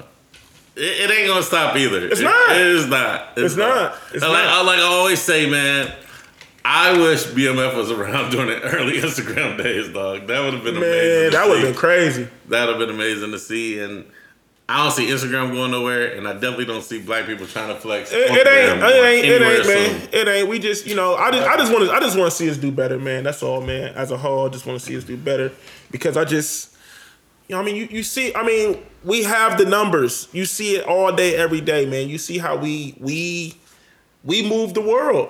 [0.76, 2.08] It, it ain't gonna stop either.
[2.08, 2.52] It's It- not.
[2.52, 3.30] It is not.
[3.38, 3.96] It's not.
[4.14, 4.48] It's like, not.
[4.48, 5.92] I, like I always say, man.
[6.68, 10.26] I wish BMF was around during the early Instagram days, dog.
[10.26, 11.22] That would have been amazing.
[11.22, 12.28] Man, to that would have been crazy.
[12.50, 13.80] That would have been amazing to see.
[13.80, 14.04] And
[14.68, 17.76] I don't see Instagram going nowhere, and I definitely don't see black people trying to
[17.80, 18.12] flex.
[18.12, 20.02] It, it ain't, it ain't, it ain't, man.
[20.02, 20.10] soon.
[20.12, 20.50] It ain't.
[20.50, 22.50] We just, you know, I just, I just want to, I just want to see
[22.50, 23.24] us do better, man.
[23.24, 23.94] That's all, man.
[23.94, 25.52] As a whole, I just want to see us do better
[25.92, 26.76] because I just,
[27.48, 30.30] you know, I mean, you, you see, I mean, we have the numbers.
[30.32, 32.10] You see it all day, every day, man.
[32.10, 33.54] You see how we, we,
[34.24, 35.30] we move the world.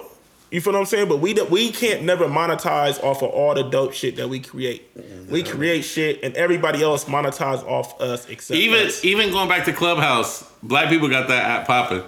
[0.56, 1.10] You feel what I'm saying?
[1.10, 4.90] But we we can't never monetize off of all the dope shit that we create.
[5.30, 9.04] We create shit, and everybody else monetize off us except Even us.
[9.04, 12.04] even going back to Clubhouse, black people got that app popping.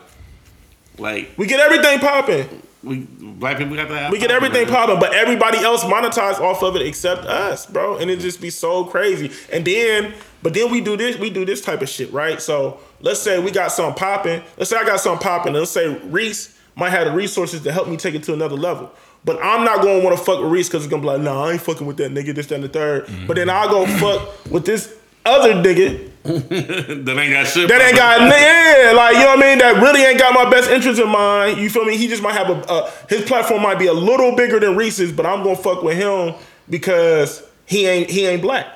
[0.98, 2.62] Like We get everything popping.
[2.84, 4.12] we black people got that app.
[4.14, 4.74] We get everything man.
[4.74, 7.98] popping, but everybody else monetize off of it except us, bro.
[7.98, 9.30] And it just be so crazy.
[9.52, 12.41] And then, but then we do this, we do this type of shit, right?
[12.41, 14.41] So let's say we got something popping.
[14.56, 15.52] Let's say I got something popping.
[15.52, 18.91] Let's say Reese might have the resources to help me take it to another level.
[19.25, 21.21] But I'm not going to want to fuck with Reese because it's gonna be like,
[21.21, 23.67] nah, I ain't fucking with that nigga, this, that, and the 3rd But then I'll
[23.67, 27.67] go fuck with this other nigga that ain't got shit.
[27.69, 28.30] that ain't popping.
[28.30, 29.57] got yeah, like you know what I mean.
[29.59, 31.57] That really ain't got my best interest in mind.
[31.57, 31.97] You feel me?
[31.97, 35.11] He just might have a uh, his platform might be a little bigger than Reese's,
[35.11, 36.36] but I'm gonna fuck with him
[36.69, 38.67] because he ain't he ain't black.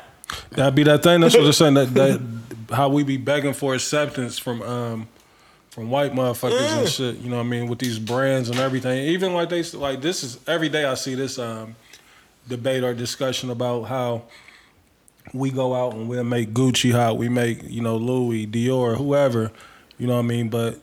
[0.51, 1.21] That'd be that thing.
[1.21, 1.73] That's what I'm saying.
[1.73, 2.21] That, that
[2.73, 5.07] how we be begging for acceptance from um
[5.71, 7.17] from white motherfuckers and shit.
[7.17, 7.67] You know what I mean?
[7.67, 9.07] With these brands and everything.
[9.07, 11.75] Even like they like this is every day I see this um
[12.47, 14.23] debate or discussion about how
[15.33, 17.17] we go out and we'll make Gucci hot.
[17.17, 19.51] We make you know Louis, Dior, whoever.
[19.97, 20.49] You know what I mean?
[20.49, 20.79] But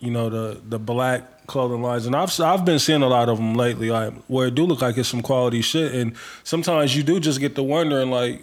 [0.00, 3.36] you know the the black clothing lines, and I've I've been seeing a lot of
[3.36, 7.02] them lately, like where it do look like it's some quality shit, and sometimes you
[7.02, 8.42] do just get to wondering, like,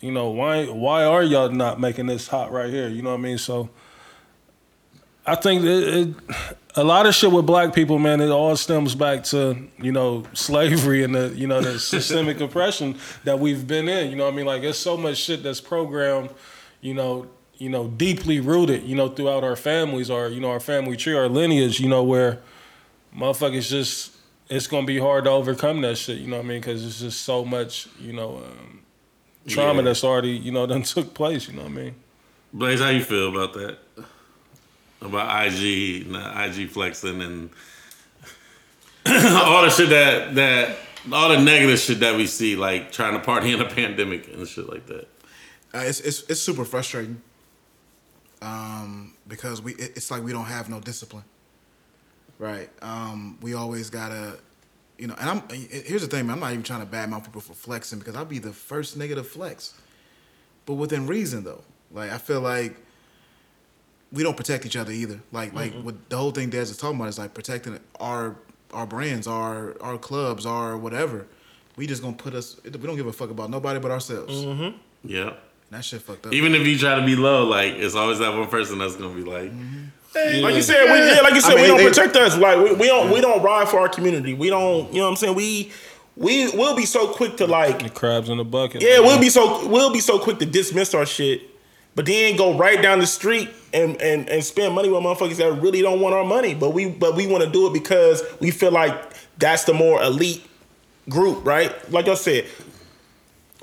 [0.00, 2.88] you know, why why are y'all not making this hot right here?
[2.88, 3.38] You know what I mean?
[3.38, 3.70] So
[5.26, 6.14] I think it, it,
[6.76, 10.24] a lot of shit with black people, man, it all stems back to you know
[10.34, 14.10] slavery and the you know the systemic oppression that we've been in.
[14.10, 14.46] You know what I mean?
[14.46, 16.30] Like there's so much shit that's programmed,
[16.80, 17.26] you know,
[17.58, 21.14] you know, deeply rooted, you know, throughout our families, our you know our family tree,
[21.14, 22.40] our lineage, you know, where
[23.16, 24.12] motherfuckers just
[24.48, 26.18] it's gonna be hard to overcome that shit.
[26.18, 26.60] You know what I mean?
[26.60, 28.36] Because it's just so much, you know.
[28.38, 28.80] Um,
[29.48, 29.84] Trauma Yeah.
[29.86, 31.48] that's already, you know, done took place.
[31.48, 31.94] You know what I mean?
[32.52, 33.78] Blaze, how you feel about that?
[35.00, 37.50] About IG, and IG flexing, and
[39.06, 40.76] all the shit that that
[41.12, 44.46] all the negative shit that we see, like trying to party in a pandemic and
[44.48, 45.06] shit like that.
[45.74, 47.20] Uh, it's, it's it's super frustrating.
[48.42, 51.24] Um, because we it- it's like we don't have no discipline.
[52.38, 52.68] Right.
[52.82, 54.38] Um, we always gotta,
[54.98, 55.14] you know.
[55.18, 56.34] And I'm here's the thing, man.
[56.34, 59.14] I'm not even trying to badmouth people for flexing because I'll be the first nigga
[59.16, 59.74] to flex,
[60.66, 61.62] but within reason though.
[61.92, 62.76] Like I feel like
[64.12, 65.20] we don't protect each other either.
[65.32, 68.36] Like like what the whole thing Des is talking about is like protecting our
[68.72, 71.26] our brands, our our clubs, our whatever.
[71.76, 72.60] We just gonna put us.
[72.64, 74.34] We don't give a fuck about nobody but ourselves.
[74.34, 74.76] Mm-hmm.
[75.04, 75.34] Yeah.
[75.70, 76.32] That shit fucked up.
[76.32, 79.14] Even if you try to be low, like it's always that one person that's gonna
[79.14, 79.84] be like, mm-hmm.
[80.42, 82.38] Like you said, we, yeah, like you said, I mean, we don't they- protect us.
[82.38, 84.32] Like we, we don't we don't ride for our community.
[84.32, 85.34] We don't, you know what I'm saying?
[85.34, 85.72] We
[86.16, 88.80] we will be so quick to like The crabs in the bucket.
[88.80, 91.42] yeah, we'll be so we'll be so quick to dismiss our shit,
[91.96, 95.50] but then go right down the street and and, and spend money with motherfuckers that
[95.60, 96.54] really don't want our money.
[96.54, 98.94] But we but we want to do it because we feel like
[99.38, 100.46] that's the more elite
[101.08, 101.72] group, right?
[101.90, 102.46] Like I said,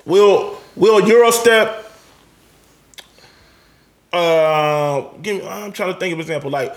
[0.04, 1.82] we'll we'll Eurostep.
[4.12, 5.48] Uh, give me.
[5.48, 6.52] I'm trying to think of an example.
[6.52, 6.76] Like,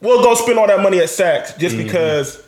[0.00, 2.44] we'll go spend all that money at Saks just because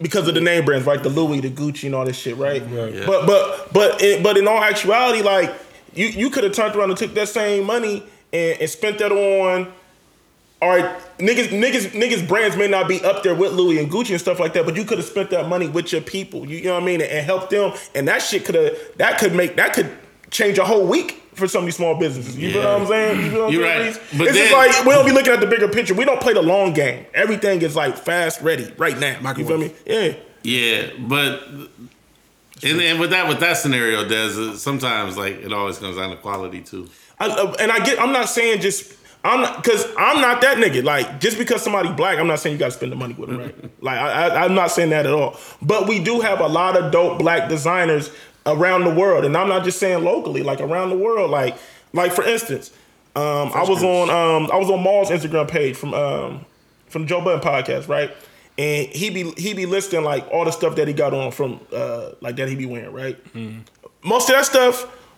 [0.00, 1.02] because of the name brands, right?
[1.02, 2.62] The Louis, the Gucci, and all this shit, right?
[2.62, 2.94] Right.
[2.94, 3.06] Yeah.
[3.06, 5.52] But but but in, but in all actuality, like
[5.94, 9.12] you you could have turned around and took that same money and, and spent that
[9.12, 9.72] on.
[10.62, 10.84] All right,
[11.16, 14.38] niggas, niggas, niggas brands may not be up there with Louis and Gucci and stuff
[14.38, 16.46] like that, but you could have spent that money with your people.
[16.46, 19.18] You, you know what I mean, and, helped them, and that shit could have that
[19.18, 19.90] could make that could
[20.30, 22.36] change a whole week for some of these small businesses.
[22.36, 22.72] You feel Yeah.
[22.74, 23.20] what I'm saying?
[23.24, 24.02] You feel what You're saying, right.
[24.18, 25.94] But it's just like we don't be looking at the bigger picture.
[25.94, 27.06] We don't play the long game.
[27.14, 29.18] Everything is like fast, ready, right now.
[29.32, 29.72] You feel me?
[29.86, 30.12] Yeah.
[30.42, 31.42] Yeah, but
[32.62, 36.16] and, and with that with that scenario, Des, sometimes like it always comes down to
[36.16, 36.88] quality too.
[37.18, 38.00] I, uh, and I get.
[38.00, 38.96] I'm not saying just.
[39.22, 40.82] I'm not because I'm not that nigga.
[40.82, 43.28] Like just because somebody black, I'm not saying you got to spend the money with
[43.28, 43.70] them, right?
[43.82, 45.38] like I, I, I'm not saying that at all.
[45.60, 48.10] But we do have a lot of dope black designers
[48.46, 51.30] around the world, and I'm not just saying locally, like around the world.
[51.30, 51.56] Like,
[51.92, 52.70] like for instance,
[53.14, 56.46] um, I was on um, I was on Mal's Instagram page from um,
[56.88, 58.10] from Joe Budden podcast, right?
[58.60, 61.60] And he be he be listing like all the stuff that he got on from
[61.72, 63.16] uh, like that he be wearing, right?
[64.02, 64.74] most of that stuff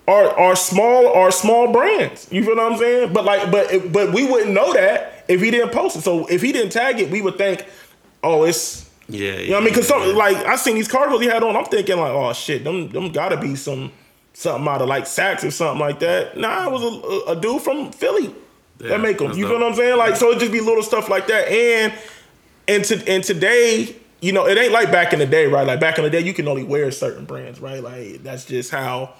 [0.07, 2.29] are are small are small brands.
[2.31, 3.13] You feel what I'm saying?
[3.13, 6.03] But like, but but we wouldn't know that if he didn't post it.
[6.03, 7.65] So if he didn't tag it, we would think,
[8.23, 9.75] oh, it's Yeah, you know what I mean?
[9.75, 11.57] Because like I seen these cargos he had on.
[11.57, 13.91] I'm thinking like, oh shit, them them gotta be some
[14.35, 16.37] something out of like Saks or something like that.
[16.37, 18.35] Nah, it was a, a, a dude from Philly
[18.79, 19.33] Yeah, that make them.
[19.33, 19.99] You feel what I'm saying?
[19.99, 21.49] Like, so it just be little stuff like that.
[21.49, 21.93] And
[22.69, 25.67] and to and today, you know, it ain't like back in the day, right?
[25.67, 27.83] Like back in the day, you can only wear certain brands, right?
[27.83, 29.15] Like that's just how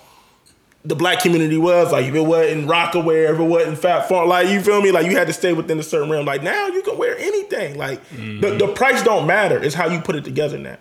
[0.85, 1.93] the black community was.
[1.93, 4.91] Like if it wasn't Rocawear, if it wasn't Phat Farm, like you feel me?
[4.91, 6.27] Like you had to stay within a certain realm.
[6.27, 7.77] Like now you can wear anything.
[7.77, 8.59] Like the, mm-hmm.
[8.59, 9.63] the price don't matter.
[9.63, 10.79] It's how you put it together now.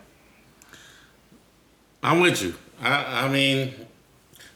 [2.03, 2.55] I'm with you.
[2.81, 3.73] I, I mean,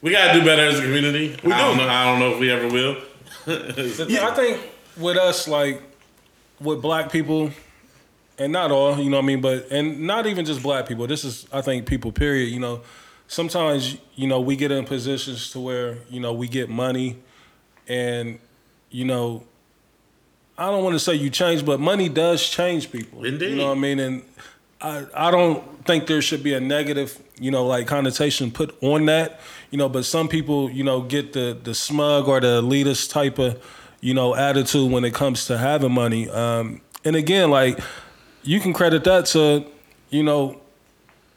[0.01, 1.35] we gotta do better as a community.
[1.43, 1.87] I don't know.
[1.87, 2.97] I don't know if we ever will.
[3.45, 4.61] The thing- I think
[4.97, 5.81] with us, like
[6.59, 7.51] with black people,
[8.37, 11.07] and not all, you know what I mean, but and not even just black people.
[11.07, 12.11] This is, I think, people.
[12.11, 12.47] Period.
[12.47, 12.81] You know,
[13.27, 17.17] sometimes you know we get in positions to where you know we get money,
[17.87, 18.39] and
[18.89, 19.43] you know,
[20.57, 23.25] I don't want to say you change, but money does change people.
[23.25, 23.51] Indeed.
[23.51, 24.23] You know what I mean, and.
[24.81, 29.05] I, I don't think there should be a negative, you know, like connotation put on
[29.05, 29.39] that,
[29.71, 33.39] you know, but some people, you know, get the the smug or the elitist type
[33.39, 33.63] of,
[34.01, 36.29] you know, attitude when it comes to having money.
[36.29, 37.79] Um, and again, like
[38.45, 39.65] you can credit that to,
[40.09, 40.61] you know,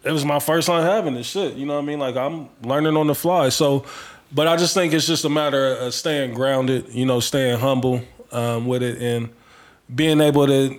[0.04, 1.54] it was my first time having this shit.
[1.54, 1.98] You know what I mean?
[1.98, 3.48] Like I'm learning on the fly.
[3.48, 3.84] So,
[4.32, 8.02] but I just think it's just a matter of staying grounded, you know, staying humble
[8.30, 9.30] um, with it and
[9.92, 10.78] being able to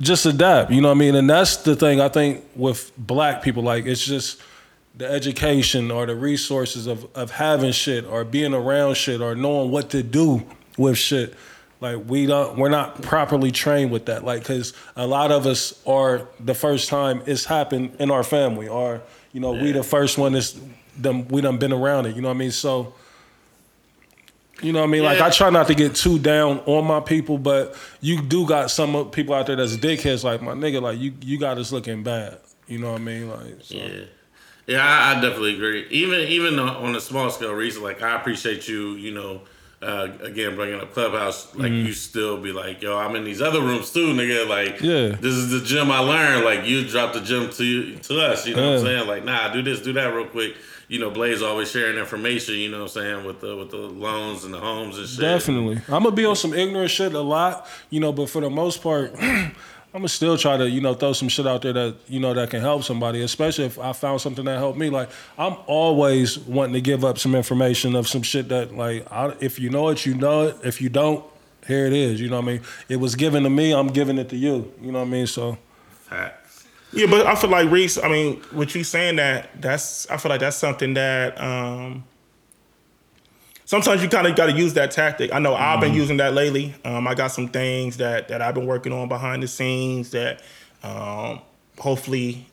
[0.00, 0.70] just adapt.
[0.70, 1.14] You know what I mean?
[1.14, 3.62] And that's the thing I think with black people.
[3.62, 4.42] Like it's just
[4.96, 9.70] the education or the resources of of having shit or being around shit or knowing
[9.70, 10.44] what to do
[10.76, 11.34] with shit.
[11.80, 14.24] Like we don't, we're not properly trained with that.
[14.24, 18.68] Like, cause a lot of us are the first time it's happened in our family,
[18.68, 19.02] or
[19.32, 20.58] you know, we the first one that's
[20.96, 22.16] them we done been around it.
[22.16, 22.50] You know what I mean?
[22.50, 22.94] So,
[24.62, 25.02] you know what I mean?
[25.02, 28.70] Like I try not to get too down on my people, but you do got
[28.70, 30.24] some people out there that's dickheads.
[30.24, 32.38] Like my nigga, like you you got us looking bad.
[32.66, 33.28] You know what I mean?
[33.28, 33.74] Like so.
[33.74, 34.04] Yeah,
[34.66, 35.86] yeah, I, I definitely agree.
[35.90, 38.92] Even even on a small scale, reason like I appreciate you.
[38.92, 39.42] You know,
[39.82, 41.54] uh, again bringing up clubhouse.
[41.54, 44.48] Like you still be like, yo, I'm in these other rooms too, nigga.
[44.48, 45.08] Like, Yeah.
[45.20, 46.44] this is the gym I learned.
[46.44, 48.46] Like you dropped the gym to you, to us.
[48.46, 49.06] You know what I'm saying?
[49.06, 50.56] Like, nah, do this, do that, real quick.
[50.88, 52.54] You know, Blaze always sharing information.
[52.54, 55.20] You know what I'm saying with the with the loans and the homes and shit.
[55.20, 55.76] Definitely.
[55.88, 58.82] I'm gonna be on some ignorant shit a lot, you know, but for the most
[58.82, 59.12] part,
[59.96, 62.34] I'm gonna still try to, you know, throw some shit out there that, you know,
[62.34, 64.90] that can help somebody, especially if I found something that helped me.
[64.90, 69.34] Like, I'm always wanting to give up some information of some shit that, like, I,
[69.40, 70.58] if you know it, you know it.
[70.62, 71.24] If you don't,
[71.66, 72.20] here it is.
[72.20, 72.60] You know what I mean?
[72.90, 74.70] It was given to me, I'm giving it to you.
[74.82, 75.26] You know what I mean?
[75.26, 75.56] So,
[76.02, 76.66] Facts.
[76.92, 77.96] Yeah, but I feel like Reese.
[77.96, 82.04] I mean, with you saying that, that's I feel like that's something that um,
[83.66, 85.32] sometimes you kind of got to use that tactic.
[85.34, 86.74] I know I've been using that lately.
[86.84, 90.40] Um, I got some things that that I've been working on behind the scenes that
[90.82, 91.40] um,
[91.78, 92.46] hopefully,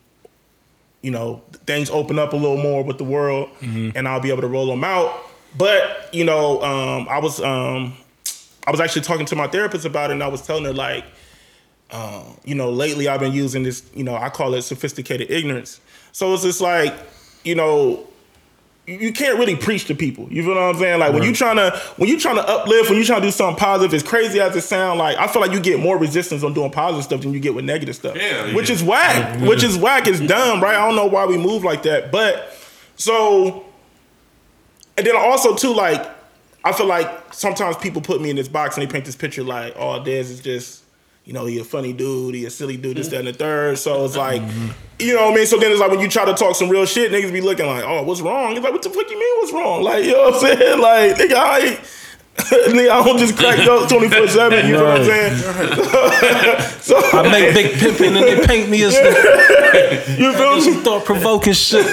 [1.00, 3.48] you know, things open up a little more with the world,
[3.96, 5.14] and I'll be able to roll them out.
[5.56, 7.96] But you know, um, I was um,
[8.66, 11.04] I was actually talking to my therapist about it, and I was telling her like
[11.90, 15.80] um, you know, lately I've been using this, you know, I call it sophisticated ignorance.
[16.12, 16.94] So it's just like,
[17.44, 18.06] you know,
[18.86, 20.26] you- you can't really preach to people.
[20.30, 21.00] You feel what I'm saying?
[21.00, 23.30] Like when you trying to when you trying to uplift, when you trying to do
[23.32, 26.42] something positive, as crazy as it sound, like I feel like you get more resistance
[26.42, 28.16] on doing positive stuff than you get with negative stuff.
[28.16, 28.74] Yeah, which yeah.
[28.76, 29.40] is whack.
[29.40, 30.06] Which is whack.
[30.06, 30.76] It's dumb, right?
[30.76, 32.56] I don't know why we move like that, but
[32.96, 33.64] so
[34.96, 36.06] and then also too, like
[36.64, 39.42] I feel like sometimes people put me in this box and they paint this picture
[39.42, 40.83] like, oh, Dez is just,
[41.24, 43.78] you know, he a funny dude, he a silly dude, this, that, and the third.
[43.78, 44.68] So it's like, mm-hmm.
[44.98, 45.46] you know what I mean?
[45.46, 47.66] So then it's like when you try to talk some real shit, niggas be looking
[47.66, 48.52] like, oh, what's wrong?
[48.52, 49.82] It's like, what the fuck you mean what's wrong?
[49.82, 50.80] Like, you know what I'm saying?
[50.84, 51.80] Like, nigga, I ain't,
[52.36, 55.34] nigga, I don't just crack up 24 7, you know what I'm saying?
[56.80, 60.60] so, I make big pimping and they paint me as the you feel me?
[60.60, 61.86] some thought provoking shit.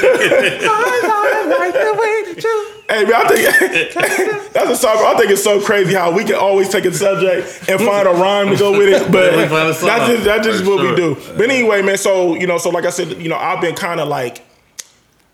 [2.91, 3.93] Hey man, I think
[4.53, 4.97] that's a song.
[4.97, 8.11] I think it's so crazy how we can always take a subject and find a
[8.11, 10.63] rhyme to go with it, but Yeah, we find a song, that's just that's just
[10.65, 11.15] for what we do.
[11.37, 11.97] But anyway, man.
[11.97, 14.43] So you know, so like I said, you know, I've been kind of like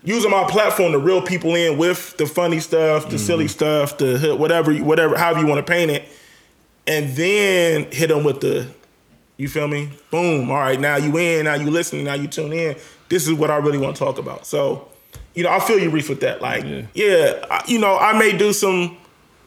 [0.04, 3.50] using my platform to reel people in with the funny stuff, the silly mm-hmm.
[3.50, 6.08] stuff, the whatever, whatever, however you want to paint it,
[6.86, 8.68] and then hit them with the,
[9.36, 9.90] you feel me?
[10.12, 10.50] Boom.
[10.50, 12.76] All right, now you in, now you listening, now you tune in.
[13.08, 14.46] This is what I really want to talk about.
[14.46, 14.88] So,
[15.34, 16.42] you know, I feel you, Reef, with that.
[16.42, 18.96] Like, yeah, I, you know, I may do some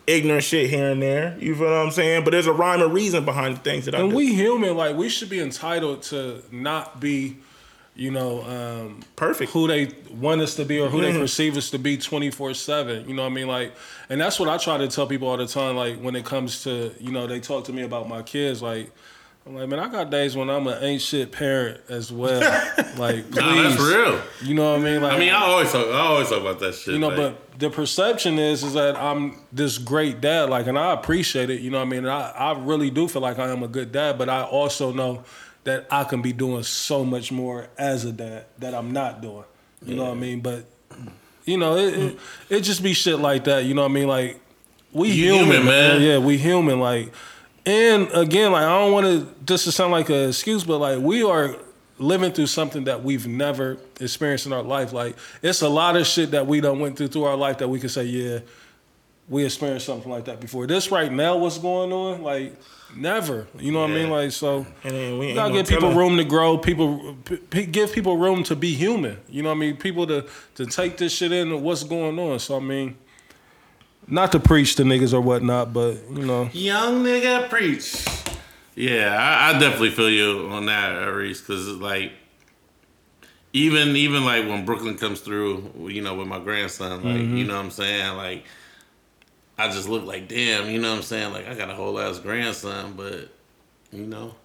[0.07, 1.38] ignorant shit here and there.
[1.39, 2.24] You feel what I'm saying?
[2.24, 4.95] But there's a rhyme and reason behind the things that I And we human, like
[4.95, 7.38] we should be entitled to not be,
[7.95, 9.51] you know, um, Perfect.
[9.51, 13.07] who they want us to be or who they perceive us to be 24 7
[13.07, 13.74] you know what i mean like
[14.09, 16.64] and that's what i try to tell people all the time like when it comes
[16.64, 18.91] to you know they talk to me about my kids like
[19.46, 22.39] i'm like man i got days when i'm an ain't shit parent as well
[22.98, 24.22] like please Nah, that's real.
[24.44, 25.88] you know what i mean like I mean, I always talk.
[25.88, 26.94] I always talk about that shit.
[26.94, 30.78] you know, like, but the perception is is that I'm this great dad, like, and
[30.80, 31.62] I appreciate it.
[31.62, 33.68] You know, what I mean, and I I really do feel like I am a
[33.68, 35.24] good dad, but I also know
[35.66, 39.44] that I can be doing so much more as a dad that I'm not doing.
[39.86, 40.39] You know what I mean?
[40.42, 40.66] But
[41.46, 42.20] you know, it, it
[42.50, 43.66] it just be shit like that.
[43.66, 44.08] You know what I mean?
[44.08, 44.39] Like
[44.94, 46.00] we You human, human, man.
[46.00, 46.02] man.
[46.02, 46.80] Yeah, we human.
[46.80, 47.14] Like,
[47.66, 50.99] and again, like I don't want to this to sound like an excuse, but like
[50.99, 51.55] we are
[51.99, 54.93] living through something that we've never experienced in our life.
[54.93, 57.68] Like it's a lot of shit that we done went through through our life that
[57.68, 58.39] we can say, yeah,
[59.30, 60.68] we experienced something like that before.
[60.68, 62.24] This right now, what's going on?
[62.24, 62.59] Like
[62.95, 63.47] never.
[63.59, 64.09] You know what I mean?
[64.09, 64.66] Like so.
[64.84, 66.57] and then we gotta give people room to grow.
[66.57, 69.18] People p- give people room to be human.
[69.30, 69.78] You know what I mean?
[69.78, 72.39] People to to take this shit in and what's going on.
[72.39, 72.97] So I mean,
[74.12, 78.05] not to preach to niggas or whatnot, but you know, young nigga preach.
[78.76, 82.12] Yeah, I, I definitely feel you on that, Reese, because like
[83.53, 87.38] even even like when Brooklyn comes through, you know, with my grandson, like Mm-hmm.
[87.38, 88.45] you know what I'm saying, like
[89.57, 91.99] I just look like damn, you know what I'm saying, like I got a whole
[91.99, 93.30] ass grandson, but
[93.91, 94.36] you know.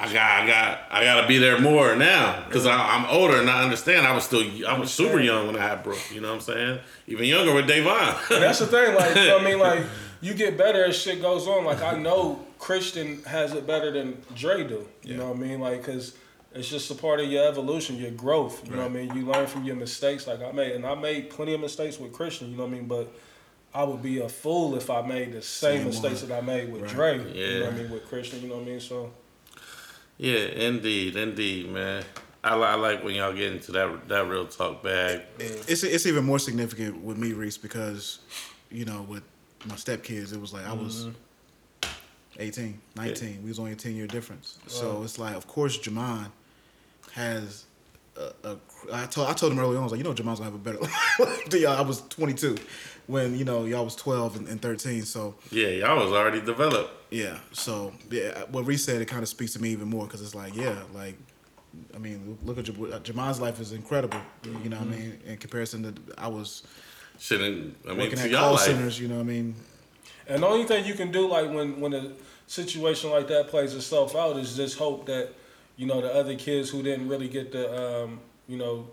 [0.00, 3.50] I got, I got, I got to be there more now because I'm older and
[3.50, 4.06] I understand.
[4.06, 5.98] I was still, I was super young when I had Brooke.
[6.14, 6.78] You know what I'm saying?
[7.08, 8.14] Even younger with Davon.
[8.30, 8.94] that's the thing.
[8.94, 9.84] Like you know I mean, like
[10.20, 11.64] you get better as shit goes on.
[11.64, 14.86] Like I know Christian has it better than Dre do.
[15.02, 15.58] You know what I mean?
[15.60, 16.16] Like because
[16.54, 18.64] it's just a part of your evolution, your growth.
[18.68, 19.14] You know what I mean?
[19.16, 20.28] You learn from your mistakes.
[20.28, 22.50] Like I made, and I made plenty of mistakes with Christian.
[22.52, 22.86] You know what I mean?
[22.86, 23.12] But
[23.74, 26.30] I would be a fool if I made the same, Same mistakes one.
[26.30, 27.18] that I made with Dre.
[27.18, 27.64] You know Yeah.
[27.64, 27.90] what I mean?
[27.90, 28.42] With Christian.
[28.42, 28.80] You know what I mean?
[28.80, 29.10] So.
[30.18, 32.04] Yeah, indeed, indeed, man.
[32.42, 35.22] I, li- I like when y'all get into that that real talk bag.
[35.38, 38.18] It's it's even more significant with me, Reese, because
[38.70, 39.22] you know with
[39.66, 41.14] my stepkids, it was like I was Mm-hmm.
[42.40, 43.40] 18, 19.
[43.42, 44.58] We was only a ten year difference.
[44.68, 46.30] So it's like, of course, Jamon
[47.12, 47.64] has.
[48.16, 48.56] A, a,
[48.92, 50.54] I told I told him early on, I was like, you know, Jamon's gonna have
[50.54, 51.76] a better life y'all.
[51.76, 52.56] I was 22
[53.06, 55.02] when you know y'all was 12 and, and 13.
[55.02, 56.92] So Yeah, y'all was already developed.
[57.10, 60.06] Yeah, so yeah, uh, what Reese said it kind of speaks to me even more
[60.06, 61.16] because it's like, yeah, like,
[61.94, 64.20] I mean, look at Jam- uh, Jamon's life is incredible.
[64.44, 64.90] You know, what I mm-hmm.
[64.90, 66.62] mean, in comparison to I was
[67.18, 68.60] Shouldn't I mean working to at y'all call life?
[68.60, 69.00] centers.
[69.00, 69.54] You know, what I mean,
[70.28, 72.12] And the only thing you can do, like when when a
[72.46, 75.30] situation like that plays itself out, is just hope that
[75.76, 78.88] you know the other kids who didn't really get the um, you know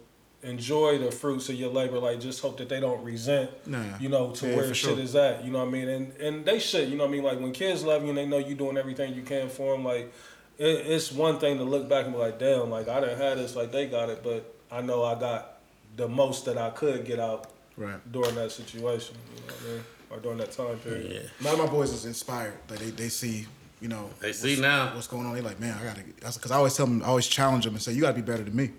[0.46, 3.84] enjoy the fruits of your labor, like just hope that they don't resent, Nah.
[4.00, 5.00] you know, to Yeah, where shit sure.
[5.00, 5.44] is at.
[5.44, 5.88] You know what I mean?
[5.90, 7.24] And and they should, you know what I mean?
[7.24, 9.84] Like when kids love you and they know you doing everything you can for them,
[9.84, 10.14] like
[10.58, 13.38] it, it's one thing to look back and be like, damn, like I didn't have
[13.38, 15.60] this, like they got it, but I know I got
[15.98, 18.00] the most that I could get out right.
[18.12, 19.16] during that situation.
[19.36, 19.84] You know what I mean?
[20.12, 21.12] Or during that time period.
[21.12, 22.54] Yeah, A lot of my boys is inspired.
[22.70, 23.48] Like they, they see,
[23.82, 24.94] you know, They see what's- now.
[24.96, 25.34] what's going on.
[25.34, 26.02] They like, man, I gotta.
[26.04, 28.44] Because I always tell them, I always challenge them and say, you gotta be better
[28.44, 28.72] than me.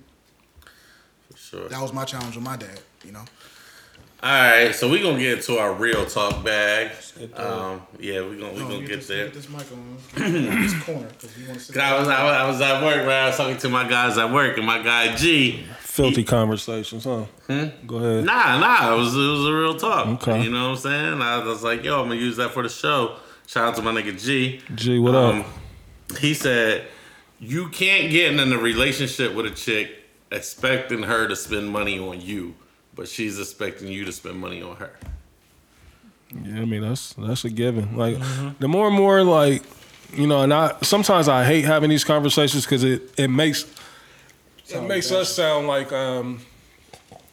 [1.56, 1.68] For sure.
[1.68, 2.80] That was my challenge with my dad.
[3.04, 3.24] You know,
[4.22, 6.90] All right, so we're gonna get into our real talk bag.
[7.34, 9.24] Um, yeah, we gonna we No, gonna get just there.
[9.26, 12.46] Get this mic on this corner because you want to I was, I was I
[12.48, 13.22] was at work, right?
[13.22, 15.64] I was talking to my guys at work, and my guy G.
[15.80, 17.24] Filthy conversations, huh?
[17.86, 18.24] Go ahead.
[18.24, 20.06] Nah, nah, it was it was a real talk.
[20.28, 20.42] Okay.
[20.42, 21.22] You know what I'm saying?
[21.22, 23.16] I was like, yo, I'm gonna use that for the show.
[23.46, 24.60] Shout out to my nigga G.
[24.74, 25.40] G, what Um,
[26.10, 26.18] up?
[26.18, 26.86] He said,
[27.38, 29.90] you can't get in a relationship with a chick
[30.30, 32.54] expecting her to spend money on you,
[32.94, 34.92] but she's expecting you to spend money on her.
[36.42, 37.96] Yeah, I mean that's that's a given.
[37.96, 38.18] Like
[38.58, 39.62] the more and more like
[40.12, 43.64] you know, and I sometimes I hate having these conversations because it it makes
[44.68, 46.40] it makes us sound like um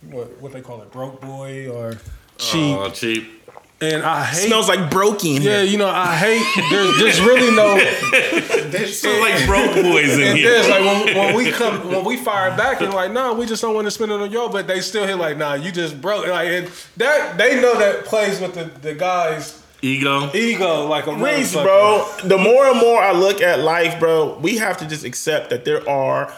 [0.09, 1.93] what what they call it broke boy or
[2.37, 3.42] cheap, Oh, cheap.
[3.83, 4.47] And I hate.
[4.47, 5.41] Smells like broken.
[5.41, 6.43] yeah, you know, I hate.
[6.71, 7.77] There's, there's really no.
[8.75, 10.49] It's like broke boys in here.
[10.49, 13.61] there's like when, when we come when we fire back and like, no, we just
[13.61, 16.01] don't want to spend it on y'all, but they still hit like, nah, you just
[16.01, 16.27] broke.
[16.27, 16.67] Like and
[16.97, 20.31] that they know that plays with the the guys' Ego.
[20.33, 22.09] ego like a Reese, bro.
[22.23, 25.65] The more and more I look at life, bro, we have to just accept that
[25.65, 26.33] there are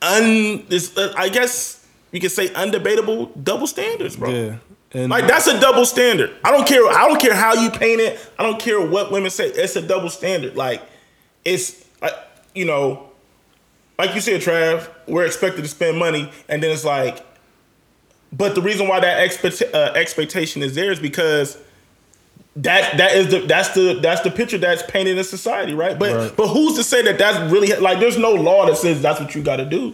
[0.00, 0.64] un.
[0.68, 4.30] This, uh, I guess you could say undebatable double standards, bro.
[4.30, 4.56] Yeah,
[4.94, 6.30] and Like that's a double standard.
[6.44, 6.86] I don't care.
[6.88, 8.18] I don't care how you paint it.
[8.38, 9.46] I don't care what women say.
[9.48, 10.56] It's a double standard.
[10.56, 10.82] Like
[11.44, 12.10] it's, uh,
[12.54, 13.08] you know,
[13.98, 14.88] like you said, Trav.
[15.06, 17.24] We're expected to spend money, and then it's like,
[18.32, 21.58] but the reason why that expect, uh, expectation is there is because
[22.56, 25.98] that that is the that's the that's the picture that's painted in society, right?
[25.98, 26.36] But Right.
[26.36, 27.98] but who's to say that that's really like?
[28.00, 29.92] There's no law that says that's what you got to do,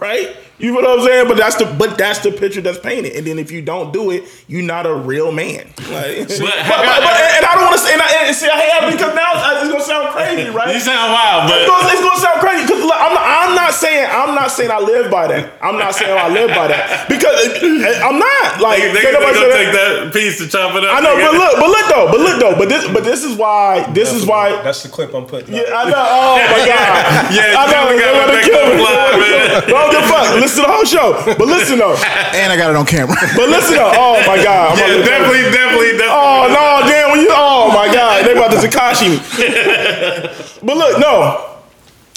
[0.00, 0.34] right?
[0.58, 1.28] You know what I'm saying?
[1.28, 3.12] But that's the but that's the picture that's painted.
[3.16, 5.66] And then if you don't do it, you're not a real man.
[5.90, 8.56] Like, but, but, but- and I don't want to say and, I, and see I
[8.62, 10.72] hate it because now it's, it's gonna sound crazy, right?
[10.74, 13.72] You sound wild, It's but gonna, it's gonna sound crazy because I'm not, I'm not
[13.74, 15.58] saying I'm not saying I live by that.
[15.60, 19.12] I'm not saying I live by that because uh, I'm not like they, they, they
[19.12, 20.94] gonna take that piece to chop it up.
[20.94, 23.34] I know, but look, but look though, but look though, but this, but this is
[23.36, 24.62] why, this is why.
[24.62, 25.54] that's the clip I'm putting.
[25.58, 25.98] Yeah, I know.
[25.98, 27.34] Oh my god.
[27.34, 27.90] Yeah, I know.
[27.90, 29.72] you They gotta want to make kill them me.
[29.90, 29.90] Fly, man.
[29.90, 30.40] But I don't give a fuck.
[30.42, 31.34] Listen to the whole show.
[31.38, 31.96] But listen though.
[32.34, 33.16] And I got it on camera.
[33.36, 33.92] But listen though.
[33.94, 34.72] Oh my god.
[34.72, 36.06] I'm Yeah, definitely, definitely, definitely.
[36.10, 37.10] Oh no, damn!
[37.10, 39.18] When you, oh my god, they about to Tekashi me.
[40.66, 41.58] but look, no,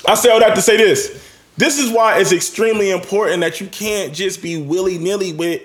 [0.08, 1.24] I say all that to say this.
[1.58, 5.62] This is why it's extremely important that you can't just be willy nilly with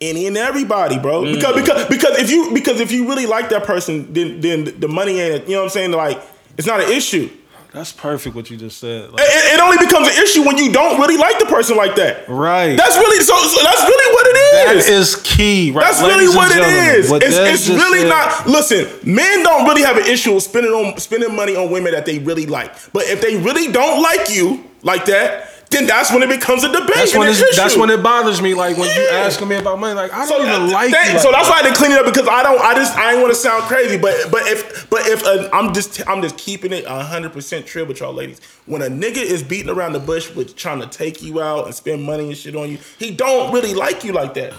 [0.00, 1.22] any and everybody, bro.
[1.22, 1.34] Mm.
[1.34, 4.88] Because because because if you because if you really like that person, then then the
[4.88, 5.46] money ain't.
[5.46, 5.92] You know what I'm saying?
[5.92, 6.22] Like
[6.56, 7.30] it's not an issue.
[7.74, 9.10] That's perfect what you just said.
[9.10, 11.96] Like, It, it only becomes an issue when you don't really like the person like
[11.96, 12.28] that.
[12.28, 12.76] right.
[12.76, 13.34] That's really so.
[13.36, 14.36] so that's really what it
[14.78, 14.86] is.
[14.86, 15.72] That is key.
[15.72, 15.82] Right.
[15.84, 16.64] That's ladies really what it
[16.98, 17.10] is.
[17.10, 18.46] What It's, it's really said- not.
[18.46, 22.06] Listen, men don't really have an issue with spending on spending money on women that
[22.06, 22.72] they really like.
[22.92, 26.68] But if they really don't like you like that, then that's when it becomes a
[26.72, 26.94] debate.
[26.94, 28.54] That's and when an it's, that's when it bothers me.
[28.54, 29.18] Like when you Yeah.
[29.26, 31.52] asking me about money, like I don't even uh, like that- like so that's that.
[31.52, 32.60] why I didn't clean it up because I don't.
[32.60, 35.74] I just I ain't want to sound crazy, but but if but if uh, I'm
[35.74, 38.40] just I'm just keeping it hundred percent true with y'all ladies.
[38.66, 41.74] When a nigga is beating around the bush with trying to take you out and
[41.74, 44.54] spend money and shit on you, he don't really like you like that.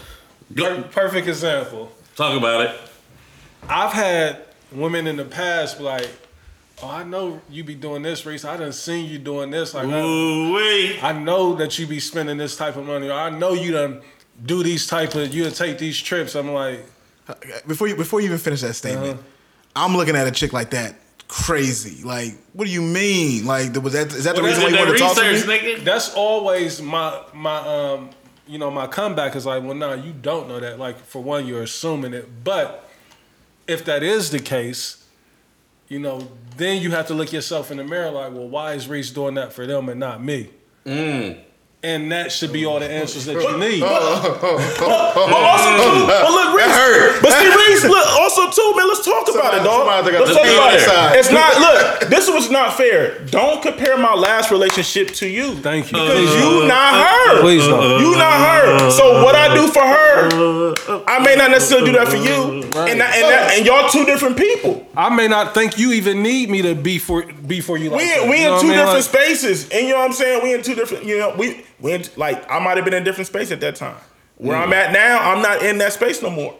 [0.53, 1.91] Go- perfect example.
[2.15, 2.79] Talk about it.
[3.67, 4.41] I've had
[4.71, 6.07] women in the past like,
[6.83, 8.45] "Oh, I know you be doing this, Reese.
[8.45, 9.73] I done seen you doing this.
[9.73, 10.99] Like, I, Ooh wee.
[11.01, 13.09] I know that you be spending this type of money.
[13.09, 14.01] I know you done
[14.45, 16.85] do these type of you take these trips." I'm like,
[17.67, 19.21] before you before you even finish that statement, Uh-huh.
[19.87, 20.95] I'm looking at a chick like that
[21.27, 22.03] crazy.
[22.03, 23.45] Like, what do you mean?
[23.45, 25.39] Like, was that is that the Well, reason why you want to talk to me?
[25.39, 25.83] nigga.
[25.83, 28.09] that's always my my um
[28.47, 30.77] you know my comeback is like, well, no, you don't know that.
[30.79, 32.87] Like, for one, you're assuming it, but
[33.67, 35.03] if that is the case,
[35.87, 36.27] you know,
[36.57, 39.35] then you have to look yourself in the mirror like, well, why is Reese doing
[39.35, 40.49] that for them and not me?
[40.85, 41.44] Mm.
[41.85, 43.83] And that should be all the answers that you need.
[43.85, 49.27] But also too, but look, Reese, but see, Reese, look, also too, man, let's talk
[49.29, 49.85] about it, dog.
[50.05, 50.79] Let's talk be about on it.
[50.79, 51.17] the side.
[51.19, 51.57] It's not.
[51.59, 53.19] Look, this was not fair.
[53.25, 55.55] Don't compare my last relationship to you.
[55.57, 55.97] Thank you.
[55.97, 57.41] Because you not her.
[57.41, 57.99] Please don't.
[58.01, 58.91] You not her.
[58.91, 62.63] So what I do for her, I may not necessarily do that for you.
[62.63, 64.87] And that, and, that, and y'all two different people.
[64.95, 67.89] I may not think you even need me to be for be for you.
[67.89, 68.29] Like We that.
[68.29, 68.85] we You in two what I mean?
[68.85, 70.43] different spaces, and you know what I'm saying.
[70.43, 71.05] We in two different.
[71.05, 73.75] You know, we we like I might have been in a different space at that
[73.75, 73.95] time.
[74.37, 76.53] Where I'm at now, I'm not in that space no more.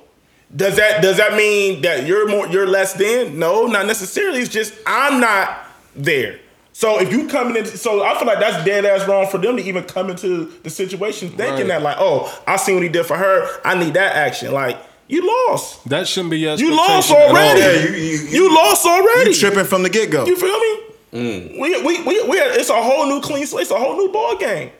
[0.56, 3.38] Does that does that mean that you're more you're less than?
[3.40, 4.40] No, not necessarily.
[4.40, 5.66] It's just I'm not
[5.96, 6.40] there.
[6.72, 9.56] So if you coming in, so I feel like that's dead ass wrong for them
[9.58, 11.68] to even come into the situation thinking Right.
[11.70, 13.48] that like, oh, I seen what he did for her.
[13.66, 14.52] I need that action.
[14.54, 15.88] Like you lost.
[15.90, 17.36] That shouldn't be your You lost expectation at all.
[17.36, 17.60] already.
[17.62, 19.30] Yeah, you- you- you lost already.
[19.32, 20.26] You tripping from the get go.
[20.26, 20.80] You feel me?
[21.14, 21.60] Mm.
[21.62, 23.64] We, we, we, we, it's a whole new clean slate.
[23.64, 24.72] It's a whole new ball game.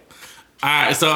[0.66, 1.14] All right, so I,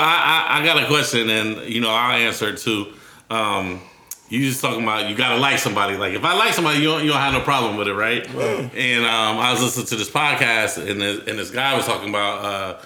[0.48, 2.94] I I got a question, and you know I'll answer it too.
[3.32, 3.82] um,
[4.30, 5.98] you just talking about you gotta like somebody.
[5.98, 8.24] Like if I like somebody, you don't, you don't have no problem with it, right?
[8.30, 12.10] And um, I was listening to this podcast, and this, and this guy was talking
[12.10, 12.46] about.
[12.46, 12.82] Uh,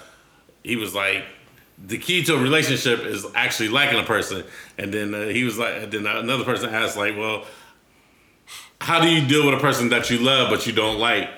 [0.62, 1.22] he was like,
[1.86, 4.42] the key to a relationship is actually liking a person.
[4.78, 7.44] And then uh, he was like, then another person asked, like, well,
[8.80, 11.28] how do you deal with a person that you love but you don't like?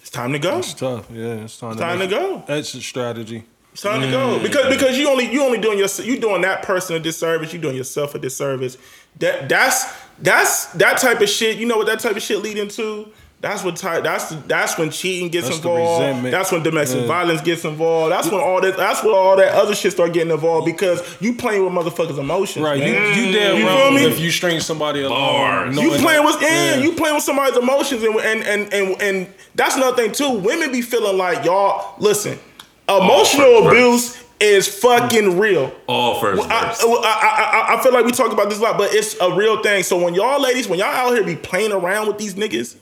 [0.00, 0.58] It's time to go.
[0.58, 1.10] It's tough.
[1.10, 2.44] Yeah, it's time, Time to make- go.
[2.46, 3.42] Exit strategy.
[3.78, 4.42] It's time to go mm.
[4.42, 7.52] because because you only you only doing your you doing that person a disservice.
[7.52, 8.76] You doing yourself a disservice.
[9.20, 9.84] That that's
[10.18, 11.58] that's that type of shit.
[11.58, 13.12] You know what that type of shit lead into?
[13.40, 14.02] That's what type.
[14.02, 16.24] That's that's when cheating gets That's involved.
[16.24, 17.06] That's when domestic Yeah.
[17.06, 18.10] violence gets involved.
[18.10, 18.76] That's when all that.
[18.76, 22.64] That's when all that other shit start getting involved because you playing with motherfuckers' emotions.
[22.64, 23.16] Right, you, man.
[23.26, 24.06] you dead You wrong feel me?
[24.06, 25.20] if you string somebody along.
[25.20, 25.76] Bars.
[25.76, 26.84] You playing that- with and Yeah.
[26.88, 30.30] you playing with somebody's emotions and and and and and that's another thing too.
[30.30, 32.40] Women be feeling like y'all listen.
[32.88, 35.72] Emotional for- abuse is fucking real.
[35.88, 36.80] All first I, verse.
[36.80, 39.32] I, I, I- I feel like we talk about this a lot, but it's a
[39.34, 39.82] real thing.
[39.82, 42.76] So when y'all ladies, when y'all out here be playing around with these niggas,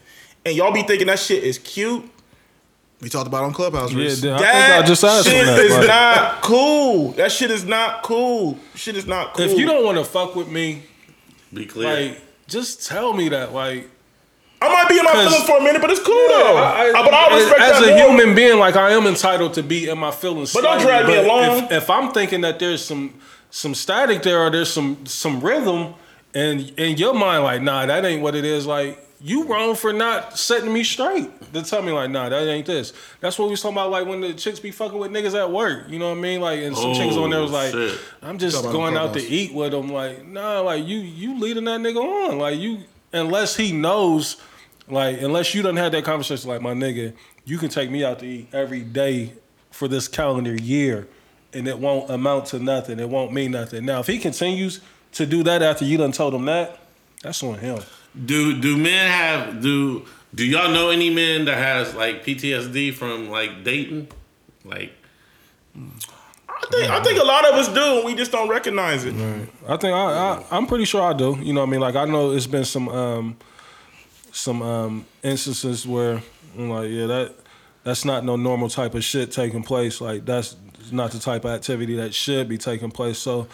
[0.45, 2.05] and y'all be thinking that shit is cute,
[3.01, 3.91] We talked about it on Clubhouse.
[3.93, 4.25] Yeah, Reese.
[4.25, 5.59] I think that I just asked shit him that.
[5.61, 7.13] is like, not cool.
[7.13, 8.59] That shit is not cool.
[8.75, 9.47] Shit is not cool.
[9.47, 10.83] if you don't want to fuck with me,
[11.53, 12.09] Be clear.
[12.11, 13.53] like, just tell me that.
[13.53, 13.91] Like,
[14.63, 16.57] I might be in my feelings for a minute, but it's cool though.
[16.57, 18.17] I- Uh, but I respect as that a more.
[18.17, 20.53] human being, like I am entitled to be in my feelings.
[20.53, 21.65] But don't slightly, drag me along.
[21.65, 23.15] If, if I'm thinking that there's some
[23.51, 25.95] some static there or there's some some rhythm,
[26.35, 28.67] and in your mind, like, nah, that ain't what it is.
[28.67, 31.31] Like, you wrong for not setting me straight.
[31.55, 32.93] To tell me like, nah, that ain't this.
[33.21, 33.91] That's what we was talking about.
[33.91, 35.85] Like when the chicks be fucking with niggas at work.
[35.89, 36.41] You know what I mean?
[36.41, 37.99] Like, and some chicks on there was Oh, like, shit.
[38.23, 39.91] I'm just going out to eat with them.
[39.91, 42.39] Like, nah, like you you leading that nigga on.
[42.39, 42.81] Like you
[43.17, 44.37] unless he knows,
[44.89, 47.12] like unless you done had that conversation, like my nigga,
[47.45, 49.33] you can take me out to eat every day
[49.71, 51.07] for this calendar year,
[51.53, 52.99] and it won't amount to nothing.
[52.99, 53.85] It won't mean nothing.
[53.85, 54.81] Now, if he continues
[55.12, 56.79] to do that after you done told him that,
[57.23, 57.81] that's on him.
[58.25, 60.05] Do do men have do
[60.35, 64.09] do y'all know any men that has like PTSD from like dating?
[64.64, 64.93] Like
[66.57, 69.15] I think I think a lot of us do, and we just don't recognize it.
[69.69, 71.37] I think I, I I'm pretty sure I do.
[71.41, 71.81] You know what I mean?
[71.81, 73.37] Like I know it's been some um
[74.33, 76.23] some um instances where
[76.57, 77.35] I'm like, yeah, that
[77.85, 80.01] that's not no normal type of shit taking place.
[80.01, 80.57] Like that's
[80.91, 83.19] not the type of activity that should be taking place.
[83.19, 83.49] So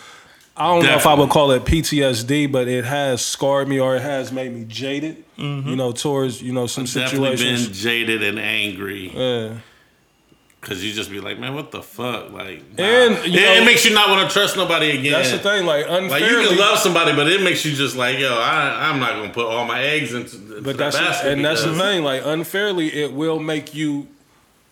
[0.56, 3.96] I don't know if I would call it PTSD, but it has scarred me or
[3.96, 5.24] it has made me jaded.
[5.36, 7.66] You know, towards you know some definitely situations.
[7.68, 9.58] been jaded and angry Yeah.
[10.62, 12.30] Because you just be like, man, what the fuck?
[12.32, 13.22] Like, And, nah.
[13.24, 15.12] you it, know- it makes you not want to trust nobody again.
[15.12, 15.66] That's the thing.
[15.66, 16.42] Like Like unfairly.
[16.44, 19.32] you can love somebody, but it makes you just like, yo, I, I'm not gonna
[19.32, 20.36] put all my eggs into.
[20.36, 22.04] into But the that's basket and that's the thing.
[22.04, 24.06] Like unfairly, it will make you,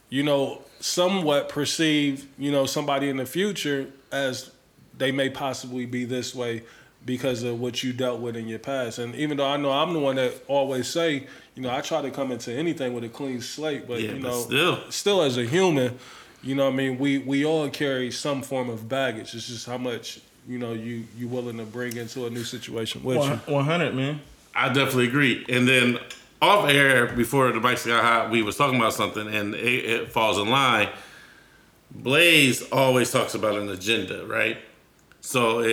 [0.08, 4.50] you know, somewhat perceive, you know, somebody in the future as
[4.96, 6.62] they may possibly be this way
[7.06, 8.98] because of what you dealt with in your past.
[8.98, 12.02] And even though I know I'm the one that always say, you know, I try
[12.02, 14.90] to come into anything with a clean slate, but Yeah, you but know, still.
[14.90, 15.98] still as a human,
[16.42, 19.34] you know, what I mean, we we all carry some form of baggage.
[19.34, 23.02] It's just how much you know you you willing to bring into a new situation
[23.04, 23.52] with you.
[23.52, 24.20] One hundred, man.
[24.54, 25.44] I definitely agree.
[25.48, 25.98] And then
[26.42, 30.12] off air before the bikes got hot, we was talking about something, and it, it
[30.12, 30.88] falls in line.
[31.90, 34.58] Blaze always talks about an agenda, right?
[35.20, 35.66] So i- i-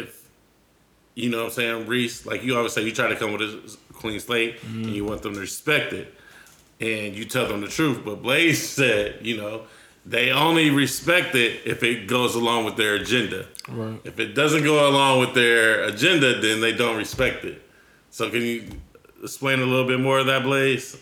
[0.00, 0.21] if
[1.14, 3.42] you know what I'm saying, Reese, like you always say, you try to come with
[3.42, 6.14] a clean slate, and you want them to respect it,
[6.80, 8.02] and you tell them the truth.
[8.04, 9.62] But Blaze said, you know,
[10.04, 13.46] they only respect it if it goes along with their agenda.
[13.68, 14.00] Right.
[14.04, 17.62] If it doesn't go along with their agenda, then they don't respect it.
[18.10, 18.68] So can you
[19.22, 20.96] explain a little bit more of that, Blaze?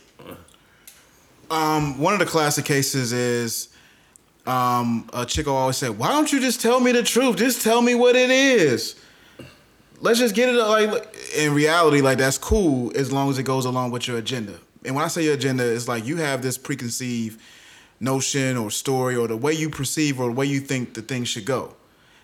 [1.51, 3.71] Um, one of the classic cases is
[4.47, 7.37] um, a chick will always say, "Why don't you just tell me the truth?
[7.37, 8.95] Just tell me what it is.
[10.01, 13.65] Let's just get it." Like in reality, like that's cool as long as it goes
[13.65, 14.59] along with your agenda.
[14.85, 17.41] And when I say your agenda, it's like you have this preconceived
[18.01, 21.25] notion or story or the way you perceive or the way you think the thing
[21.25, 21.77] should go.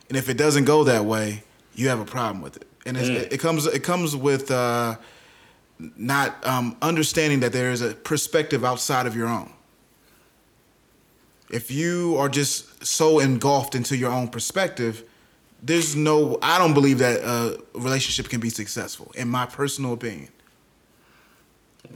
[0.09, 1.43] And if it doesn't go that way,
[1.75, 2.67] you have a problem with it.
[2.87, 4.97] And it's, it comes it comes with uh,
[5.79, 9.53] not um, understanding that there is a perspective outside of your own.
[11.51, 15.05] If you are just so engulfed into your own perspective,
[15.63, 16.39] there's no.
[16.43, 20.29] I don't believe that a relationship can be successful, in my personal opinion.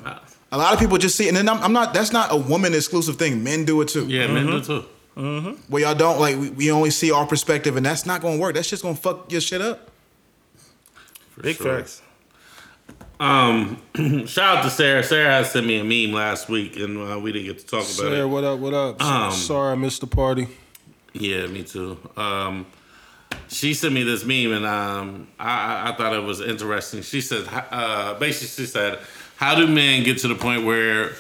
[0.05, 0.21] Wow.
[0.53, 1.95] A lot of people just see, and then I'm, I'm not.
[1.95, 3.43] That's not a woman exclusive thing.
[3.45, 4.07] Men do it too.
[4.07, 4.85] Yeah, men do too.
[5.17, 5.59] Mhm.
[5.69, 8.55] Where y'all don't like, we, we only see our perspective, and that's not gonna work.
[8.55, 9.91] That's just gonna fuck your shit up.
[11.31, 11.79] For Big sure.
[11.79, 12.03] facts.
[13.19, 13.83] Um,
[14.27, 15.03] shout out to Sarah.
[15.05, 17.81] Sarah has sent me a meme last week, and uh, we didn't get to talk
[17.83, 17.95] about it.
[18.15, 18.59] Sarah, what up?
[18.61, 19.03] What up?
[19.03, 20.49] Um, Sorry, I missed the party.
[21.13, 21.99] Yeah, me too.
[22.17, 22.67] Um,
[23.49, 27.03] she sent me this meme, and um, I, I- I thought it was interesting.
[27.03, 28.99] She said, uh, basically, she said,
[29.37, 31.13] "How do men get to the point where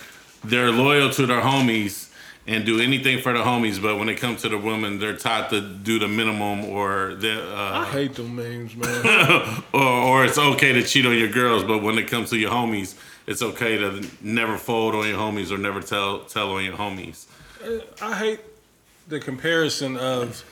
[0.45, 2.09] they're loyal to their homies
[2.47, 5.51] and do anything for the homies, but when it comes to the woman, they're taught
[5.51, 9.63] to do the minimum, or the I uh, hate them memes, man.
[9.73, 12.51] or, or it's okay to cheat on your girls, but when it comes to your
[12.51, 12.95] homies,
[13.27, 17.27] it's okay to never fold on your homies or never tell tell on your homies."
[18.01, 18.41] I hate
[19.09, 20.43] the comparison of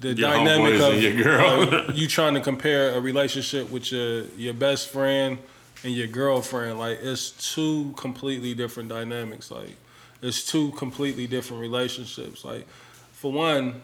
[0.00, 1.74] the Your dynamic of your girl.
[1.74, 5.38] uh, you trying to compare a relationship with your your best friend
[5.84, 6.78] and your girlfriend.
[6.78, 9.50] Like it's two completely different dynamics.
[9.50, 9.76] Like
[10.22, 12.44] it's two completely different relationships.
[12.44, 12.66] Like
[13.12, 13.82] for one,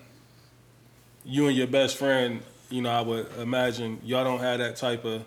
[1.24, 5.04] you and your best friend, you know, I would imagine y'all don't have that type
[5.04, 5.24] of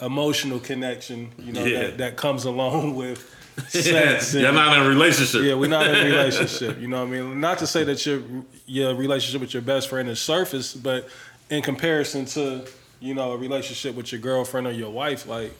[0.00, 1.80] emotional connection, you know, Yeah.
[1.82, 3.28] that, that comes along with
[3.68, 4.34] sex.
[4.34, 5.42] You're not in a relationship.
[5.42, 6.80] yeah, we're not in a relationship.
[6.80, 7.40] You know what I mean?
[7.40, 8.22] Not to say that your
[8.66, 11.08] your relationship with your best friend is surface, but
[11.50, 12.66] in comparison to,
[13.00, 15.52] you know, a relationship with your girlfriend or your wife, like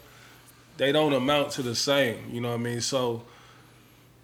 [0.76, 2.18] they don't amount to the same.
[2.30, 2.80] You know what I mean?
[2.80, 3.22] So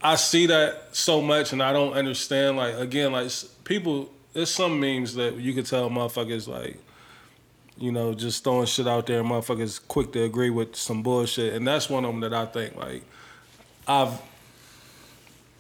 [0.03, 3.31] I see that so much and I don't understand like again, like
[3.65, 6.79] people there's some memes that you could tell motherfuckers like
[7.81, 11.55] you know, just throwing shit out there, and motherfuckers quick to agree with some bullshit,
[11.55, 13.05] and that's one of them that I think like
[13.89, 14.21] I've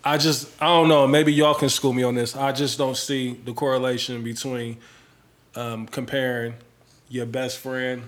[0.04, 1.06] I just I don't know.
[1.06, 2.36] Maybe y'all can school me on this.
[2.36, 4.78] I just don't see the correlation between
[5.56, 6.54] um, comparing
[7.08, 8.02] your best friend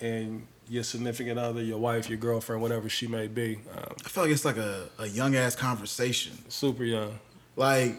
[0.00, 3.58] and your significant other, your wife, your girlfriend, whatever she may be.
[3.76, 6.32] Um, I feel like it's like a, a young ass conversation.
[6.48, 7.18] super young.
[7.56, 7.96] Like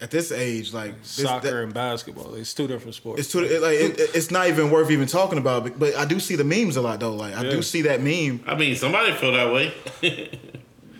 [0.00, 2.34] at this age, like this, Soccer that- and basketball.
[2.34, 3.20] It's two different sports.
[3.20, 5.64] it's too, it, like it, it's not even worth even talking about.
[5.64, 7.14] But, but I do see the memes a lot though.
[7.14, 7.50] Like I Yeah.
[7.50, 8.42] do see that meme.
[8.46, 9.72] I mean, somebody feel that way.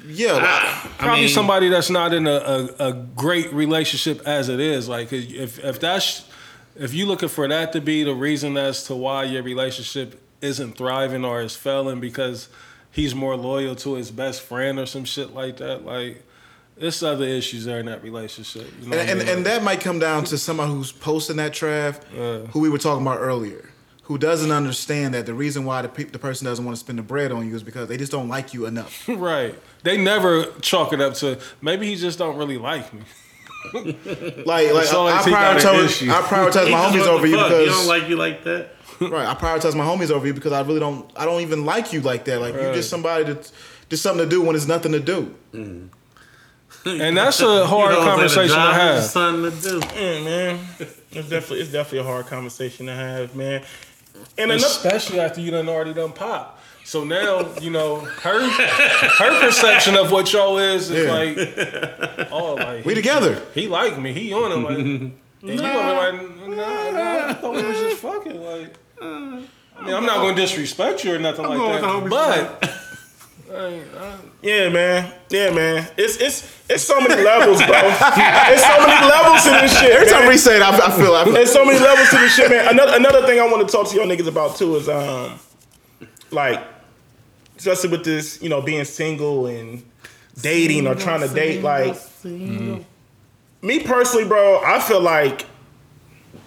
[0.06, 0.46] Yeah, like, I,
[0.84, 2.30] I Probably mean, somebody that's not in a,
[2.78, 4.88] a, a great relationship as it is.
[4.88, 6.28] Like if if that's
[6.76, 10.76] if you looking for that to be the reason as to why your relationship isn't
[10.76, 12.48] thriving or is failing because
[12.90, 16.22] he's more loyal to his best friend or some shit like that, like
[16.76, 18.66] there's other issues there in that relationship.
[18.80, 19.28] You know what and, I and, mean?
[19.36, 22.46] and that might come down to somebody who's posting that trav, Yeah.
[22.50, 23.70] who we were talking about earlier,
[24.04, 26.98] who doesn't understand that the reason why the, pe- the person doesn't want to spend
[26.98, 29.06] the bread on you is because they just don't like you enough.
[29.08, 29.54] right.
[29.82, 33.02] They never chalk it up to maybe he just don't really like me.
[34.44, 36.08] Like, like So I, I it's he got an prioritize.
[36.08, 37.48] I prioritize my homies over you fuck?
[37.48, 38.70] because he don't like you like that.
[39.00, 39.26] right.
[39.26, 41.10] I prioritize my homies over you because I really don't.
[41.16, 42.40] I don't even like you like that.
[42.40, 43.52] Like you're just somebody that's
[43.88, 45.34] just something to do when there's nothing to do.
[45.52, 45.88] Mm.
[46.84, 49.02] And that's a hard You know what I'm conversation to have.
[49.04, 49.86] Something to do.
[49.94, 50.66] Yeah, man.
[51.12, 53.62] It's definitely it's definitely a hard conversation to have, man.
[54.38, 56.61] And another especially after you done already done pop.
[56.84, 61.12] So now you know her her perception of what y'all is is Yeah.
[61.12, 63.40] like, oh, like We he, together.
[63.54, 67.54] he like me, he on it, like, and you over like, nah, nah, I thought
[67.54, 68.76] we was just fucking, like.
[69.00, 72.10] I mean, I'm not gonna disrespect you or nothing like going with the that, homies
[73.48, 75.12] but I ain't- I- Yeah, man.
[75.30, 75.88] Yeah, man.
[75.96, 77.80] It's it's it's so many levels, bro.
[77.82, 79.92] It's so many levels to this shit.
[79.92, 80.28] Every time man.
[80.28, 81.14] we say it, I, I feel.
[81.14, 82.68] I feel There's so many levels to this shit, man.
[82.68, 85.38] Another another thing I want to talk to y'all niggas about too is um
[86.30, 86.60] like
[87.66, 89.84] especially with this, you know, being single and
[90.40, 92.78] dating or trying to date, like mm-hmm.
[93.66, 95.46] me personally, bro, I feel like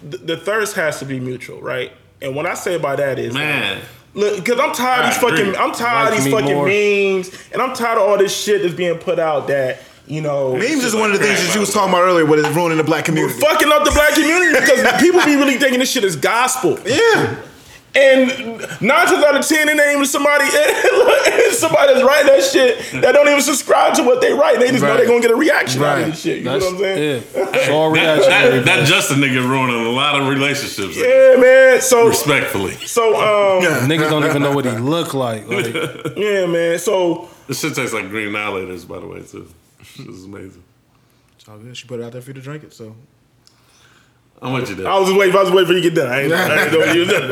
[0.04, 1.92] the, the thirst has to be mutual, right?
[2.22, 3.82] And what I say by that is Man.
[4.14, 5.52] Look, because I'm tired of these agree.
[5.52, 6.68] fucking, I'm tired Like of me these fucking more.
[6.68, 10.54] memes, and I'm tired of all this shit that's being put out that you know
[10.54, 12.78] memes is one of the things that you was talking about earlier, what is ruining
[12.78, 13.38] the black community.
[13.40, 16.80] fucking up the black community because people be really thinking this shit is gospel.
[16.86, 17.42] Yeah,
[17.96, 18.28] And
[18.82, 20.46] nine times out of ten, it ain't even somebody,
[21.52, 24.60] somebody that's writing that shit that don't even subscribe to what they write.
[24.60, 26.12] They just know they're gonna get a reaction out of Right.
[26.12, 26.40] this shit.
[26.40, 27.24] You know that's what I'm saying?
[27.36, 27.46] yeah.
[27.56, 28.60] It's all That, reactionary.
[28.60, 30.98] that, that Justin nigga ruining a lot of relationships.
[30.98, 31.82] Yeah, man.
[31.82, 32.74] So, Respectfully.
[32.86, 35.48] so, um, Niggas don't even know what he look like.
[35.56, 35.74] Like,
[36.18, 36.78] yeah, man.
[36.80, 39.48] So, This shit tastes like green annihilators, by the way, too.
[39.98, 40.64] This is amazing.
[41.38, 41.78] it's all good.
[41.78, 42.74] She put it out there for you to drink it.
[42.74, 42.94] So
[44.42, 44.88] I'm with you there.
[44.88, 45.36] I was just waiting.
[45.36, 46.12] I was waiting for you to get done.
[46.12, 47.30] I ain't, I ain't know you was done.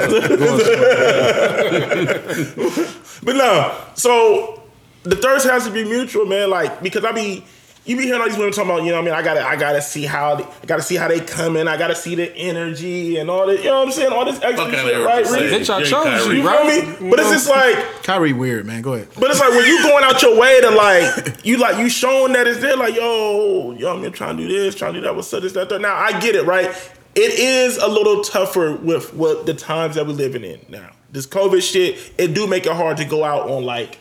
[3.23, 4.63] but no, so
[5.03, 6.49] the thirst has to be mutual, man.
[6.49, 7.43] Like because I be
[7.85, 9.45] you be hearing all these women talking about, you know, what I mean, I gotta,
[9.45, 11.67] I gotta see how, they, I gotta see how they come in.
[11.67, 13.57] I gotta see the energy and all that.
[13.57, 14.13] You know what I'm saying?
[14.13, 15.25] All this extra Fuck outta shit, right?
[15.29, 16.35] with the bitch, I chose Kyrie.
[16.37, 16.83] you, You right?
[16.83, 17.09] feel me?
[17.09, 18.81] But it's just like, Kyrie weird, man.
[18.81, 19.09] Go ahead.
[19.19, 22.31] but it's like when you going out your way to like you like you showing
[22.33, 25.15] that it's there, like yo, yo, I'm trying to do this, trying to do that,
[25.15, 25.81] what's up, this, that, that.
[25.81, 26.67] Now I get it, right?
[27.15, 30.89] It is a little tougher with what the times that we're living in now.
[31.11, 33.99] This COVID shit, it do make it hard to go out on like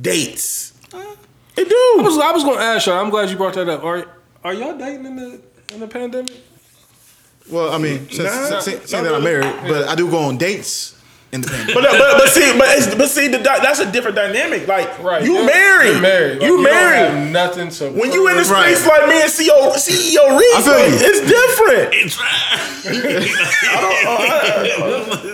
[0.00, 0.72] dates.
[1.60, 1.68] It
[2.00, 2.98] I was, I was gonna ask y'all.
[2.98, 3.82] I'm glad you brought that up.
[3.84, 4.06] Are
[4.44, 5.40] are y'all dating in the
[5.74, 6.30] in the pandemic?
[7.50, 9.40] Well, I mean, since, Nah, since, not seeing that I'm really.
[9.48, 10.97] married, but I do go on dates
[11.32, 11.70] independent.
[11.74, 14.66] But, but but see but it's, but see the that's a different dynamic.
[14.66, 15.22] Like Right.
[15.22, 16.32] you you're- married, You're married.
[16.38, 17.10] Like, you don't married.
[17.10, 17.90] have nothing to.
[17.90, 18.74] when you in the Right.
[18.76, 21.94] space like me and CEO CEO Reese, like, it's different.
[21.94, 22.18] It's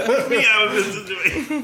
[0.08, 1.62] Let me out of this situation.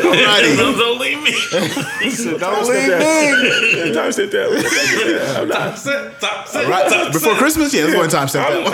[0.00, 0.56] Alrighty.
[0.56, 1.34] Don't, don't leave me.
[1.50, 2.94] Don't leave me.
[3.76, 4.48] Yeah, time sit there.
[5.40, 5.78] I'm not.
[5.78, 7.38] Sit, stop, sit, Right stop, before sit.
[7.38, 8.60] Christmas, yeah, that's one time step that.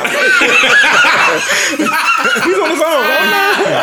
[2.47, 3.05] He's on his own.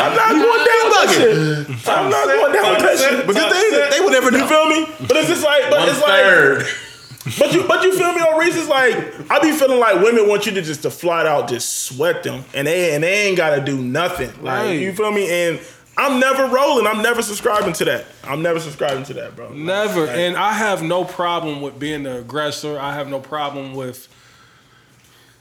[0.03, 1.88] I'm not, going down with that shit.
[1.89, 3.25] I'm not going down with that shit.
[3.27, 4.88] But good thing they would never You feel me?
[5.07, 8.19] But it's just like, but One it's like, but you, but you feel me?
[8.21, 11.25] On Reese, it's like I be feeling like women want you to just to flat
[11.25, 14.27] out just sweat them, and they and they ain't gotta do nothing.
[14.43, 14.80] Like Right.
[14.80, 15.30] you feel me?
[15.30, 15.59] And
[15.97, 16.85] I'm never rolling.
[16.88, 18.05] I'm never subscribing to that.
[18.23, 19.53] I'm never subscribing to that, bro.
[19.53, 20.07] Never.
[20.07, 22.77] And I have no problem with being the aggressor.
[22.80, 24.07] I have no problem with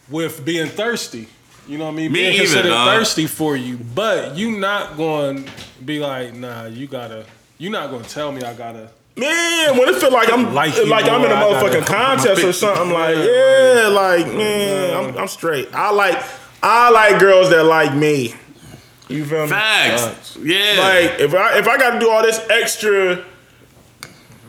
[0.09, 1.29] with being thirsty.
[1.67, 2.13] You know what I mean?
[2.13, 2.99] Me being either, considered dog.
[2.99, 3.79] thirsty for you.
[3.79, 5.51] But you not going to
[5.85, 7.25] be like, nah, you gotta.
[7.59, 8.91] You're not going to tell me I gotta.
[9.15, 12.53] Man, when it feel like I'm Like like, you I'm in a motherfucking contest or
[12.53, 15.69] something, like yeah, like man, I'm, I'm straight.
[15.75, 16.23] I like
[16.63, 18.35] I like girls that like me.
[19.09, 19.49] You feel me?
[19.49, 20.39] Facts.
[20.41, 20.77] Yeah.
[20.79, 23.23] Like if I if I got to do all this extra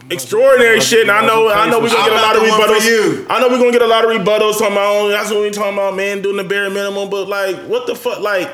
[0.10, 2.58] extraordinary shit, and I know I know we're gonna get a lot of I'm not
[2.58, 3.26] the one for rebuttals.
[3.30, 5.50] I know we're gonna get a lot of rebuttals talking about oh, that's what we
[5.52, 7.10] talking about, man, doing the bare minimum.
[7.10, 8.52] But like, what the fuck, like.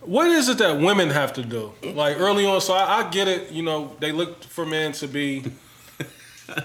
[0.00, 1.74] What is it that women have to do?
[1.82, 3.50] Like early on, so I, I get it.
[3.50, 5.44] You know, they look for men to be.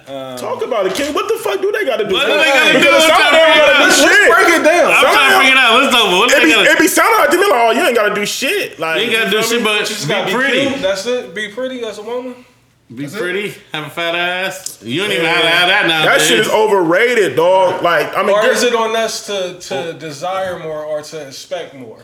[0.07, 1.13] Uh, talk about it, King.
[1.13, 2.13] What the fuck do they got to do?
[2.13, 2.79] What do they gotta do?
[2.79, 4.31] Because I'm some trying of to them figure gotta do shit.
[4.31, 4.91] Break it down.
[4.93, 5.81] I'm trying to figure it out.
[5.81, 7.51] Let's talk about what It they be, gotta it be sounding like to me like,
[7.67, 8.79] oh, you ain't gotta do shit.
[8.79, 10.67] Like You ain't gotta do shit, but You just be be pretty.
[10.69, 10.81] cute.
[10.81, 11.35] That's it.
[11.35, 12.45] Be pretty as a woman.
[12.95, 13.53] Be pretty.
[13.71, 14.83] Have a fat ass.
[14.83, 16.05] You don't even have to have that now.
[16.05, 17.81] that shit is overrated, dog.
[17.81, 21.73] Like I mean, Or is it on us to, to desire more or to expect
[21.73, 22.03] more?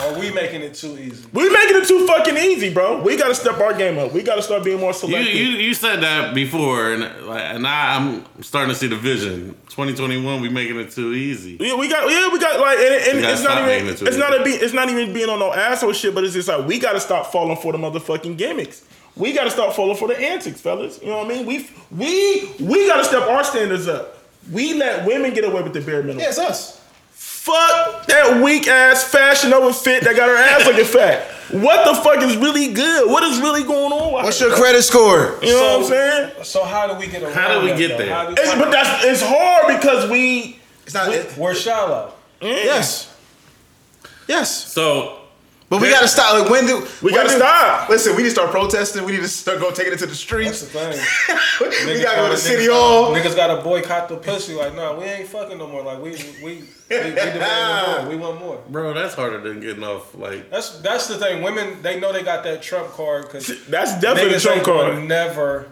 [0.00, 1.26] Are we making it too easy?
[1.32, 3.02] we making it too fucking easy, bro.
[3.02, 4.12] We gotta step our game up.
[4.12, 5.34] We gotta start being more selective.
[5.34, 9.56] you you said that before, and like, and I, I'm starting to see the vision.
[9.68, 11.58] 2021, we making it too easy.
[11.60, 14.16] Yeah, we got yeah, we got like and, and it's not even it too it's
[14.16, 16.66] not a be, it's not even being on no asshole shit, but it's just like
[16.66, 18.86] we gotta stop falling for the motherfucking gimmicks.
[19.16, 21.00] We gotta start falling for the antics, fellas.
[21.02, 21.46] You know what I mean?
[21.46, 24.18] We we we gotta step our standards up.
[24.50, 26.20] We let women get away with the bare minimum.
[26.20, 26.78] Yeah, it's us.
[27.12, 31.22] Fuck that weak ass fashion over fit that got her ass looking fat.
[31.50, 33.10] What the fuck is really good?
[33.10, 34.12] What is really going on?
[34.12, 35.38] What's your credit score?
[35.42, 36.44] You know what I'm saying?
[36.44, 38.04] So how do we get around How do we that, get though?
[38.04, 38.14] there?
[38.14, 41.08] How do- It's, but that's it's hard because we It's not.
[41.12, 42.12] It, we're shallow.
[42.40, 42.64] Mm.
[42.64, 43.12] yes.
[44.28, 44.72] Yes.
[44.72, 45.19] So
[45.70, 46.34] But we gotta stop.
[46.40, 47.88] Like, when do we when gotta do- stop.
[47.88, 49.04] Listen, we need to start protesting.
[49.04, 50.60] We need to start go taking it to the That's streets.
[50.62, 50.90] the thing.
[51.60, 53.14] we gotta go gotta- to City niggas Hall.
[53.14, 54.54] Niggas gotta boycott the pussy.
[54.54, 55.82] Like, nah, we ain't fucking no more.
[55.82, 56.54] Like, we we we,
[56.90, 58.08] we, we more.
[58.08, 58.60] We want more.
[58.68, 60.12] bro, that's harder than getting off.
[60.16, 61.40] Like That's that's the thing.
[61.42, 65.04] Women they know they got that trump card because That's definitely the trump card.
[65.04, 65.70] never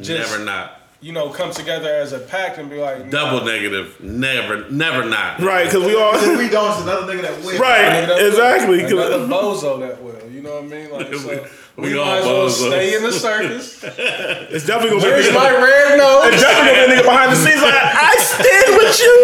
[0.00, 0.75] just never not.
[1.00, 3.46] You know come together as a pack and be like Double nah.
[3.52, 4.00] negative.
[4.00, 5.40] Never, never not.
[5.40, 7.58] Right, because we all If we don't, it's another nigga that wins.
[7.60, 9.14] right, Nigga, that will.
[9.14, 10.30] Another bozo that will.
[10.30, 10.90] You know what I mean?
[10.90, 11.40] Like, so We-
[11.76, 13.84] we, we all might as well stay in the circus.
[14.48, 15.62] It's definitely gonna be Where's a my nigga.
[15.62, 16.32] red nose?
[16.32, 19.16] It's definitely gonna be a nigga behind the scenes like I stand with you.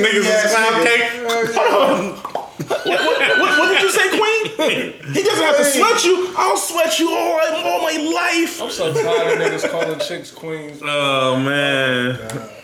[0.00, 2.39] Niggas is clown cake.
[2.68, 5.14] What, what, what did you say, Queen?
[5.14, 6.34] He doesn't have to sweat you.
[6.36, 8.60] I'll sweat you all, all my life.
[8.62, 10.80] I'm so tired of niggas calling chicks queens.
[10.82, 12.18] Oh man.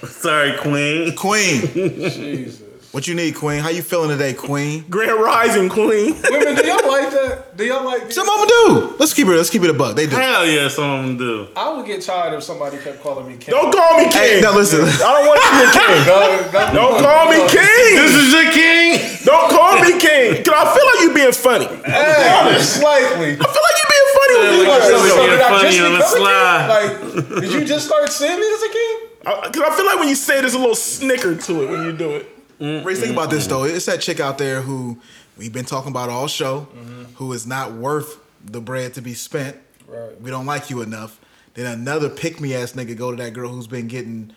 [0.07, 1.15] Sorry, Queen.
[1.17, 2.63] Queen, Jesus.
[2.97, 3.61] What you need, Queen?
[3.61, 4.83] How you feeling today, Queen?
[4.89, 6.17] Grand Rising Queen.
[6.33, 7.53] Women, do y'all like that?
[7.55, 8.97] Do y'all like Some of them do.
[8.97, 9.37] Let's keep it.
[9.37, 9.97] Let's keep it a buck.
[9.97, 10.17] They do.
[10.17, 11.47] Hell yeah, some of them do.
[11.57, 13.53] I would get tired if somebody kept calling me king.
[13.53, 14.13] Don't call me king.
[14.13, 14.81] Hey, now listen.
[14.81, 16.05] I don't want you to be a king.
[16.09, 17.93] Don't, don't, Don't call me This king.
[18.01, 18.89] This is your king.
[19.29, 20.41] Don't call me king.
[20.45, 21.69] Cause I feel like you being funny.
[21.85, 23.37] I Hey, slightly.
[23.37, 24.69] I feel like you being funny with Yeah, me.
[24.73, 25.13] like like you're this.
[25.13, 26.65] so- did I funny just on become a slide.
[26.65, 27.13] king?
[27.29, 28.97] Like, did you just start seeing me as a king?
[29.27, 31.69] I- Cause I feel like when you say it, there's a little snicker to it
[31.71, 32.33] when you do it.
[32.61, 32.87] Mm-hmm.
[32.87, 33.53] Reese, think about this mm-hmm.
[33.53, 33.65] though.
[33.65, 34.99] It's that chick out there who
[35.37, 37.05] we've been talking about all show, mm-hmm.
[37.15, 39.57] who is not worth the bread to be spent.
[39.87, 40.21] Right.
[40.21, 41.21] We don't like you enough.
[41.55, 44.33] Then another pick me ass nigga go to that girl who's been getting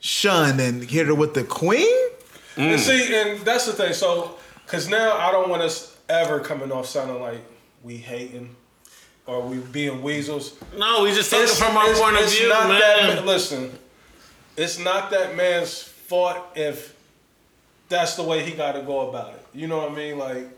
[0.00, 2.08] shunned and hit her with the queen.
[2.56, 2.72] Mm.
[2.72, 3.92] And see, and that's the thing.
[3.92, 7.40] So, because now I don't want us ever coming off sounding like
[7.82, 8.54] we hating
[9.26, 10.56] or we being weasels.
[10.76, 13.16] No, we just talking from our point of view, not man.
[13.16, 13.70] That, listen,
[14.56, 16.96] it's not that man's fault if
[17.88, 19.46] that's the way he got to go about it.
[19.54, 20.18] You know what I mean?
[20.18, 20.48] Like, Is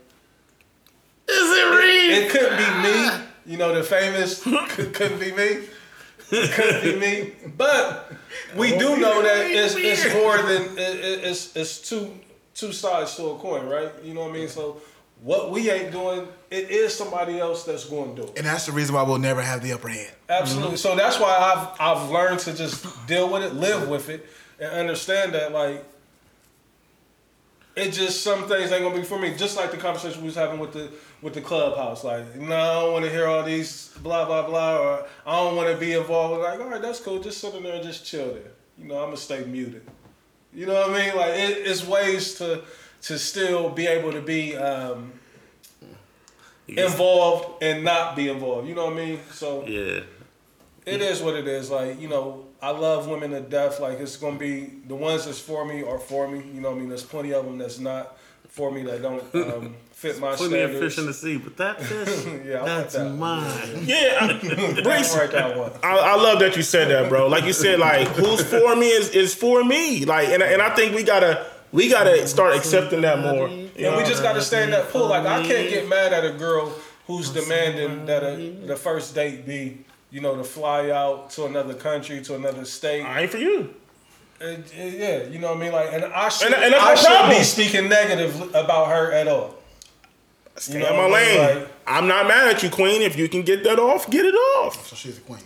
[1.27, 2.11] it Reed?
[2.23, 3.25] it couldn't be me.
[3.45, 5.67] You know, the famous could, couldn't be me.
[6.29, 8.11] Couldn't be me, but
[8.55, 12.11] we do know that it's, it's more than it, it- it's it's two
[12.55, 13.91] two sides to a coin, right?
[14.03, 14.47] You know what I mean?
[14.47, 14.81] So
[15.21, 18.37] what we ain't doing, it is somebody else that's going to do it.
[18.37, 20.11] And that's the reason why we'll never have the upper hand.
[20.27, 20.77] Absolutely.
[20.77, 24.25] So that's why I've I've learned to just deal with it, live with it,
[24.59, 25.85] and understand that like
[27.75, 29.35] it just some things ain't gonna be for me.
[29.35, 30.89] Just like the conversation we was having with the
[31.21, 32.03] with the clubhouse.
[32.03, 35.55] Like, no, I don't want to hear all these blah blah blah, or I don't
[35.55, 36.41] want to be involved.
[36.41, 37.19] Like, all right, that's cool.
[37.19, 38.51] Just sit in there and just chill there.
[38.77, 39.85] You know, I'm gonna stay muted.
[40.53, 41.15] You know what I mean?
[41.15, 42.61] Like, it, it's ways to
[43.03, 45.11] to still be able to be um,
[46.67, 48.67] involved and not be involved.
[48.67, 49.19] You know what I mean?
[49.31, 50.01] So Yeah.
[50.85, 51.69] It is what it is.
[51.69, 53.79] Like, you know, I love women to death.
[53.79, 56.39] Like, it's going to be the ones that's for me are for me.
[56.53, 56.89] You know what I mean?
[56.89, 58.17] There's plenty of them that's not
[58.49, 61.81] for me that don't um, fit my Plenty of fish in the sea, but that
[61.81, 63.09] fish, Yeah, I that's that.
[63.09, 63.83] mine.
[63.83, 65.71] Yeah, I- I'll that one.
[65.83, 67.27] I, I love that you said that, bro.
[67.27, 70.05] Like you said, like who's for me is, is for me.
[70.05, 73.49] Like, and, and I think we gotta we gotta start accepting that more.
[73.49, 73.97] You And know?
[73.97, 75.07] we just got to stay in that pool.
[75.07, 76.71] Like, I can't get mad at a girl
[77.07, 79.79] who's demanding that a, the first date be,
[80.15, 83.01] you know, to fly out to another country, to another state.
[83.01, 83.73] I ain't for you.
[84.41, 85.73] Uh, yeah, you know what I mean.
[85.73, 89.55] Like, and I should, and, and I shouldn't be speaking negative about her at all.
[90.55, 91.37] Stay know in my what I mean?
[91.37, 91.57] lane.
[91.59, 93.01] Like- I'm not mad at you, Queen.
[93.01, 94.87] If you can get that off, get it off.
[94.87, 95.41] So she's a queen.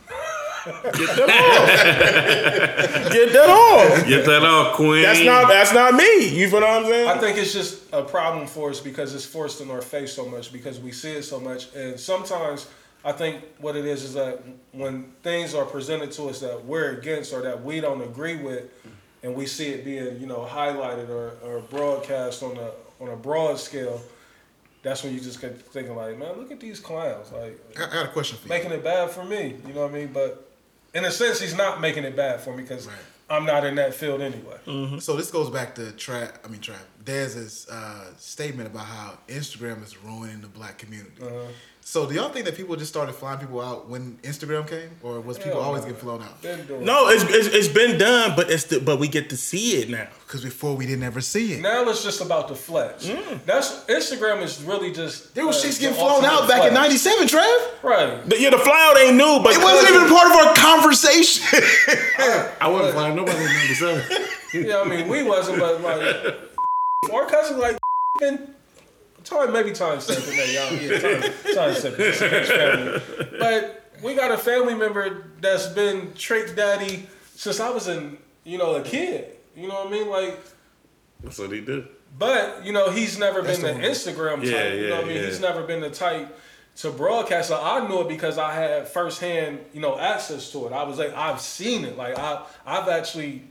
[0.65, 3.11] Get that off.
[3.11, 4.07] get that off.
[4.07, 5.01] Get that off, Queen.
[5.01, 6.27] That's not that's not me.
[6.37, 7.09] You feel what I'm saying?
[7.09, 10.25] I think it's just a problem for us because it's forced in our face so
[10.27, 12.67] much because we see it so much, and sometimes
[13.05, 14.43] I think what it is is that
[14.73, 18.69] when things are presented to us that we're against or that we don't agree with,
[19.23, 22.71] and we see it being you know highlighted or, or broadcast on a
[23.01, 24.01] on a broad scale,
[24.83, 27.89] that's when you just get thinking like, man, look at these clowns, like I, I
[27.93, 28.49] got a question for you.
[28.49, 29.55] making it bad for me.
[29.67, 30.11] You know what I mean?
[30.13, 30.49] But
[30.93, 32.95] in a sense, he's not making it bad for me because Right.
[33.31, 34.57] I'm not in that field anyway.
[34.99, 36.39] So this goes back to Trap.
[36.43, 36.79] I mean Trap.
[37.05, 41.21] Dez's uh, statement about how Instagram is ruining the black community.
[41.21, 41.45] Uh-huh.
[41.81, 45.19] So do y'all think that people just started flying people out when Instagram came, or
[45.21, 45.87] was people Hell always no.
[45.87, 46.43] getting flown out?
[46.81, 49.89] No, it's, it's it's been done, but it's the, but we get to see it
[49.89, 50.07] now.
[50.25, 51.61] Because before we didn't ever see it.
[51.61, 53.09] Now it's just about the flex.
[53.47, 57.27] That's Instagram is really just There was uh, chicks getting flown out back in '97,
[57.27, 57.43] Trev.
[57.81, 58.29] Right.
[58.29, 61.43] The, yeah, the flyout ain't new, but It wasn't even part of our conversation.
[62.61, 64.27] I wasn't flying nobody in 97.
[64.51, 66.35] Yeah, I mean we wasn't, but like
[67.13, 67.77] our cousin like
[68.19, 68.55] been
[69.29, 70.73] time maybe time stamp it, man, y'all.
[70.81, 72.07] Yeah, time, time stamp it.
[72.07, 73.37] It's a rich family.
[73.39, 78.57] But we got a family member that's been trick daddy since I was in you
[78.57, 79.25] know a kid.
[79.55, 80.09] You know what I mean?
[80.09, 80.39] Like
[81.23, 81.87] That's what he did.
[82.17, 83.91] But you know, he's never That's been the the one.
[83.91, 84.51] Instagram type.
[84.51, 85.17] Yeah, you know what I mean?
[85.17, 86.37] yeah, He's never been the type
[86.77, 87.49] to broadcast.
[87.49, 90.73] So I knew it because I had firsthand, you know, access to it.
[90.73, 91.97] I was like, I've seen it.
[91.97, 93.43] Like I, I've actually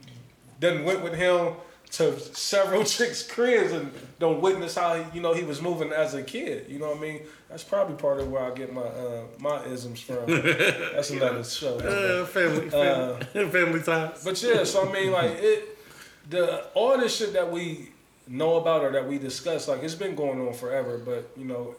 [0.60, 1.54] done went with him
[1.92, 6.14] to several chicks' cribs and don't witness how he, you know he was moving as
[6.14, 6.66] a kid.
[6.68, 7.22] You know what I mean?
[7.48, 10.26] That's probably part of where I get my uh, my isms from.
[10.26, 11.78] That's another show.
[11.78, 14.24] Uh, family, family, family ties.
[14.24, 15.78] But yeah, so I mean, like it,
[16.28, 17.90] the all this shit that we
[18.26, 20.98] know about or that we discuss, like it's been going on forever.
[20.98, 21.74] But you know,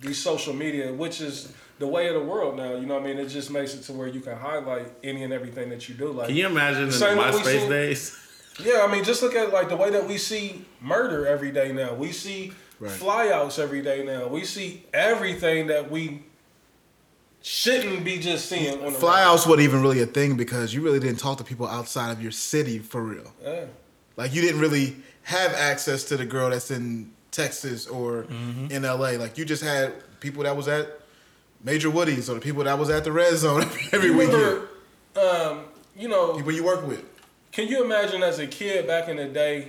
[0.00, 3.06] these social media, which is the way of the world now, you know, what I
[3.06, 5.94] mean, it just makes it to where you can highlight any and everything that you
[5.94, 6.12] do.
[6.12, 8.21] Like, Can you imagine in the Same what we MySpace days?
[8.60, 11.72] Yeah, I mean, just look at like the way that we see murder every day
[11.72, 11.94] now.
[11.94, 12.90] We see Right.
[12.90, 14.26] flyouts every day now.
[14.26, 16.24] We see everything that we
[17.42, 21.00] shouldn't be just seeing on the Flyouts wasn't even really a thing because you really
[21.00, 23.32] didn't talk to people outside of your city for real.
[23.42, 23.64] Yeah.
[24.16, 28.24] Like you didn't really have access to the girl that's in Texas or
[28.70, 29.12] in LA.
[29.12, 31.00] Like you just had people that was at
[31.64, 33.62] Major Woody's or the people that was at the Red Zone
[33.92, 34.34] every You weekend.
[34.42, 34.68] remember,
[35.16, 35.64] um,
[35.96, 37.04] you know, People you work with.
[37.52, 39.68] Can you imagine as a kid back in the day,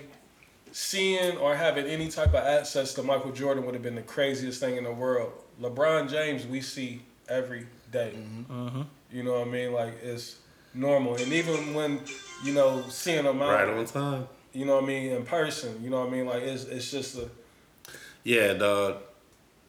[0.72, 4.60] seeing or having any type of access to Michael Jordan would have been the craziest
[4.60, 5.34] thing in the world.
[5.61, 8.14] LeBron James, we see every day.
[8.15, 8.81] Mm-hmm.
[9.11, 9.72] You know what I mean?
[9.73, 10.38] Like it's
[10.73, 11.99] normal, and even when
[12.43, 14.27] you know seeing him out, Right on time.
[14.53, 16.26] you know what I mean, in person, you know what I mean?
[16.26, 17.30] Like it's it's just a
[18.23, 18.97] Yeah, dog.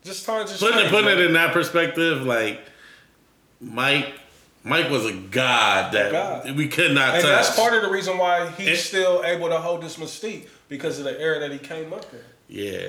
[0.02, 2.60] just time just Putting it, putting it in that perspective, like
[3.60, 4.14] Mike,
[4.64, 6.56] Mike was a god that God.
[6.56, 7.46] we could not And touch.
[7.46, 10.98] that's part of the reason why he's It- still able to hold this mystique because
[10.98, 12.20] of the era that he came up in.
[12.48, 12.88] yeah.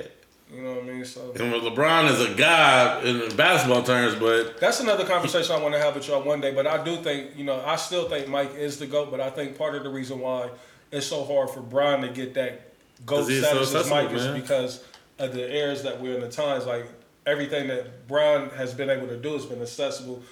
[0.54, 1.04] You know what I mean?
[1.04, 5.74] So And LeBron is a god in basketball terms, but That's another conversation I want
[5.74, 6.52] to have with y'all one day.
[6.52, 9.28] But I do think, you know, I still think Mike is the GOAT, but I
[9.28, 10.50] think part of the reason why
[10.92, 12.72] it's so hard for Bron to get that
[13.04, 14.84] goat he's so status as Mike is because
[15.18, 16.64] of the eras that we're in the times.
[16.64, 16.86] Like
[17.26, 20.22] everything that Bron has been able to do has been accessible.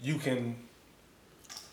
[0.00, 0.54] You can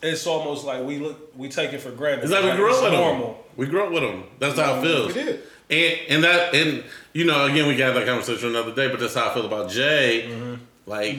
[0.01, 2.23] it's almost like we look we take it for granted.
[2.23, 3.27] It's like we grew up with normal.
[3.27, 3.35] him.
[3.57, 4.23] We grew up with them.
[4.39, 5.07] That's how it feels.
[5.07, 5.43] we did.
[5.69, 6.83] And and that and
[7.13, 9.69] you know again we got that conversation another day, but that's how I feel about
[9.69, 10.27] Jay.
[10.27, 10.63] Mm-hmm.
[10.85, 11.17] Like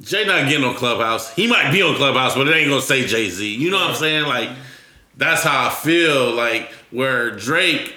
[0.00, 1.34] Jay not getting on Clubhouse.
[1.34, 3.54] He might be on Clubhouse, but it ain't gonna say Jay Z.
[3.54, 4.26] You know what I'm saying?
[4.26, 4.50] Like
[5.16, 6.32] that's how I feel.
[6.32, 7.94] Like where Drake,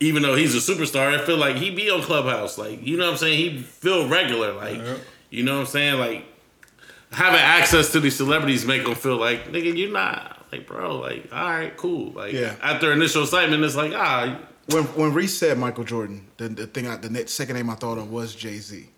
[0.00, 2.58] even though he's a superstar, I feel like he be on Clubhouse.
[2.58, 3.38] Like you know what I'm saying?
[3.38, 4.52] He feel regular.
[4.52, 4.80] Like
[5.30, 5.98] you know what I'm saying?
[5.98, 6.24] Like
[7.14, 10.96] having access to these celebrities make them feel like nigga, you're not like bro.
[10.98, 12.12] Like all right, cool.
[12.12, 12.54] Like Yeah.
[12.62, 14.38] after initial excitement, it's like ah.
[14.68, 17.74] When when Reese said Michael Jordan, the, the thing I, the next, second name I
[17.74, 18.88] thought of was Jay Z,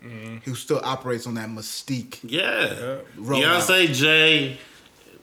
[0.44, 2.18] who still operates on that mystique.
[2.22, 2.98] Yeah.
[3.16, 4.58] Roll Beyonce, Jay,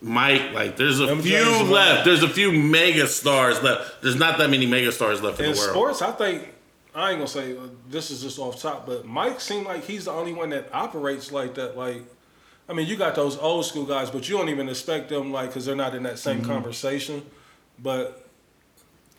[0.01, 2.03] Mike, like there's a Them few Jays are left.
[2.03, 4.01] There's a few mega stars left.
[4.01, 5.69] There's not that many mega stars left in, In the world.
[5.71, 6.49] sports, I think
[6.93, 10.05] I ain't gonna say uh, this is just off top, but Mike seemed like he's
[10.05, 11.77] the only one that operates like that.
[11.77, 12.01] Like,
[12.69, 15.49] I mean, you got those old school guys, but you don't even expect them like
[15.49, 16.17] because they're not in that Mm-hmm.
[16.41, 17.23] same conversation.
[17.81, 18.27] But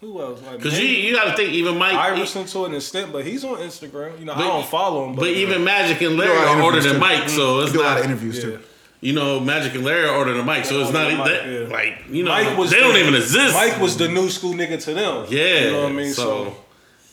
[0.00, 0.40] who else?
[0.42, 3.44] Like, Cause you you got to think even Mike, Iverson to an extent, but he's
[3.44, 4.18] on Instagram.
[4.18, 6.62] You know, But- I don't follow him, but even Magic and Larry a lot are
[6.62, 6.98] older than.
[6.98, 7.98] Mike, so We it's do a lot not.
[8.00, 8.42] of interviews yeah.
[8.42, 8.58] too.
[9.00, 11.46] You know, Magic and Larry are older than Mike, so it's not older Mike, that,
[11.46, 11.68] yeah.
[11.68, 13.52] like you know Mike was they don't even exist.
[13.54, 15.26] Mike was the new school nigga to them.
[15.28, 16.12] yeah, you know what I mean.
[16.14, 16.56] So, So,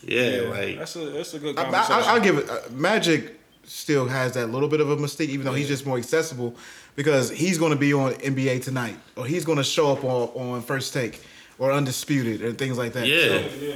[0.06, 2.02] yeah, yeah, like that's a that's a good I, conversation.
[2.02, 2.48] I, I'll give it.
[2.48, 3.38] Uh, Magic
[3.72, 6.54] still has that little bit of a mystique, even though he's just more accessible
[6.94, 10.28] because he's going to be on NBA tonight, or he's going to show up on,
[10.28, 11.22] on First Take
[11.58, 13.06] or Undisputed and things like that.
[13.06, 13.28] yeah.
[13.28, 13.74] So, yeah.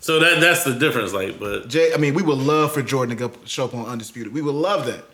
[0.00, 1.12] So that that's the difference.
[1.14, 3.86] Like, but Jay, I mean, we would love for Jordan to go show up on
[3.86, 4.34] Undisputed.
[4.34, 5.04] We would love that.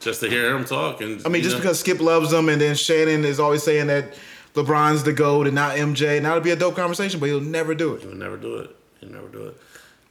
[0.00, 2.60] just to hear him talk, and I mean, just know, because Skip loves him, and
[2.60, 4.14] then Shannon is always saying that
[4.54, 6.20] LeBron's the GOAT and not MJ.
[6.20, 8.02] Now it'd be a dope conversation, but he'll never do it.
[8.02, 8.76] He'll never do it.
[9.00, 9.56] He'll never do it.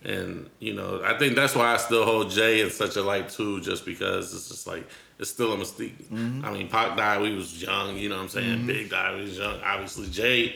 [0.03, 3.29] And you know, I think that's why I still hold Jay in such a light
[3.29, 4.85] too, just because it's just like
[5.19, 5.95] it's still a mystique.
[6.11, 6.43] Mm-hmm.
[6.43, 7.95] I mean, Pac died, we was young.
[7.97, 8.67] You know what I'm saying?
[8.67, 9.61] Big died, we was young.
[9.61, 10.55] Obviously, Jay.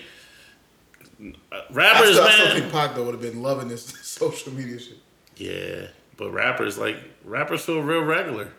[1.22, 2.34] uh, I Rappers, still, I man.
[2.34, 4.98] still think Pac though would have been loving this social media shit.
[5.38, 5.88] yeah,
[6.18, 8.52] but rappers like rappers feel real regular.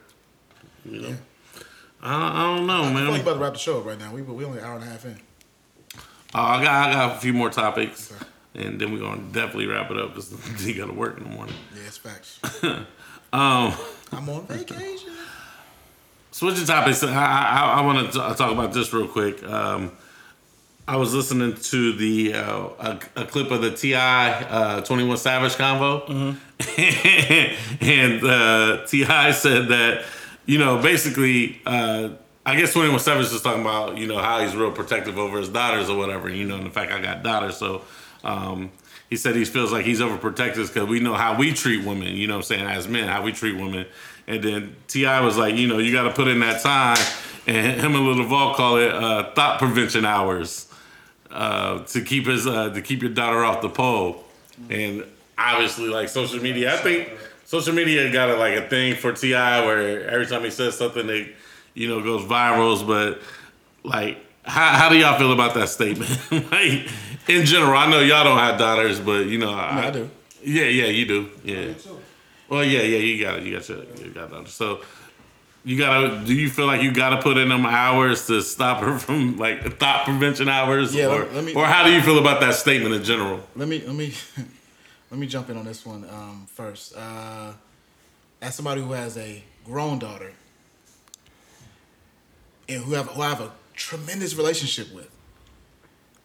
[0.86, 1.16] You know,
[2.02, 3.08] I, I don't know, I man.
[3.10, 4.10] like about to wrap the show up right now.
[4.14, 5.20] We we only an hour and a half in.
[6.34, 8.10] Uh, I got I got a few more topics,
[8.58, 11.30] and then we're gonna definitely wrap it up because you got to work in the
[11.30, 11.54] morning.
[11.74, 12.40] Yeah, it's facts.
[13.30, 13.74] Um.
[14.10, 15.12] I'm on vacation.
[16.30, 19.42] Switching topics, I, I, I want to talk about this real quick.
[19.44, 19.92] Um,
[20.86, 24.30] I was listening to the uh, a, a clip of the T.I.
[24.44, 26.08] uh, Twenty One Savage convo,
[27.82, 29.32] and uh, T.I.
[29.32, 30.04] said that
[30.46, 31.60] you know basically.
[31.66, 32.10] Uh,
[32.46, 35.36] I guess Twenty One Savage is talking about you know how he's real protective over
[35.38, 36.30] his daughters or whatever.
[36.30, 37.82] You know, and the fact I got daughters, so
[38.28, 38.70] um,
[39.08, 42.14] he said he feels like he's overprotective because we know how we treat women.
[42.14, 43.86] You know, I'm saying as men, how we treat women.
[44.26, 45.20] And then T.I.
[45.22, 46.98] was like, you know, you got to put in that time,
[47.46, 50.70] and him and Lil Duval call it uh, thought prevention hours
[51.30, 54.24] uh, to keep his uh, to keep your daughter off the pole.
[54.68, 55.04] And
[55.38, 57.08] obviously, like social media, I think
[57.46, 59.64] social media got a, like a thing for T.I.
[59.64, 61.34] where every time he says something, it
[61.72, 62.86] you know goes virals.
[62.86, 63.22] But
[63.82, 66.10] like, how how do y'all feel about that statement?
[66.52, 66.88] like
[67.28, 70.10] in general, I know y'all don't have daughters, but you know, I, I do.
[70.42, 71.30] Yeah, yeah, you do.
[71.44, 71.72] Yeah.
[72.48, 73.44] Well, yeah, yeah, you got it.
[73.44, 74.52] You got your, you got daughters.
[74.54, 74.80] So.
[75.64, 76.24] You gotta.
[76.24, 79.78] Do you feel like you gotta put in them hours to stop her from like
[79.78, 82.54] thought prevention hours, Yeah, or let- let me- or how do you feel about that
[82.54, 83.40] statement in general?
[83.56, 84.14] Let me let me
[85.10, 86.96] let me jump in on this one um, first.
[86.96, 87.52] Uh,
[88.40, 90.32] as somebody who has a grown daughter
[92.68, 95.10] and who have who I have a tremendous relationship with,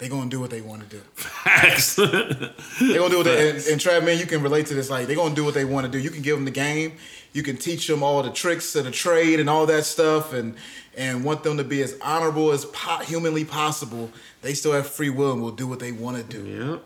[0.04, 1.02] they gonna do what they want to do.
[1.16, 1.96] Facts.
[1.98, 4.90] They gonna do what they and, and Trav, man, you can relate to this.
[4.90, 5.98] Like they gonna do what they want to do.
[5.98, 6.98] You can give them the game.
[7.32, 10.56] You can teach them all the tricks of the trade and all that stuff, and
[10.98, 14.12] and want them to be as honorable as po- humanly possible.
[14.42, 16.46] They still have free will and will do what they want to do.
[16.46, 16.78] Yeah.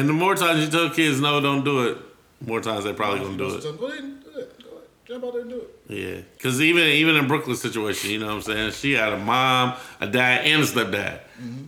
[0.00, 1.98] And the more times you tell kids no, don't do it,
[2.40, 3.78] more times they probably gonna do it.
[3.78, 4.58] Go ahead and do it.
[4.60, 4.88] Go ahead.
[5.14, 5.70] Jump out there and do it.
[5.86, 8.72] Yeah, because even even in Brooklyn's situation, you know what I'm saying?
[8.72, 11.20] She had a mom, a dad, and a stepdad.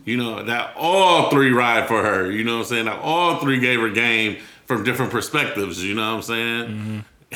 [0.03, 2.29] You know that all three ride for her.
[2.29, 2.85] You know what I'm saying?
[2.87, 5.81] That all three gave her game from different perspectives.
[5.81, 7.05] You know what I'm saying?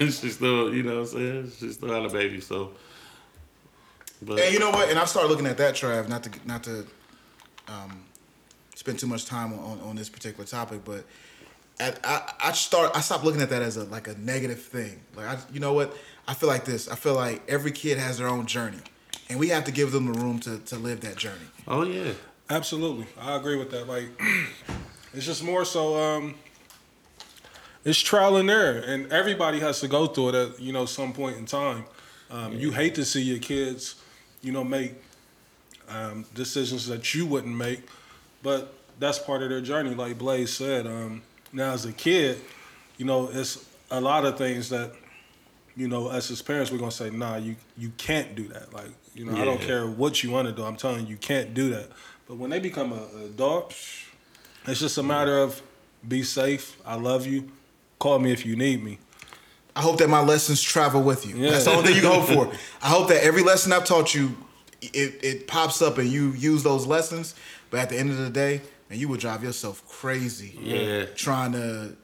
[0.00, 1.52] and she still, you know what I'm saying?
[1.58, 2.40] She still had a baby.
[2.40, 2.70] So,
[4.22, 4.90] but And you know what?
[4.90, 6.86] And I started looking at that, Trav, not to not to
[7.66, 8.04] um,
[8.76, 11.04] spend too much time on, on this particular topic, but
[11.80, 15.00] at, I I start I stopped looking at that as a like a negative thing.
[15.16, 15.96] Like I, you know what?
[16.28, 16.88] I feel like this.
[16.88, 18.78] I feel like every kid has their own journey,
[19.28, 21.46] and we have to give them the room to to live that journey.
[21.66, 22.12] oh yeah,
[22.50, 23.88] Absolutely, I agree with that.
[23.88, 24.08] Like,
[25.14, 25.96] it's just more so.
[25.96, 26.34] Um,
[27.84, 31.12] it's trial and error, and everybody has to go through it at you know some
[31.12, 31.84] point in time.
[32.30, 33.96] Um, You hate to see your kids,
[34.40, 34.94] you know, make
[35.88, 37.80] um, decisions that you wouldn't make,
[38.42, 39.94] but that's part of their journey.
[39.94, 41.22] Like Blaze said, um,
[41.52, 42.40] now as a kid,
[42.96, 44.92] you know, it's a lot of things that,
[45.76, 48.72] you know, us as his parents, we're gonna say, nah, you you can't do that.
[48.72, 50.64] Like, you know, I don't care what you want to do.
[50.64, 51.88] I'm telling you, you can't do that.
[52.26, 53.74] But when they become a, a adult,
[54.66, 55.60] it's just a matter of
[56.06, 56.80] be safe.
[56.86, 57.50] I love you.
[57.98, 58.98] Call me if you need me.
[59.74, 61.36] I hope that my lessons travel with you.
[61.36, 61.50] Yeah.
[61.52, 62.58] That's the only thing you can hope for.
[62.82, 64.36] I hope that every lesson I've taught you,
[64.82, 67.34] it, it pops up and you use those lessons.
[67.70, 68.60] But at the end of the day,
[68.92, 70.58] man, you would drive yourself crazy.
[70.62, 71.06] Yeah.
[71.16, 71.96] Trying to,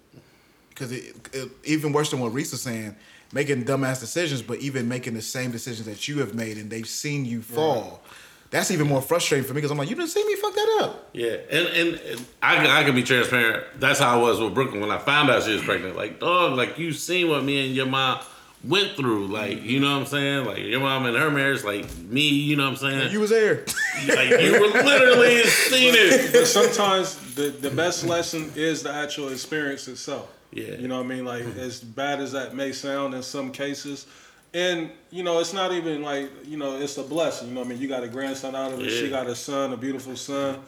[0.70, 2.96] because it, it, even worse than what Reese was saying,
[3.32, 6.88] making dumbass decisions, but even making the same decisions that you have made and they've
[6.88, 8.02] seen you fall.
[8.50, 10.78] That's even more frustrating for me because I'm like, you didn't see me fuck that
[10.80, 11.10] up.
[11.12, 13.78] Yeah, and, and and I can I can be transparent.
[13.78, 15.96] That's how I was with Brooklyn when I found out she was pregnant.
[15.96, 18.20] Like, dog, like you seen what me and your mom
[18.64, 19.28] went through.
[19.28, 20.44] Like, you know what I'm saying?
[20.44, 23.12] Like your mom and her marriage, like me, you know what I'm saying?
[23.12, 23.64] You was there.
[24.08, 26.32] like you were literally seen it.
[26.32, 30.32] But sometimes the, the best lesson is the actual experience itself.
[30.52, 30.76] Yeah.
[30.76, 31.24] You know what I mean?
[31.24, 34.06] Like as bad as that may sound in some cases.
[34.54, 37.48] And, you know, it's not even like, you know, it's a blessing.
[37.48, 37.80] You know what I mean?
[37.80, 40.60] You got a grandson out of it, she got a son, a beautiful son.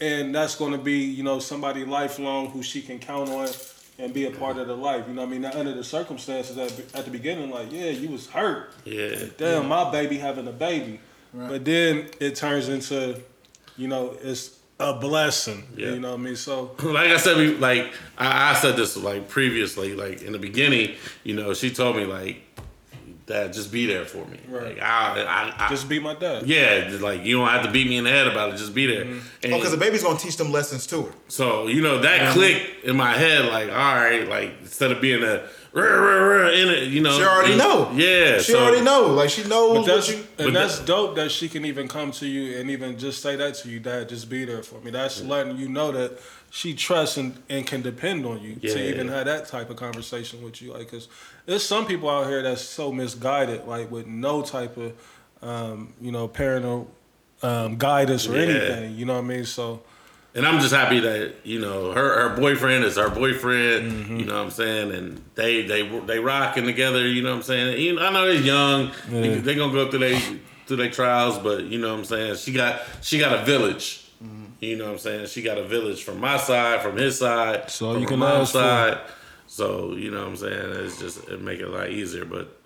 [0.00, 3.48] And that's gonna be, you know, somebody lifelong who she can count on
[3.98, 5.04] and be a part of the life.
[5.08, 5.40] You know what I mean?
[5.42, 9.24] Now under the circumstances at, at the beginning, like, yeah, you was hurt Yeah.
[9.38, 11.00] damn, my baby having a baby.
[11.32, 13.20] But then it turns into,
[13.76, 15.64] you know, it's a blessing.
[15.76, 15.90] Yeah.
[15.90, 16.36] You know what I mean?
[16.36, 20.38] So like I said, we, like I, I said this like previously, like in the
[20.38, 20.94] beginning,
[21.24, 22.42] you know, she told me like,
[23.26, 24.38] Dad, just be there for me.
[24.48, 24.74] Right.
[24.74, 25.20] Like I,
[25.58, 26.46] I, I just be my dad.
[26.46, 28.56] yeah, just like you don't have to beat me in the head about it.
[28.56, 29.04] Just be there.
[29.04, 29.18] Mm-hmm.
[29.42, 31.12] And Oh, because the baby's gonna teach them lessons to her.
[31.26, 33.46] so you know that clicked in my head.
[33.46, 37.18] Like, all right, like instead of being a "Rah, rah, rah," in it, you know,
[37.18, 37.90] She already it- know.
[37.96, 39.06] Yeah, She so- already know.
[39.08, 40.22] Like she knows But that's what you.
[40.38, 43.22] and but that's that- dope that she can even come to you and even just
[43.22, 44.08] say that to you, Dad.
[44.08, 44.92] Just be there for me.
[44.92, 46.20] That's letting you know that
[46.50, 48.74] she trusts and, and can depend on you Yeah.
[48.74, 50.72] to even have that type of conversation with you.
[50.72, 51.08] Like, cause
[51.44, 54.92] there's some people out here that's so misguided, like with no type of,
[55.42, 56.90] um, you know, parental
[57.42, 58.42] um, guidance or Yeah.
[58.42, 58.96] anything.
[58.96, 59.44] You know what I mean?
[59.44, 59.82] So.
[60.34, 63.90] And I'm just happy that you know her her boyfriend is her boyfriend.
[63.90, 64.16] Mm-hmm.
[64.18, 67.06] You know what I'm saying, and they they they rocking together.
[67.08, 67.80] You know what I'm saying.
[67.80, 68.90] You know, I know they're young.
[69.08, 70.20] They, they gonna go through their
[70.66, 72.36] through their trials, but you know what I'm saying.
[72.36, 74.05] She got she got a village.
[74.60, 75.26] You know what I'm saying.
[75.26, 78.48] She got a village from my side, from his side, So from you can mom's
[78.48, 78.58] ask for.
[78.58, 78.98] side.
[79.48, 80.72] So you know what I'm saying.
[80.84, 82.24] It's just it make it a lot easier.
[82.24, 82.56] But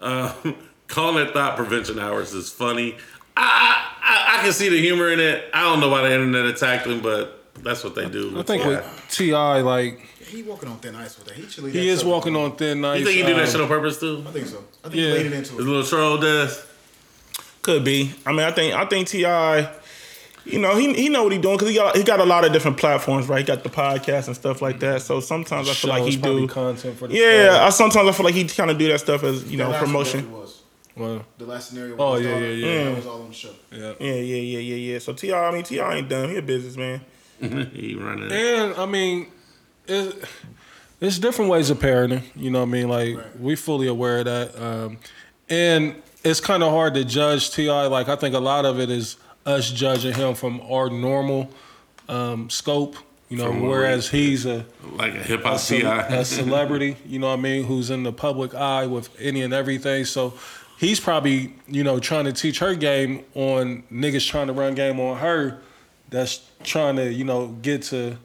[0.00, 0.32] um,
[0.86, 2.96] calling it thought prevention hours is funny.
[3.36, 5.44] I, I I can see the humor in it.
[5.52, 8.38] I don't know why the internet attacked him, but that's what they do.
[8.38, 11.34] I think with T.I, like He walking on thin ice with that.
[11.36, 11.72] He chilly.
[11.72, 13.00] he is walking on thin ice.
[13.00, 14.24] You think he do that um, shit on purpose too?
[14.26, 14.64] I think so.
[14.84, 15.06] I think Yeah.
[15.08, 15.66] he laid it His into it.
[15.66, 16.66] little troll does.
[17.62, 18.14] Could be.
[18.24, 19.70] I mean, I think I think T.I.
[20.44, 22.44] You know, he he know what he doing because he got he got a lot
[22.44, 23.38] of different platforms, right?
[23.40, 25.02] He got the podcast and stuff like that.
[25.02, 26.48] So sometimes I feel like he probably do.
[26.48, 27.62] content for the Yeah, show.
[27.64, 29.72] I, sometimes I feel like he kind of do that stuff as you know That
[29.72, 30.32] last one promotion.
[30.32, 30.62] Was.
[30.96, 31.96] Well, The last scenario.
[31.98, 32.84] Oh, with his yeah, yeah, yeah.
[32.84, 33.50] That was all on the show.
[33.70, 33.92] yeah.
[34.00, 34.98] Yeah, yeah, yeah, yeah, yeah.
[34.98, 36.30] So T.I, I mean, T.I ain't dumb.
[36.30, 37.00] He a businessman.
[37.40, 38.30] he running.
[38.32, 39.28] And I mean,
[39.86, 40.24] it,
[41.00, 42.22] it's different ways of parenting.
[42.34, 42.88] You know what I mean?
[42.88, 44.60] Like we fully aware of that.
[44.60, 44.98] Um,
[45.48, 47.86] and it's kind of hard to judge T.I.
[47.86, 51.50] Like I think a lot of it is us judging him from our normal
[52.08, 52.96] um, scope.
[53.28, 57.20] You know, From whereas we- he's a like a hip hop ce- a celebrity, you
[57.20, 60.04] know what I mean, who's in the public eye with any and everything.
[60.04, 60.34] So
[60.80, 64.98] he's probably, you know, trying to teach her game on niggas trying to run game
[64.98, 65.58] on her
[66.08, 68.16] that's trying to, you know, get to,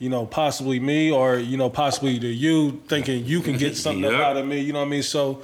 [0.00, 4.02] you know, possibly me or, you know, possibly to you thinking you can get something
[4.02, 4.12] Yep.
[4.14, 5.04] out of me, you know what I mean?
[5.04, 5.42] So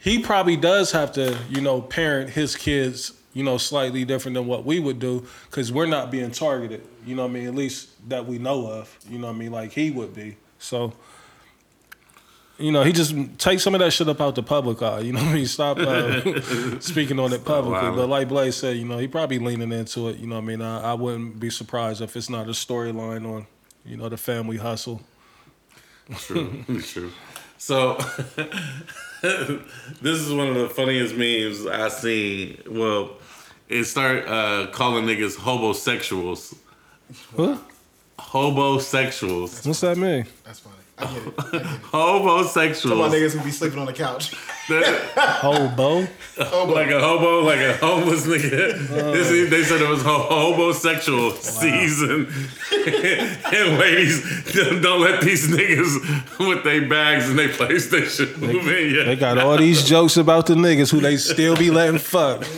[0.00, 4.46] he probably does have to, you know, parent his kids, you know, slightly different than
[4.46, 7.46] what we would do because we're not being targeted, you know what I mean?
[7.46, 9.52] At least that we know of, you know what I mean?
[9.52, 10.36] Like he would be.
[10.58, 10.92] So,
[12.58, 15.12] you know, he just take some of that shit up out the public eye, you
[15.14, 15.46] know what I mean?
[15.46, 16.40] Stop uh,
[16.80, 17.90] speaking on it publicly.
[17.90, 20.46] But like Blaze said, you know, he probably leaning into it, you know what I
[20.46, 20.62] mean?
[20.62, 23.46] I, I wouldn't be surprised if it's not a storyline on,
[23.84, 25.00] you know, the family hustle.
[26.18, 27.12] True, true.
[27.56, 27.98] So
[30.02, 32.60] this is one of the funniest memes I seen.
[32.68, 33.18] Well,
[33.68, 36.56] it start uh, calling niggas hobosexuals.
[37.36, 37.62] What?
[38.18, 39.64] Hobosexuals.
[39.64, 40.26] What's that mean?
[40.44, 40.81] That's funny.
[41.02, 41.34] I get it.
[41.38, 41.66] I get it.
[41.66, 42.98] Homosexuals.
[42.98, 44.34] My niggas who be sleeping on the couch.
[44.68, 46.00] Hobo.
[46.72, 48.90] like a hobo, like a homeless nigga.
[48.90, 49.10] Uh.
[49.12, 52.26] This is- they said it was ho- hobosexual season.
[53.52, 54.22] and ladies,
[54.80, 59.04] don't let these niggas with their bags and their PlayStation move in yet.
[59.06, 62.44] They got all these jokes about the niggas who they still be letting fuck.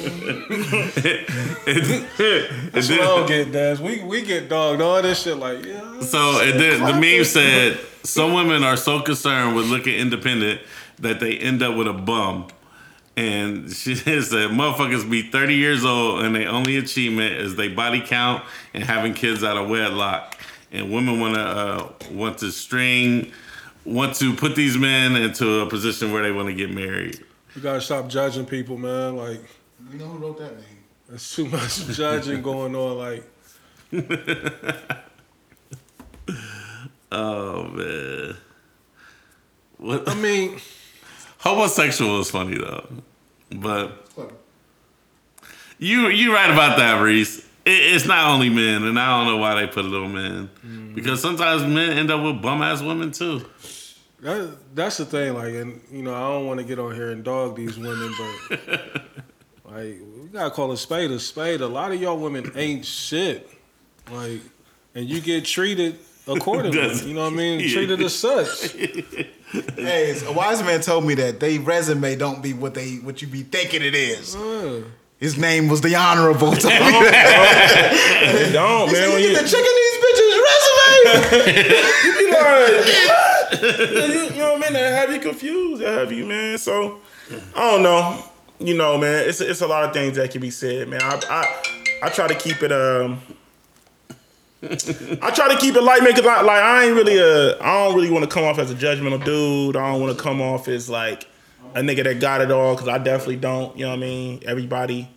[1.66, 3.80] And That's what I don't get, Daz.
[3.80, 6.00] We we get dogged all this shit like yeah.
[6.00, 10.60] So and then the meme said some women are so concerned with looking independent
[11.00, 12.48] that they end up with a bum.
[13.16, 18.00] And she said motherfuckers be 30 years old and their only achievement is they body
[18.00, 20.36] count and having kids out of wedlock.
[20.72, 23.32] And women wanna uh, want to string
[23.84, 27.22] want to put these men into a position where they want to get married.
[27.54, 29.16] You gotta stop judging people, man.
[29.16, 29.40] Like
[29.92, 30.64] You know who wrote that name?
[31.08, 32.98] there's too much judging going on.
[32.98, 33.24] Like
[37.14, 38.36] Oh man.
[39.78, 40.58] What I mean,
[41.40, 42.88] hobosexual is funny though.
[43.50, 44.08] But
[45.78, 47.38] You you right about that, Reese.
[47.64, 50.48] It, it's not only men, and I don't know why they put it on men
[50.66, 50.94] mm-hmm.
[50.94, 53.48] because sometimes men end up with bum ass women too.
[54.20, 55.34] that, that's the thing.
[55.34, 58.12] Like, and you know, I don't want to get on here and dog these women,
[58.18, 59.02] but
[59.66, 61.60] like, we gotta call a spade a spade.
[61.60, 63.48] A lot of y'all women ain't shit.
[64.10, 64.40] Like,
[64.96, 66.78] and you get treated accordingly.
[66.78, 67.60] That's- you know what I mean?
[67.60, 67.72] yeah.
[67.72, 68.76] Treated as such.
[69.76, 73.28] Hey, a wise man told me that they resume don't be what they what you
[73.28, 74.34] be thinking it is.
[74.34, 74.82] Uh,
[75.18, 76.50] His name was the honorable.
[76.50, 78.50] Told me that.
[78.52, 79.10] Don't man.
[79.12, 81.54] When you you, get the chicken these bitches resume.
[82.04, 84.72] you be like, you, you know what I mean?
[84.72, 85.82] That have you confused.
[85.82, 86.58] That have you, man.
[86.58, 86.98] So
[87.54, 88.24] I don't know.
[88.58, 89.28] You know, man.
[89.28, 91.00] It's it's a lot of things that can be said, man.
[91.00, 93.20] I I, I try to keep it um.
[95.22, 97.84] I try to keep it light, man, cause I, like I ain't really a, I
[97.84, 99.76] don't really want to come off as a judgmental dude.
[99.76, 101.26] I don't want to come off as like
[101.74, 103.76] a nigga that got it all, cause I definitely don't.
[103.76, 104.42] You know what I mean?
[104.46, 105.08] Everybody,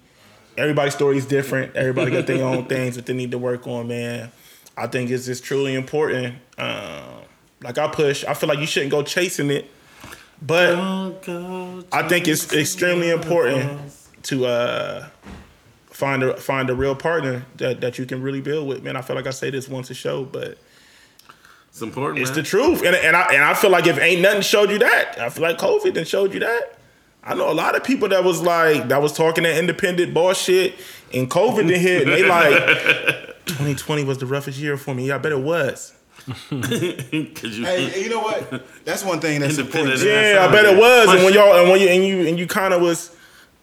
[0.58, 1.76] everybody's story is different.
[1.76, 4.32] Everybody got their own things that they need to work on, man.
[4.76, 6.36] I think it's just truly important.
[6.58, 7.22] Um,
[7.62, 9.70] like I push, I feel like you shouldn't go chasing it,
[10.42, 10.76] but
[11.92, 13.92] I think it's extremely important
[14.24, 15.08] to uh,
[15.98, 18.84] find a find a real partner that, that you can really build with.
[18.84, 20.58] Man, I feel like I say this once a show, but
[21.70, 22.20] It's important.
[22.22, 22.36] it's man.
[22.38, 22.84] the truth.
[22.84, 25.44] And and I and I feel like if ain't nothing showed you that, I feel
[25.44, 26.78] like COVID done showed you that.
[27.24, 30.76] I know a lot of people that was like that was talking that independent bullshit
[31.14, 32.54] and COVID did hit and they like
[33.48, 35.08] 2020 was the roughest year for me.
[35.08, 35.94] Yeah, I bet it was.
[36.28, 36.72] 'Cause
[37.58, 38.66] you- hey, you know what?
[38.86, 40.00] That's one thing that's important.
[40.04, 41.10] Yeah, I bet it was.
[41.14, 43.16] And when y'all and when you and you and you kind of was,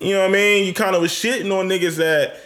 [0.04, 0.66] you know what I mean?
[0.66, 2.36] You kind of was shitting on niggas that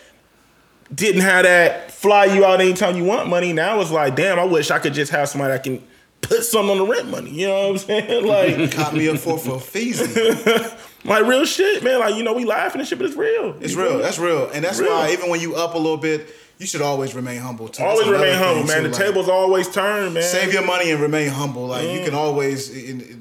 [0.95, 3.53] didn't have that fly you out anytime you want money.
[3.53, 5.83] Now it's like, damn, I wish I could just have somebody that can
[6.23, 7.31] put something on the rent money.
[7.31, 8.27] You know what I'm saying?
[8.27, 10.77] Like, Caught me up for for feezy.
[11.05, 12.01] like real shit, man.
[12.01, 13.57] Like you know, we laughing and shit, but it's real.
[13.61, 13.97] It's You real.
[13.97, 14.03] me?
[14.03, 14.49] That's real.
[14.51, 14.91] And that's Real.
[14.91, 16.29] why even when you up a little bit,
[16.59, 17.85] you should always remain humble too.
[17.85, 18.79] Always remain humble, man.
[18.79, 20.23] too, The like, tables always turn, man.
[20.23, 21.67] Save your money and remain humble.
[21.67, 22.05] Like you Mm.
[22.07, 22.71] can always.
[22.71, 23.21] In, in,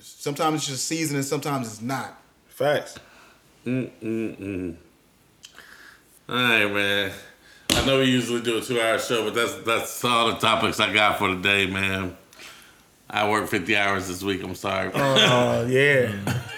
[0.00, 2.20] sometimes it's just season and sometimes it's not.
[2.48, 2.98] Facts.
[3.68, 4.76] Mm, mm, mm.
[6.26, 7.12] All right, man.
[7.70, 10.90] I know we usually do a two-hour show, but that's that's all the topics I
[10.90, 12.16] got for today, man.
[13.10, 14.42] I worked 50 hours this week.
[14.42, 14.90] I'm sorry.
[14.94, 16.12] Oh yeah.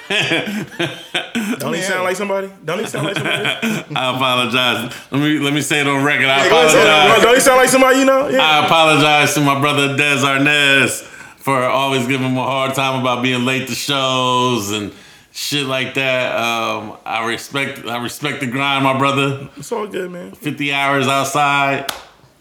[1.58, 2.48] Don't he sound like somebody?
[2.64, 3.44] Don't he sound like somebody?
[3.96, 4.94] I apologize.
[5.10, 6.26] Let me let me say it on record.
[6.26, 6.86] I go ahead, say it.
[6.86, 7.22] apologize.
[7.24, 8.28] Don't he sound like somebody you know?
[8.28, 8.40] Yeah.
[8.40, 11.02] I apologize to my brother Des Arnaz
[11.38, 14.92] for always giving him a hard time about being late to shows and
[15.40, 16.36] shit like that.
[16.36, 19.48] Um, I respect I respect the grind, my brother.
[19.56, 20.32] It's all good, man.
[20.32, 21.90] 50 hours outside.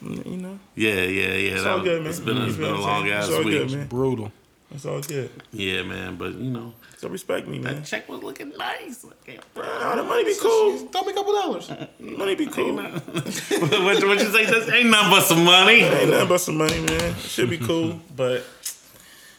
[0.01, 1.53] You know, Yeah, yeah, yeah.
[1.55, 2.09] it's that all was- good, man.
[2.09, 3.43] It's been, it's You been a long ass week.
[3.45, 3.87] good, man.
[3.87, 4.31] brutal.
[4.71, 5.29] It's all good.
[5.51, 6.15] Yeah, man.
[6.17, 7.75] But you know, So respect me, man.
[7.77, 9.03] that check was looking nice.
[9.23, 9.63] Okay, bro.
[9.65, 10.77] Nah, the money be cool.
[10.77, 11.71] Throw me a couple dollars.
[11.99, 12.75] Money be cool.
[12.75, 14.45] what, what you say?
[14.45, 15.81] This ain't nothing but some money.
[15.81, 17.15] Ain't nothing but some money, man.
[17.15, 18.43] Should be cool, but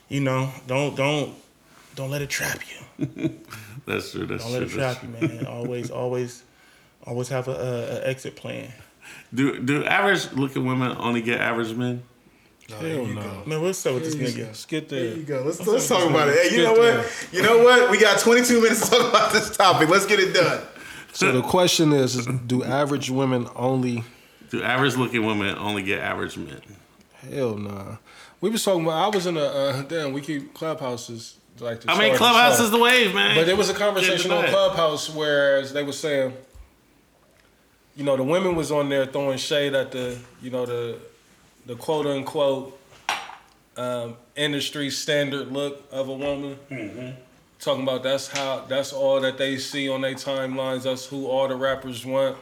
[0.08, 1.34] you know, don't don't
[1.94, 2.79] don't let it trap you.
[3.86, 4.26] That's true.
[4.26, 5.46] That's Don't let it trap you, man.
[5.46, 6.42] Always, always,
[7.04, 8.72] always have a, a, a exit plan.
[9.34, 12.02] Do do average looking women only get average men?
[12.68, 13.42] Hell no.
[13.46, 14.46] Man, what's up with this nigga?
[14.46, 15.16] Let's get There there.
[15.16, 15.42] you go.
[15.44, 16.36] Let's let's talk about it.
[16.50, 16.98] Hey, you know there.
[16.98, 17.28] what?
[17.32, 17.90] You know what?
[17.90, 19.88] We got 22 minutes to talk about this topic.
[19.88, 20.62] Let's get it done.
[21.12, 24.04] So the question is, is do average women only?
[24.50, 26.60] Do average looking women only get average men?
[27.32, 27.96] Hell nah.
[28.40, 29.12] We was talking about.
[29.12, 30.12] I was in a uh, damn.
[30.12, 31.82] We keep clubhouses like.
[31.88, 33.36] I mean, Clubhouse is the wave, man.
[33.36, 34.46] But there was a conversation on.
[34.46, 36.34] Clubhouse where they were saying,
[37.96, 40.98] you know, the women was on there throwing shade at the, you know, the,
[41.66, 42.78] the quote unquote,
[43.76, 46.58] um, industry standard look of a woman.
[46.70, 47.20] Mm-hmm.
[47.58, 50.84] Talking about that's how that's all that they see on their timelines.
[50.84, 52.38] That's who all the rappers want,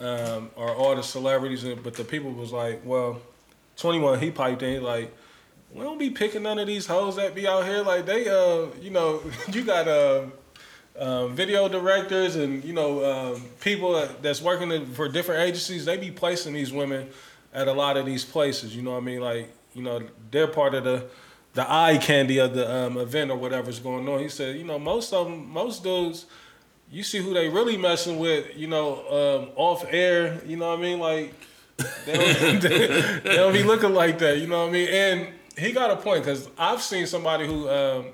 [0.00, 1.64] um, or all the celebrities.
[1.84, 3.20] But the people was like, well,
[3.76, 5.14] Twenty One he piped in like,
[5.72, 7.82] we don't be picking none of these hoes that be out here.
[7.82, 9.22] Like they, uh, you know,
[9.52, 10.26] you got uh,
[10.98, 13.04] um, video directors and you know
[13.34, 15.84] um, people that- that's working for different agencies.
[15.84, 17.08] They be placing these women
[17.52, 18.74] at a lot of these places.
[18.74, 19.20] You know what I mean?
[19.20, 21.04] Like you know they're part of the
[21.54, 24.20] the eye candy of the um, event or whatever's going on.
[24.20, 26.26] He said, you know, most of them, most dudes,
[26.90, 28.56] you see who they really messing with.
[28.56, 30.40] You know, um, off air.
[30.46, 30.98] You know what I mean?
[31.00, 31.34] Like
[32.06, 32.60] they don't,
[33.24, 34.38] they don't be looking like that.
[34.38, 34.88] You know what I mean?
[34.88, 35.28] And
[35.58, 38.06] he got a point because I've seen somebody who um,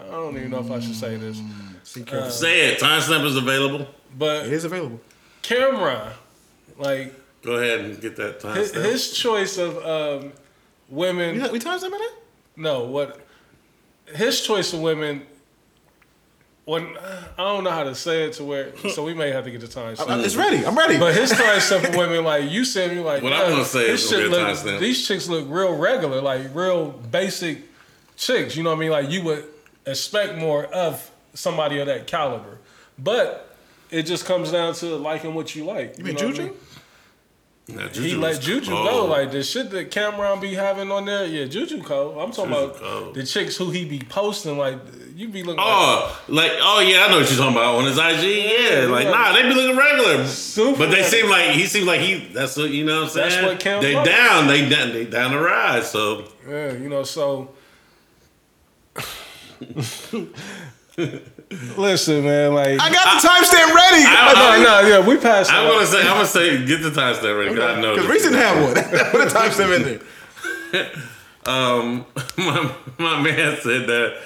[0.00, 1.40] I don't even know if I should say this,
[1.84, 2.30] See, careful.
[2.30, 2.78] Say it.
[2.80, 3.86] Timestamp is available.
[4.16, 5.00] but it is available.
[5.42, 6.12] Cam'ron,
[6.76, 8.84] like Go ahead and get that his, timestamp.
[8.84, 10.32] his choice of um,
[10.88, 11.40] women.
[11.42, 12.12] We, we times that minute?
[12.56, 13.20] No, what
[14.14, 15.26] his choice of women.
[16.68, 16.98] When
[17.38, 19.62] I don't know how to say it to where, so we may have to get
[19.62, 19.96] the time.
[20.06, 20.66] I- It's ready.
[20.66, 20.98] I'm ready.
[20.98, 23.64] But his choice of women, like you said, me like What I'm "Yeah, gonna uh,
[23.64, 26.54] say this is shit gonna be a look- timestamp." These chicks look real regular, like
[26.54, 27.62] real basic
[28.18, 28.54] chicks.
[28.54, 28.90] You know what I mean?
[28.90, 29.44] Like you would
[29.86, 32.58] expect more of somebody of that caliber,
[32.98, 33.56] but
[33.90, 35.96] it just comes down to liking what you like.
[35.96, 36.42] you mean know what I Juju?
[36.42, 37.76] mean?
[37.78, 38.88] Nah, He let Juju cold.
[38.88, 39.04] go.
[39.06, 42.18] Like the shit that Cam'ron be having on there, yeah, Juju Cole.
[42.20, 43.14] I'm talking Juju about cold.
[43.14, 44.56] the chicks who he be posting.
[44.58, 44.78] Like
[45.18, 45.56] you be looking.
[45.58, 48.24] like, Oh, like oh yeah, I know what you're talking about on his IG.
[48.24, 49.10] Yeah, like yeah.
[49.10, 50.24] nah, they be looking regular.
[50.26, 51.10] Super but they regular.
[51.10, 52.28] seem like he seems like he.
[52.32, 53.00] That's what you know.
[53.02, 53.84] what I'm saying That's what counts.
[53.84, 54.46] they Butler- down.
[54.46, 54.92] They down.
[54.92, 55.82] They down the ride.
[55.84, 57.50] So Yeah, you know, so
[61.76, 64.04] listen, man, like I got the timestamp ready.
[64.06, 65.52] I- no, no, yeah, we passed.
[65.52, 67.54] I'm gonna say I'm gonna say get the timestamp ready.
[67.54, 68.14] 'cause I know Because this.
[68.14, 68.74] Reese didn't have one.
[69.10, 70.00] Put a timestamp in
[70.72, 70.90] there.
[71.46, 72.04] Um,
[72.36, 74.18] my my man said that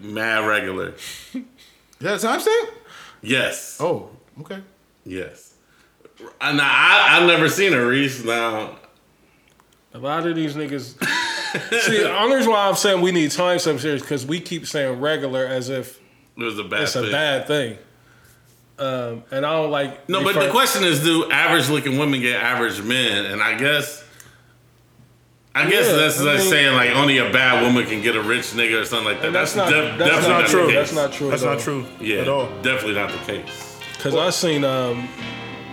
[0.00, 0.94] mad regular.
[0.94, 1.42] Is
[2.00, 2.68] that a timestamp?
[3.22, 4.10] Yes, Oh,
[4.40, 4.62] okay.
[5.04, 5.54] yes.
[6.40, 8.76] And I I have never seen a Reese now.
[9.94, 10.94] A lot of these niggas.
[11.82, 14.40] See, the only reason why I'm saying we need time stamps here is because we
[14.40, 15.98] keep saying regular as if
[16.36, 17.12] It was a bad it's a thing.
[17.12, 17.78] bad thing.
[18.78, 20.08] Um, and I don't like.
[20.08, 23.26] No, but the question is, do average looking women get average men?
[23.26, 24.04] And I guess,
[25.66, 28.14] I guess Yeah, that's I like mean- saying like only a bad woman can get
[28.16, 29.26] a rich nigga or something like that.
[29.28, 30.66] And that's not- def- that's definitely not the true.
[30.66, 30.74] case.
[30.76, 32.48] That's not true That's at not true Yeah, at all.
[32.62, 33.78] definitely not the case.
[34.00, 35.08] Cause I seen um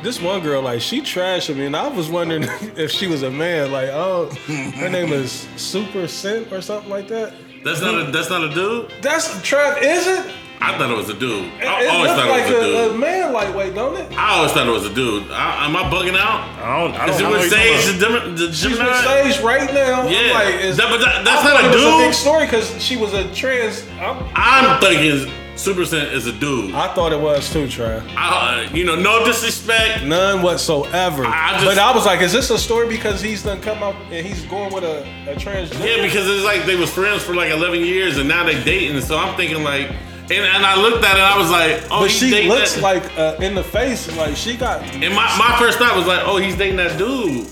[0.02, 2.44] this one girl like she trashed me and I was wondering
[2.76, 3.72] if she was a man.
[3.72, 7.34] Like oh, her name is Supa Cent or something like that.
[7.64, 8.92] That's not a that's not a dude.
[9.02, 9.82] That's Trav.
[9.82, 10.26] Is it?
[10.62, 11.46] I thought it was a dude.
[11.62, 13.00] It, I it always looks thought like it was a a, a dude.
[13.00, 14.12] man lightweight, don't it?
[14.18, 15.30] I always thought it was a dude.
[15.32, 16.42] I, am I bugging out?
[16.60, 16.96] I don't.
[16.96, 19.40] I don't Is it know with what you're Sage the, Gem- the She's with Sage
[19.44, 20.08] right now.
[20.08, 22.06] Yeah, I'm like, is, That- but that- that's thought not a it was a big
[22.08, 22.16] dude.
[22.16, 23.86] story because she was a trans.
[24.00, 26.74] I'm, I'm thinking Supa Cent is a dude.
[26.74, 28.04] I thought it was too, Trav.
[28.18, 30.04] I, uh, you know, no disrespect.
[30.04, 31.26] None whatsoever.
[31.26, 33.96] I just- but I was like, is this a story because he's done come out
[34.12, 35.86] and he's going with a, a transgender?
[35.86, 39.00] Yeah, because it's like they was friends for like 11 years and now they dating.
[39.02, 39.92] So I'm thinking like,
[40.30, 42.74] and, and I looked at it, I was like, oh, But he's she dating looks
[42.76, 42.82] that.
[42.82, 44.82] like uh, in the face, like she got.
[44.82, 47.48] And my, my first thought was like, oh, he's dating that dude.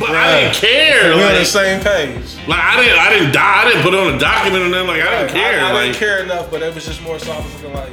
[0.00, 1.14] But I didn't care.
[1.14, 2.36] We're on the same page.
[2.48, 3.62] like I didn't, I didn't die.
[3.62, 5.60] I didn't put it on a document and then like I didn't care.
[5.64, 7.74] I, I like, didn't care enough, but it was just more so I was looking
[7.74, 7.92] like,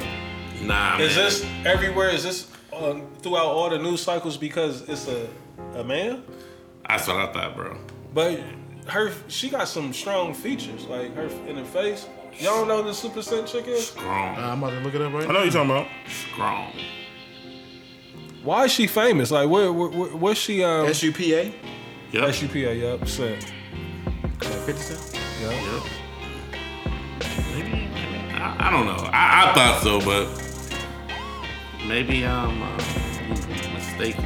[0.62, 1.24] nah, is man.
[1.24, 2.08] this everywhere?
[2.08, 5.28] Is this um, throughout all the news cycles because it's a
[5.74, 6.22] a man?
[6.88, 7.76] That's what I thought, bro.
[8.14, 8.40] But
[8.86, 12.06] her, she got some strong features, like her in the face.
[12.38, 13.88] Y'all don't know the Supa Cent chick is?
[13.88, 15.32] Strong, Uh, I'm about to look it up right I now.
[15.32, 15.86] know you're talking about.
[16.32, 16.72] strong.
[18.42, 19.30] Why is she famous?
[19.30, 20.64] Like, where, where, where what's she?
[20.64, 21.54] Um, S U P A.
[22.12, 22.30] Yep.
[22.34, 23.44] SUPA, yep, Scent.
[24.64, 25.20] Fifty Cent.
[25.42, 25.52] Yep.
[25.52, 25.82] Yep.
[27.54, 29.08] Maybe, maybe I, I don't know.
[29.12, 30.26] I, I thought so, but
[31.86, 32.76] maybe I'm uh,
[33.74, 34.24] mistaken.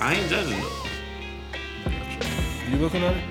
[0.00, 0.70] I ain't judging though.
[2.70, 3.22] You looking at it?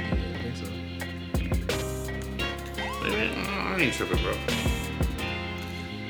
[3.06, 4.34] I ain't tripping, bro.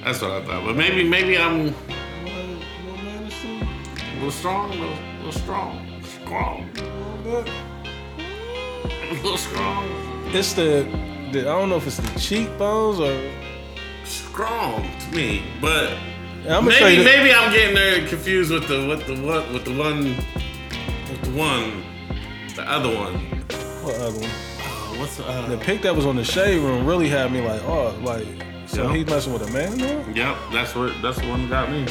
[0.04, 0.66] That's what I thought.
[0.66, 1.74] But maybe, maybe I'm a
[4.16, 5.18] little strong, a little, strong?
[5.18, 6.70] little strong, strong,
[7.26, 9.86] a little strong,
[10.34, 10.86] It's the,
[11.32, 13.18] the I don't know if it's the cheekbones or
[14.04, 15.44] strong to me.
[15.62, 15.98] But
[16.50, 19.76] I'm maybe, the- maybe I'm getting there confused with the with the what with the
[19.78, 20.16] one
[21.10, 21.84] with the one
[22.56, 23.16] the other one.
[23.84, 24.53] what other one?
[25.04, 27.62] What's the, uh, The pic that was on the shade room really had me like,
[27.66, 28.26] oh, like,
[28.68, 28.96] so Yeah.
[28.96, 30.02] he's messing with a man now?
[30.16, 31.86] Yep, that's what that's the one that got me.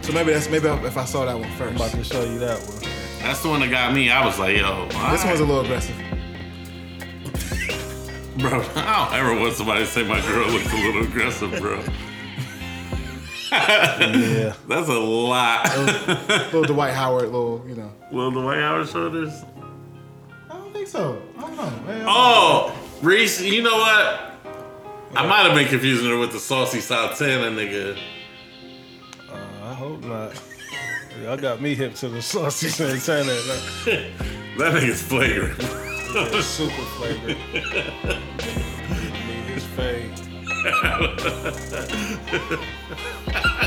[0.00, 1.72] So maybe that's maybe if I saw that one first.
[1.72, 2.90] I'm about to show you that one.
[3.20, 4.10] That's the one that got me.
[4.10, 5.94] I was like, yo, This one's a little aggressive.
[8.38, 8.64] bro.
[8.76, 11.84] I don't ever want somebody to say my girl looks a little aggressive, bro.
[13.50, 14.54] Yeah.
[14.68, 15.76] That's a lot.
[16.52, 17.92] Little Dwight Howard, little, you know.
[18.10, 19.44] Will the Dwight Howard shoulders?
[20.94, 21.38] I don't think so.
[21.38, 21.70] I don't know.
[21.86, 22.04] Man.
[22.08, 24.32] Oh, Reese, you know what?
[25.14, 27.98] I might have been confusing her with the saucy Santana nigga.
[29.30, 30.40] Uh, I hope not.
[31.22, 32.68] Y'all got me hip to the saucy
[33.00, 33.32] Santana.
[34.58, 35.62] That nigga's flagrant.
[36.42, 37.28] Super flavor.
[37.28, 37.36] Need
[39.54, 40.10] his fade.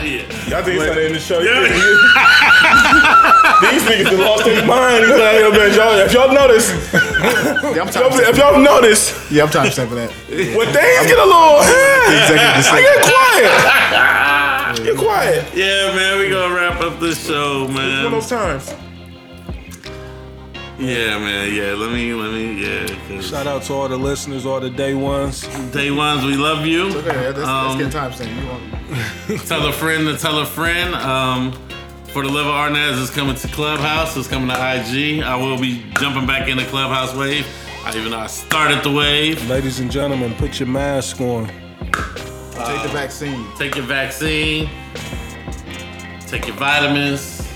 [0.04, 0.50] yeah.
[0.50, 1.40] Y'all think it's not in the show?
[1.40, 3.38] Yeah.
[3.62, 5.06] These niggas done lost their mind.
[5.06, 9.50] He's like, yo, man, y'all, if y'all notice, Yeah, I'm if y'all notice, Yeah, I'm
[9.50, 10.10] time for that.
[10.30, 12.84] when things get a little, Executive I decision.
[12.84, 14.18] get quiet.
[14.86, 15.46] Get quiet.
[15.54, 17.70] Yeah, man, we gonna wrap up this show, man.
[17.70, 18.12] It's One of man.
[18.12, 18.74] those times.
[20.80, 21.74] Yeah, man, yeah.
[21.74, 22.88] Let me, let me, yeah.
[23.08, 25.42] 'cause Shout out to all the listeners, all the day ones.
[25.72, 26.88] Day ones, we love you.
[27.00, 28.34] Okay, let's, let's Um, get time stamped.
[28.42, 29.48] You want?
[29.48, 30.96] Tell a friend to tell a friend.
[30.96, 31.54] Um,
[32.14, 34.18] for the love of Arnaz is coming to Clubhouse.
[34.18, 35.24] It's coming to IG.
[35.24, 37.46] I will be jumping back in the Clubhouse wave.
[37.86, 39.48] I even though I started the wave.
[39.50, 41.48] Ladies and gentlemen, put your mask on.
[41.48, 43.46] Take the vaccine.
[43.58, 44.70] Take your vaccine.
[46.28, 47.48] Take your vitamins.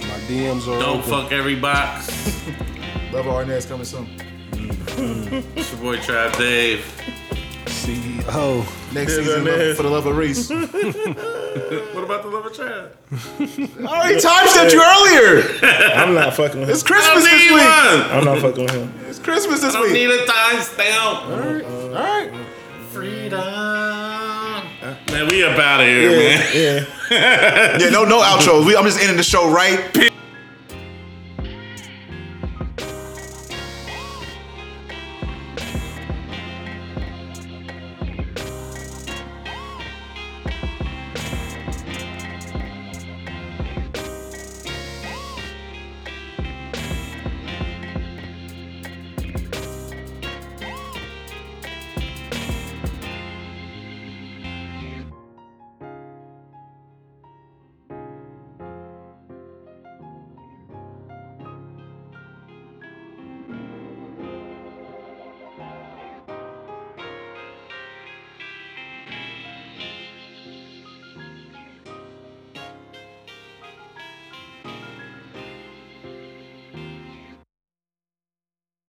[0.00, 1.10] My DMs are Don't open.
[1.10, 2.08] fuck every box.
[3.12, 4.08] Love Arnaz coming soon.
[5.56, 6.84] It's your boy Trap Dave.
[8.26, 8.92] CEO.
[8.92, 10.50] Next Here's season, love, for the love of Reese.
[11.56, 12.92] What about the love of Trap?
[13.10, 15.42] I already time stamped you earlier.
[15.94, 16.74] I'm not fucking with him.
[16.74, 17.52] It's Christmas don't this week.
[17.52, 18.10] one.
[18.12, 18.92] I'm not fucking with him.
[19.08, 19.74] It's Christmas this week.
[19.74, 20.02] I don't week.
[20.02, 21.30] need a timestamp.
[21.30, 21.64] All right.
[21.64, 22.46] Alright.
[22.90, 23.40] Freedom.
[25.10, 26.46] Man, we up out of here, man.
[26.54, 26.84] Yeah.
[27.80, 28.66] Yeah, no, no outros.
[28.66, 30.12] We, I'm just ending the show right.